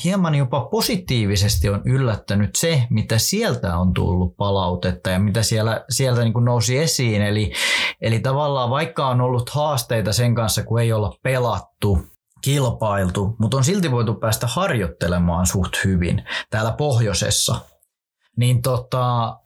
hieman 0.05 0.35
jopa 0.35 0.61
positiivisesti 0.61 1.69
on 1.69 1.83
yllättänyt 1.85 2.51
se, 2.57 2.83
mitä 2.91 3.19
sieltä 3.19 3.77
on 3.77 3.95
tullut 3.95 4.37
palautetta 4.37 5.11
ja 5.11 5.19
mitä 5.19 5.43
siellä, 5.43 5.85
sieltä 5.91 6.23
niin 6.23 6.33
kuin 6.33 6.45
nousi 6.45 6.79
esiin. 6.79 7.23
Eli, 7.23 7.53
eli 8.01 8.21
tavallaan 8.21 8.71
vaikka 8.71 9.07
on 9.07 9.21
ollut 9.21 9.51
haasteita 9.51 10.13
sen 10.13 10.35
kanssa, 10.35 10.63
kun 10.63 10.81
ei 10.81 10.93
olla 10.93 11.17
pelattu, 11.23 11.99
kilpailtu, 12.45 13.37
mutta 13.39 13.57
on 13.57 13.65
silti 13.65 13.91
voitu 13.91 14.15
päästä 14.15 14.47
harjoittelemaan 14.47 15.47
suht 15.47 15.85
hyvin 15.85 16.25
täällä 16.51 16.73
pohjoisessa, 16.73 17.61
niin 18.37 18.63
tota, 18.63 19.37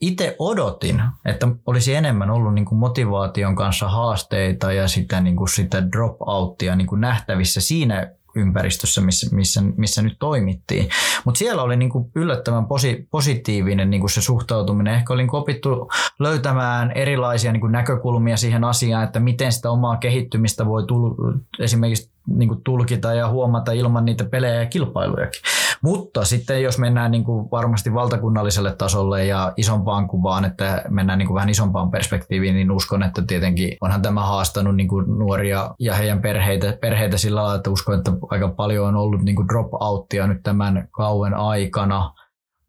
itse 0.00 0.36
odotin, 0.38 1.02
että 1.24 1.48
olisi 1.66 1.94
enemmän 1.94 2.30
ollut 2.30 2.54
niin 2.54 2.64
kuin 2.64 2.78
motivaation 2.78 3.56
kanssa 3.56 3.88
haasteita 3.88 4.72
ja 4.72 4.88
sitä, 4.88 5.20
niin 5.20 5.36
kuin 5.36 5.48
sitä 5.48 5.92
dropouttia 5.92 6.76
niin 6.76 6.86
kuin 6.86 7.00
nähtävissä 7.00 7.60
siinä 7.60 8.10
ympäristössä, 8.36 9.00
missä, 9.00 9.36
missä, 9.36 9.62
missä 9.76 10.02
nyt 10.02 10.16
toimittiin. 10.18 10.88
Mutta 11.24 11.38
siellä 11.38 11.62
oli 11.62 11.76
niin 11.76 11.90
kuin 11.90 12.10
yllättävän 12.14 12.66
posi, 12.66 13.08
positiivinen 13.10 13.90
niin 13.90 14.00
kuin 14.00 14.10
se 14.10 14.22
suhtautuminen. 14.22 14.94
Ehkä 14.94 15.12
olin 15.12 15.28
opittu 15.32 15.90
löytämään 16.18 16.92
erilaisia 16.92 17.52
niin 17.52 17.60
kuin 17.60 17.72
näkökulmia 17.72 18.36
siihen 18.36 18.64
asiaan, 18.64 19.04
että 19.04 19.20
miten 19.20 19.52
sitä 19.52 19.70
omaa 19.70 19.96
kehittymistä 19.96 20.66
voi 20.66 20.86
tulla 20.86 21.38
esimerkiksi 21.58 22.10
niin 22.26 22.62
tulkita 22.64 23.14
ja 23.14 23.28
huomata 23.28 23.72
ilman 23.72 24.04
niitä 24.04 24.24
pelejä 24.24 24.54
ja 24.54 24.66
kilpailujakin. 24.66 25.40
Mutta 25.82 26.24
sitten 26.24 26.62
jos 26.62 26.78
mennään 26.78 27.10
niin 27.10 27.24
kuin 27.24 27.50
varmasti 27.50 27.94
valtakunnalliselle 27.94 28.74
tasolle 28.76 29.24
ja 29.24 29.52
isompaan 29.56 30.08
kuvaan, 30.08 30.44
että 30.44 30.82
mennään 30.88 31.18
niin 31.18 31.26
kuin 31.26 31.34
vähän 31.34 31.48
isompaan 31.48 31.90
perspektiiviin, 31.90 32.54
niin 32.54 32.70
uskon, 32.70 33.02
että 33.02 33.22
tietenkin 33.26 33.76
onhan 33.80 34.02
tämä 34.02 34.26
haastanut 34.26 34.76
niin 34.76 34.88
kuin 34.88 35.18
nuoria 35.18 35.70
ja 35.78 35.94
heidän 35.94 36.22
perheitä, 36.22 36.78
perheitä 36.80 37.18
sillä 37.18 37.42
lailla, 37.42 37.56
että 37.56 37.70
uskon, 37.70 37.98
että 37.98 38.12
aika 38.30 38.48
paljon 38.48 38.88
on 38.88 38.96
ollut 38.96 39.22
niin 39.22 39.36
kuin 39.36 39.48
drop-outtia 39.48 40.26
nyt 40.26 40.42
tämän 40.42 40.88
kauen 40.90 41.34
aikana. 41.34 42.12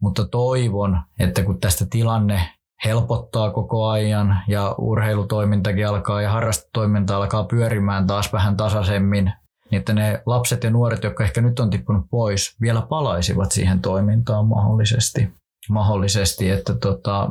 Mutta 0.01 0.27
toivon, 0.27 1.01
että 1.19 1.43
kun 1.43 1.59
tästä 1.59 1.85
tilanne 1.89 2.41
helpottaa 2.85 3.51
koko 3.51 3.87
ajan 3.87 4.39
ja 4.47 4.75
urheilutoimintakin 4.77 5.87
alkaa 5.87 6.21
ja 6.21 6.31
harrastustoiminta 6.31 7.17
alkaa 7.17 7.43
pyörimään 7.43 8.07
taas 8.07 8.33
vähän 8.33 8.57
tasaisemmin, 8.57 9.33
niin 9.71 9.79
että 9.79 9.93
ne 9.93 10.21
lapset 10.25 10.63
ja 10.63 10.69
nuoret, 10.69 11.03
jotka 11.03 11.23
ehkä 11.23 11.41
nyt 11.41 11.59
on 11.59 11.69
tippunut 11.69 12.05
pois, 12.09 12.55
vielä 12.61 12.81
palaisivat 12.81 13.51
siihen 13.51 13.79
toimintaan 13.79 14.47
mahdollisesti. 14.47 15.29
mahdollisesti 15.69 16.49
että, 16.49 16.75
tota, 16.75 17.29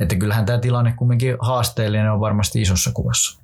että 0.00 0.16
kyllähän 0.16 0.46
tämä 0.46 0.58
tilanne 0.58 0.94
kumminkin 0.98 1.36
haasteellinen 1.40 2.12
on 2.12 2.20
varmasti 2.20 2.60
isossa 2.60 2.90
kuvassa. 2.94 3.42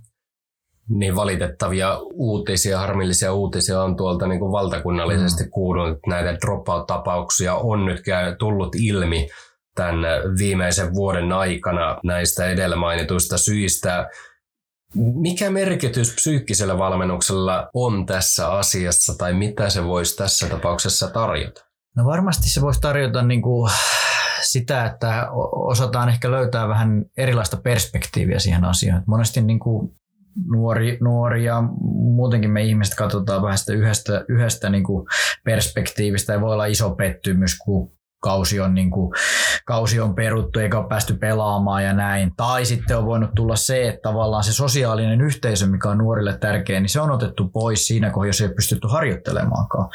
Niin 0.89 1.17
valitettavia 1.17 1.99
uutisia, 2.13 2.79
harmillisia 2.79 3.33
uutisia 3.33 3.83
on 3.83 3.97
tuolta 3.97 4.27
niin 4.27 4.39
kuin 4.41 4.53
valtakunnallisesti 4.53 5.45
mm. 5.45 5.51
kuulunut. 5.51 5.99
Näitä 6.07 6.39
dropout-tapauksia 6.41 7.55
on 7.55 7.85
nyt 7.85 8.03
tullut 8.39 8.75
ilmi 8.75 9.29
tämän 9.75 9.97
viimeisen 10.39 10.95
vuoden 10.95 11.33
aikana 11.33 11.99
näistä 12.05 12.47
edellä 12.47 12.77
mainituista 12.77 13.39
syistä. 13.39 14.09
Mikä 14.95 15.51
merkitys 15.51 16.15
psyykkisellä 16.15 16.79
valmennuksella 16.79 17.69
on 17.75 18.07
tässä 18.07 18.53
asiassa 18.53 19.19
tai 19.19 19.35
mitä 19.35 19.71
se 19.71 19.85
voisi 19.85 20.17
tässä 20.17 20.49
tapauksessa 20.49 21.11
tarjota? 21.11 21.65
No 21.97 22.05
varmasti 22.05 22.51
se 22.51 22.61
voisi 22.61 22.81
tarjota 22.81 23.23
niin 23.23 23.43
kuin 23.43 23.73
sitä, 24.43 24.85
että 24.85 25.29
osataan 25.53 26.09
ehkä 26.09 26.31
löytää 26.31 26.69
vähän 26.69 27.05
erilaista 27.17 27.57
perspektiiviä 27.57 28.39
siihen 28.39 28.65
asiaan. 28.65 29.03
Monesti 29.07 29.41
niin 29.41 29.59
kuin 29.59 29.91
nuori, 30.47 30.99
nuori 31.01 31.45
ja 31.45 31.63
muutenkin 32.17 32.51
me 32.51 32.63
ihmiset 32.63 32.95
katsotaan 32.95 33.43
vähän 33.43 33.59
sitä 33.59 33.73
yhdestä, 33.73 34.25
yhdestä 34.29 34.71
niin 34.71 34.85
kuin 34.85 35.07
perspektiivistä 35.45 36.33
ja 36.33 36.41
voi 36.41 36.53
olla 36.53 36.67
iso 36.67 36.91
pettymys, 36.91 37.59
kun 37.59 37.93
kausi 38.25 38.61
on, 38.61 38.75
niin 38.75 38.91
kuin, 38.91 39.13
kausi 39.65 40.01
on 40.01 40.15
peruttu 40.15 40.59
eikä 40.59 40.79
ole 40.79 40.89
päästy 40.89 41.15
pelaamaan 41.15 41.85
ja 41.85 41.93
näin. 41.93 42.33
Tai 42.37 42.65
sitten 42.65 42.99
on 42.99 43.07
voinut 43.07 43.31
tulla 43.35 43.57
se, 43.57 43.89
että 43.89 44.01
tavallaan 44.03 44.45
se 44.45 44.53
sosiaalinen 44.53 45.21
yhteisö, 45.21 45.67
mikä 45.67 45.89
on 45.89 45.99
nuorille 45.99 46.39
tärkeä, 46.39 46.81
niin 46.81 46.89
se 46.89 47.01
on 47.01 47.11
otettu 47.11 47.49
pois 47.49 47.87
siinä 47.87 48.11
kohdassa, 48.11 48.29
jos 48.29 48.41
ei 48.41 48.47
ole 48.47 48.55
pystytty 48.55 48.89
harjoittelemaankaan. 48.89 49.91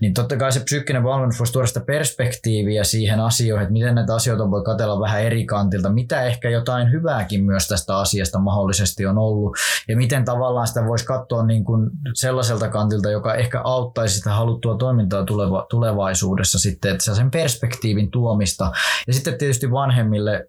Niin 0.00 0.14
totta 0.14 0.36
kai 0.36 0.52
se 0.52 0.60
psyykkinen 0.60 1.04
valmennus 1.04 1.38
voisi 1.38 1.52
tuoda 1.52 1.66
sitä 1.66 1.80
perspektiiviä 1.80 2.84
siihen 2.84 3.20
asioihin, 3.20 3.62
että 3.62 3.72
miten 3.72 3.94
näitä 3.94 4.14
asioita 4.14 4.50
voi 4.50 4.64
katella 4.64 5.00
vähän 5.00 5.22
eri 5.22 5.44
kantilta, 5.44 5.90
mitä 5.90 6.22
ehkä 6.22 6.50
jotain 6.50 6.92
hyvääkin 6.92 7.44
myös 7.44 7.68
tästä 7.68 7.98
asiasta 7.98 8.38
mahdollisesti 8.38 9.06
on 9.06 9.18
ollut, 9.18 9.56
ja 9.88 9.96
miten 9.96 10.24
tavallaan 10.24 10.66
sitä 10.66 10.84
voisi 10.86 11.04
katsoa 11.04 11.46
niin 11.46 11.64
kuin 11.64 11.90
sellaiselta 12.14 12.68
kantilta, 12.68 13.10
joka 13.10 13.34
ehkä 13.34 13.60
auttaisi 13.64 14.16
sitä 14.16 14.30
haluttua 14.30 14.76
toimintaa 14.76 15.24
tuleva, 15.24 15.66
tulevaisuudessa 15.70 16.58
sitten, 16.58 16.92
että 16.92 17.14
sen 17.14 17.30
pers- 17.30 17.53
perspektiivin 17.54 18.10
tuomista. 18.10 18.72
Ja 19.06 19.12
sitten 19.12 19.38
tietysti 19.38 19.70
vanhemmille, 19.70 20.48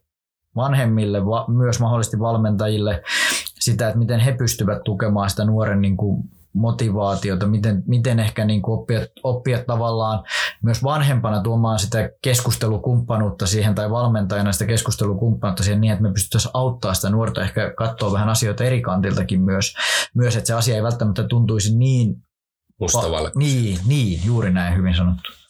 vanhemmille 0.55 1.25
va, 1.25 1.45
myös 1.47 1.79
mahdollisesti 1.79 2.19
valmentajille 2.19 3.03
sitä, 3.59 3.87
että 3.87 3.99
miten 3.99 4.19
he 4.19 4.31
pystyvät 4.31 4.83
tukemaan 4.83 5.29
sitä 5.29 5.45
nuoren 5.45 5.81
niin 5.81 5.97
kuin 5.97 6.23
motivaatiota, 6.53 7.47
miten, 7.47 7.83
miten 7.87 8.19
ehkä 8.19 8.45
niin 8.45 8.61
kuin 8.61 8.79
oppia, 8.79 8.99
oppia 9.23 9.63
tavallaan 9.63 10.23
myös 10.63 10.83
vanhempana 10.83 11.41
tuomaan 11.41 11.79
sitä 11.79 12.09
keskustelukumppanuutta 12.21 13.47
siihen 13.47 13.75
tai 13.75 13.91
valmentajana 13.91 14.51
sitä 14.51 14.65
keskustelukumppanuutta 14.65 15.63
siihen 15.63 15.81
niin, 15.81 15.93
että 15.93 16.03
me 16.03 16.11
pystyttäisiin 16.11 16.51
auttaa 16.53 16.93
sitä 16.93 17.09
nuorta 17.09 17.41
ehkä 17.41 17.73
katsoa 17.77 18.11
vähän 18.11 18.29
asioita 18.29 18.63
eri 18.63 18.81
kantiltakin 18.81 19.41
myös, 19.41 19.73
myös 20.13 20.35
että 20.35 20.47
se 20.47 20.53
asia 20.53 20.75
ei 20.75 20.83
välttämättä 20.83 21.23
tuntuisi 21.23 21.77
niin 21.77 22.15
Mustavalle. 22.79 23.31
Niin, 23.35 23.79
niin, 23.85 24.21
juuri 24.25 24.53
näin 24.53 24.77
hyvin 24.77 24.95
sanottu. 24.95 25.44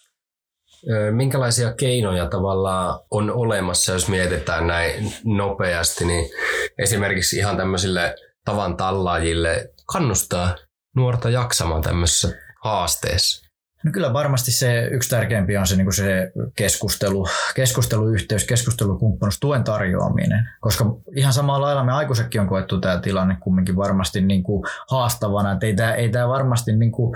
Minkälaisia 1.12 1.74
keinoja 1.74 2.26
tavallaan 2.26 3.00
on 3.12 3.32
olemassa, 3.32 3.92
jos 3.92 4.10
mietitään 4.10 4.68
näin 4.68 5.14
nopeasti, 5.24 6.06
niin 6.06 6.30
esimerkiksi 6.78 7.38
ihan 7.38 7.58
tämmöisille 7.58 8.16
tavan 8.46 8.78
tallaajille 8.78 9.70
kannustaa 9.86 10.56
nuorta 10.96 11.30
jaksamaan 11.30 11.82
tämmöisessä 11.82 12.30
haasteessa? 12.64 13.46
No 13.84 13.92
kyllä 13.92 14.14
varmasti 14.14 14.52
se 14.52 14.88
yksi 14.92 15.10
tärkeimpi 15.10 15.58
on 15.58 15.68
se, 15.68 15.76
niin 15.76 15.86
kuin 15.86 15.94
se 15.94 16.32
keskustelu, 16.56 17.28
keskusteluyhteys, 17.56 18.44
keskustelukumppanuus, 18.44 19.40
tuen 19.40 19.64
tarjoaminen. 19.64 20.50
Koska 20.60 20.86
ihan 21.16 21.34
samalla 21.34 21.66
lailla 21.66 21.84
me 21.84 21.92
aikuisetkin 21.92 22.42
on 22.42 22.48
koettu 22.48 22.80
tämä 22.80 23.00
tilanne 23.00 23.38
kumminkin 23.40 23.76
varmasti 23.76 24.22
niin 24.22 24.44
kuin 24.44 24.64
haastavana. 24.90 25.52
Että 25.52 25.66
ei 25.66 25.76
tämä, 25.76 25.94
ei 25.94 26.10
tämä 26.10 26.28
varmasti 26.28 26.76
niin 26.76 26.92
kuin 26.92 27.16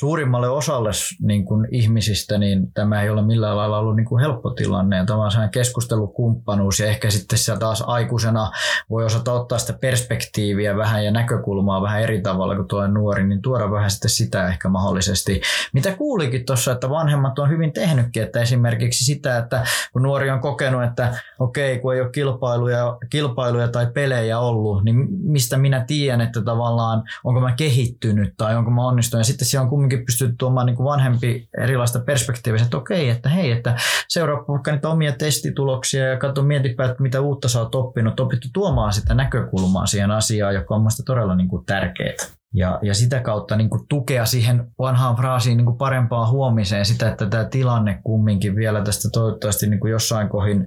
suurimmalle 0.00 0.48
osalle 0.48 0.90
niin 1.20 1.44
kuin 1.44 1.68
ihmisistä 1.70 2.38
niin 2.38 2.72
tämä 2.72 3.02
ei 3.02 3.10
ole 3.10 3.22
millään 3.22 3.56
lailla 3.56 3.78
ollut 3.78 3.96
niin 3.96 4.06
kuin 4.06 4.20
helppo 4.20 4.50
tilanne. 4.50 5.04
Tämä 5.06 5.24
on 5.24 5.30
keskustelukumppanuus 5.52 6.80
ja 6.80 6.86
ehkä 6.86 7.10
sitten 7.10 7.38
se 7.38 7.56
taas 7.56 7.84
aikuisena 7.86 8.50
voi 8.90 9.04
osata 9.04 9.32
ottaa 9.32 9.58
sitä 9.58 9.72
perspektiiviä 9.80 10.76
vähän 10.76 11.04
ja 11.04 11.10
näkökulmaa 11.10 11.82
vähän 11.82 12.02
eri 12.02 12.20
tavalla 12.20 12.56
kuin 12.56 12.68
tuo 12.68 12.86
nuori, 12.86 13.26
niin 13.26 13.42
tuoda 13.42 13.70
vähän 13.70 13.90
sitten 13.90 14.10
sitä 14.10 14.48
ehkä 14.48 14.68
mahdollisesti. 14.68 15.40
Mitä 15.72 15.96
kuulikin 15.96 16.46
tuossa, 16.46 16.72
että 16.72 16.90
vanhemmat 16.90 17.38
on 17.38 17.50
hyvin 17.50 17.72
tehnytkin, 17.72 18.22
että 18.22 18.40
esimerkiksi 18.40 19.04
sitä, 19.04 19.38
että 19.38 19.64
kun 19.92 20.02
nuori 20.02 20.30
on 20.30 20.40
kokenut, 20.40 20.84
että 20.84 21.14
okei, 21.38 21.78
kun 21.78 21.94
ei 21.94 22.00
ole 22.00 22.10
kilpailuja, 22.10 22.98
kilpailuja 23.10 23.68
tai 23.68 23.86
pelejä 23.86 24.38
ollut, 24.38 24.84
niin 24.84 25.08
mistä 25.10 25.56
minä 25.56 25.84
tiedän, 25.86 26.20
että 26.20 26.42
tavallaan 26.42 27.02
onko 27.24 27.40
mä 27.40 27.52
kehittynyt 27.52 28.34
tai 28.36 28.56
onko 28.56 28.70
mä 28.70 28.86
onnistunut. 28.86 29.20
Ja 29.20 29.24
sitten 29.24 29.48
siellä 29.48 29.64
on 29.64 29.89
pystytty 29.96 30.34
tuomaan 30.38 30.66
niin 30.66 30.76
kuin 30.76 30.84
vanhempi 30.84 31.48
erilaista 31.62 32.00
perspektiivistä, 32.00 32.64
että 32.64 32.76
okei, 32.76 33.08
että 33.08 33.28
hei, 33.28 33.50
että 33.50 33.76
seuraa 34.08 34.44
vaikka 34.48 34.72
niitä 34.72 34.88
omia 34.88 35.12
testituloksia 35.12 36.06
ja 36.06 36.18
katso, 36.18 36.42
mietipä, 36.42 36.84
että 36.84 37.02
mitä 37.02 37.20
uutta 37.20 37.48
sä 37.48 37.60
oot 37.60 37.74
oppinut, 37.74 38.20
opittu 38.20 38.48
tuomaan 38.52 38.92
sitä 38.92 39.14
näkökulmaa 39.14 39.86
siihen 39.86 40.10
asiaan, 40.10 40.54
joka 40.54 40.74
on 40.74 40.80
mielestäni 40.80 41.04
todella 41.04 41.34
niin 41.34 41.48
kuin 41.48 41.66
tärkeää. 41.66 42.14
Ja, 42.54 42.78
ja 42.82 42.94
sitä 42.94 43.20
kautta 43.20 43.56
niin 43.56 43.70
kuin 43.70 43.86
tukea 43.88 44.26
siihen 44.26 44.66
vanhaan 44.78 45.16
fraasiin 45.16 45.56
niin 45.56 45.66
kuin 45.66 45.78
parempaan 45.78 46.30
huomiseen 46.30 46.86
sitä, 46.86 47.08
että 47.08 47.26
tämä 47.26 47.44
tilanne 47.44 48.00
kumminkin 48.04 48.56
vielä 48.56 48.84
tästä 48.84 49.08
toivottavasti 49.12 49.66
niin 49.66 49.80
kuin 49.80 49.90
jossain 49.90 50.28
kohin 50.28 50.66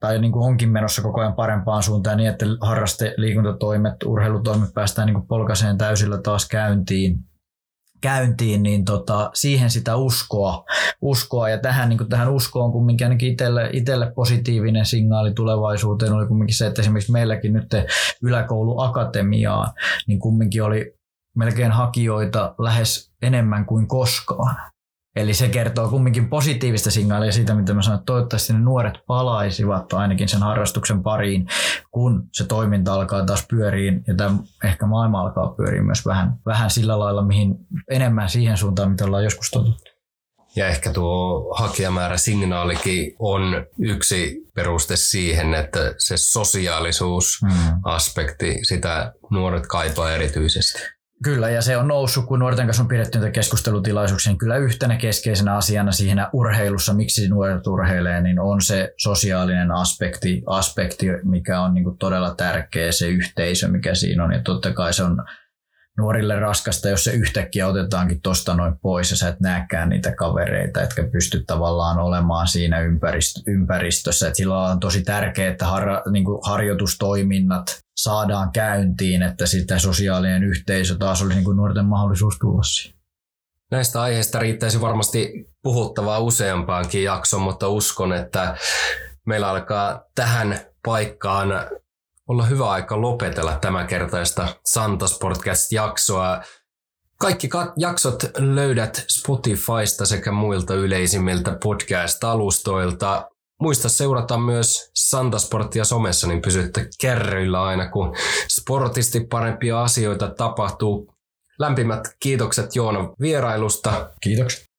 tai 0.00 0.18
niin 0.18 0.32
kuin 0.32 0.46
onkin 0.46 0.70
menossa 0.70 1.02
koko 1.02 1.20
ajan 1.20 1.34
parempaan 1.34 1.82
suuntaan 1.82 2.16
niin, 2.16 2.30
että 2.30 2.46
harraste, 2.60 3.14
liikuntatoimet, 3.16 4.02
urheilutoimet 4.06 4.74
päästään 4.74 5.06
niin 5.06 5.14
kuin 5.14 5.26
polkaseen 5.26 5.78
täysillä 5.78 6.18
taas 6.18 6.48
käyntiin 6.48 7.18
käyntiin, 8.00 8.62
niin 8.62 8.84
tota, 8.84 9.30
siihen 9.34 9.70
sitä 9.70 9.96
uskoa, 9.96 10.64
uskoa 11.02 11.48
ja 11.48 11.58
tähän, 11.58 11.88
niin 11.88 12.08
tähän 12.08 12.32
uskoon 12.32 12.72
kumminkin 12.72 13.24
itselle, 13.24 13.70
itselle 13.72 14.12
positiivinen 14.14 14.86
signaali 14.86 15.34
tulevaisuuteen 15.34 16.12
oli 16.12 16.26
kumminkin 16.26 16.56
se, 16.56 16.66
että 16.66 16.82
esimerkiksi 16.82 17.12
meilläkin 17.12 17.52
nyt 17.52 17.66
yläkouluakatemiaan, 18.22 19.72
niin 20.06 20.20
kumminkin 20.20 20.62
oli 20.62 20.94
melkein 21.36 21.72
hakijoita 21.72 22.54
lähes 22.58 23.12
enemmän 23.22 23.66
kuin 23.66 23.88
koskaan. 23.88 24.70
Eli 25.16 25.34
se 25.34 25.48
kertoo 25.48 25.88
kumminkin 25.88 26.28
positiivista 26.28 26.90
signaalia 26.90 27.32
siitä, 27.32 27.54
mitä 27.54 27.74
mä 27.74 27.82
sanoin, 27.82 27.98
että 27.98 28.06
toivottavasti 28.06 28.52
ne 28.52 28.58
nuoret 28.58 28.94
palaisivat 29.06 29.92
ainakin 29.92 30.28
sen 30.28 30.42
harrastuksen 30.42 31.02
pariin, 31.02 31.46
kun 31.90 32.28
se 32.32 32.44
toiminta 32.44 32.94
alkaa 32.94 33.24
taas 33.24 33.46
pyöriin 33.50 34.02
ja 34.06 34.14
tämä 34.14 34.38
ehkä 34.64 34.86
maailma 34.86 35.20
alkaa 35.20 35.54
pyöriä 35.56 35.82
myös 35.82 36.06
vähän, 36.06 36.32
vähän 36.46 36.70
sillä 36.70 36.98
lailla, 36.98 37.22
mihin 37.22 37.54
enemmän 37.90 38.28
siihen 38.28 38.56
suuntaan, 38.56 38.90
mitä 38.90 39.04
ollaan 39.04 39.24
joskus 39.24 39.50
totuttu. 39.50 39.90
Ja 40.56 40.66
ehkä 40.66 40.92
tuo 40.92 41.54
hakijamäärä 41.58 42.16
signaalikin 42.16 43.16
on 43.18 43.66
yksi 43.78 44.36
peruste 44.54 44.96
siihen, 44.96 45.54
että 45.54 45.94
se 45.98 46.16
sosiaalisuusaspekti, 46.16 48.52
hmm. 48.52 48.60
sitä 48.62 49.12
nuoret 49.30 49.66
kaipaa 49.66 50.12
erityisesti. 50.12 50.99
Kyllä, 51.24 51.50
ja 51.50 51.62
se 51.62 51.76
on 51.76 51.88
noussut, 51.88 52.26
kun 52.26 52.38
nuorten 52.38 52.66
kanssa 52.66 52.82
on 52.82 52.88
pidetty 52.88 53.18
näitä 53.18 53.32
keskustelutilaisuuksia, 53.32 54.30
niin 54.30 54.38
kyllä 54.38 54.56
yhtenä 54.56 54.96
keskeisenä 54.96 55.56
asiana 55.56 55.92
siinä 55.92 56.30
urheilussa, 56.32 56.94
miksi 56.94 57.28
nuoret 57.28 57.66
urheilee, 57.66 58.20
niin 58.20 58.40
on 58.40 58.62
se 58.62 58.94
sosiaalinen 58.96 59.70
aspekti, 59.70 60.42
aspekti 60.46 61.06
mikä 61.24 61.60
on 61.60 61.74
niin 61.74 61.98
todella 61.98 62.34
tärkeä, 62.34 62.92
se 62.92 63.08
yhteisö, 63.08 63.68
mikä 63.68 63.94
siinä 63.94 64.24
on. 64.24 64.32
Ja 64.32 64.42
totta 64.42 64.72
kai 64.72 64.92
se 64.92 65.02
on 65.02 65.24
nuorille 65.98 66.40
raskasta, 66.40 66.88
jos 66.88 67.04
se 67.04 67.12
yhtäkkiä 67.12 67.66
otetaankin 67.66 68.22
tuosta 68.22 68.54
noin 68.54 68.74
pois 68.82 69.10
ja 69.10 69.16
sä 69.16 69.28
et 69.28 69.40
näekään 69.40 69.88
niitä 69.88 70.12
kavereita, 70.12 70.82
etkä 70.82 71.08
pysty 71.12 71.44
tavallaan 71.46 71.98
olemaan 71.98 72.48
siinä 72.48 72.80
ympäristössä. 73.46 74.28
Et 74.28 74.36
sillä 74.36 74.62
on 74.62 74.80
tosi 74.80 75.02
tärkeää, 75.02 75.50
että 75.50 75.66
har, 75.66 76.02
niin 76.10 76.24
harjoitustoiminnat 76.42 77.80
saadaan 77.96 78.52
käyntiin, 78.52 79.22
että 79.22 79.46
sitä 79.46 79.78
sosiaalinen 79.78 80.44
yhteisö 80.44 80.96
taas 80.98 81.22
olisi 81.22 81.40
niin 81.40 81.56
nuorten 81.56 81.86
mahdollisuus 81.86 82.38
tulla 82.38 82.62
siihen. 82.62 83.00
Näistä 83.70 84.02
aiheista 84.02 84.38
riittäisi 84.38 84.80
varmasti 84.80 85.46
puhuttavaa 85.62 86.18
useampaankin 86.18 87.04
jakson, 87.04 87.40
mutta 87.40 87.68
uskon, 87.68 88.12
että 88.12 88.56
meillä 89.26 89.48
alkaa 89.48 90.04
tähän 90.14 90.58
paikkaan 90.84 91.48
olla 92.30 92.44
hyvä 92.44 92.70
aika 92.70 93.00
lopetella 93.00 93.58
tämänkertaista 93.60 94.48
Santa 94.66 95.06
Sportcast-jaksoa. 95.06 96.42
Kaikki 97.18 97.48
jaksot 97.76 98.24
löydät 98.38 99.04
Spotifysta 99.08 100.06
sekä 100.06 100.32
muilta 100.32 100.74
yleisimmiltä 100.74 101.58
podcast-alustoilta. 101.64 103.28
Muista 103.60 103.88
seurata 103.88 104.38
myös 104.38 104.90
Santasporttia 104.94 105.84
somessa, 105.84 106.26
niin 106.26 106.42
pysytte 106.42 106.88
kärryillä 107.00 107.62
aina, 107.62 107.88
kun 107.88 108.16
sportisti 108.48 109.20
parempia 109.20 109.82
asioita 109.82 110.28
tapahtuu. 110.28 111.14
Lämpimät 111.58 112.00
kiitokset 112.20 112.76
Joona 112.76 113.12
vierailusta. 113.20 114.10
Kiitokset. 114.20 114.69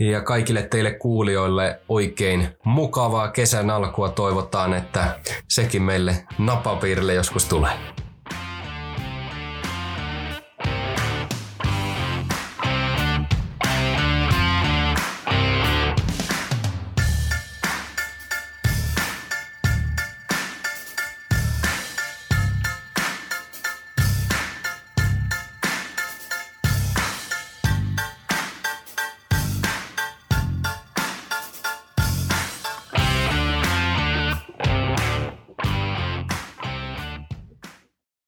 Ja 0.00 0.20
kaikille 0.20 0.62
teille 0.62 0.94
kuulijoille 0.94 1.80
oikein 1.88 2.48
mukavaa 2.64 3.30
kesän 3.30 3.70
alkua 3.70 4.08
toivotaan, 4.08 4.74
että 4.74 5.18
sekin 5.48 5.82
meille 5.82 6.26
napapiirille 6.38 7.14
joskus 7.14 7.44
tulee. 7.44 7.72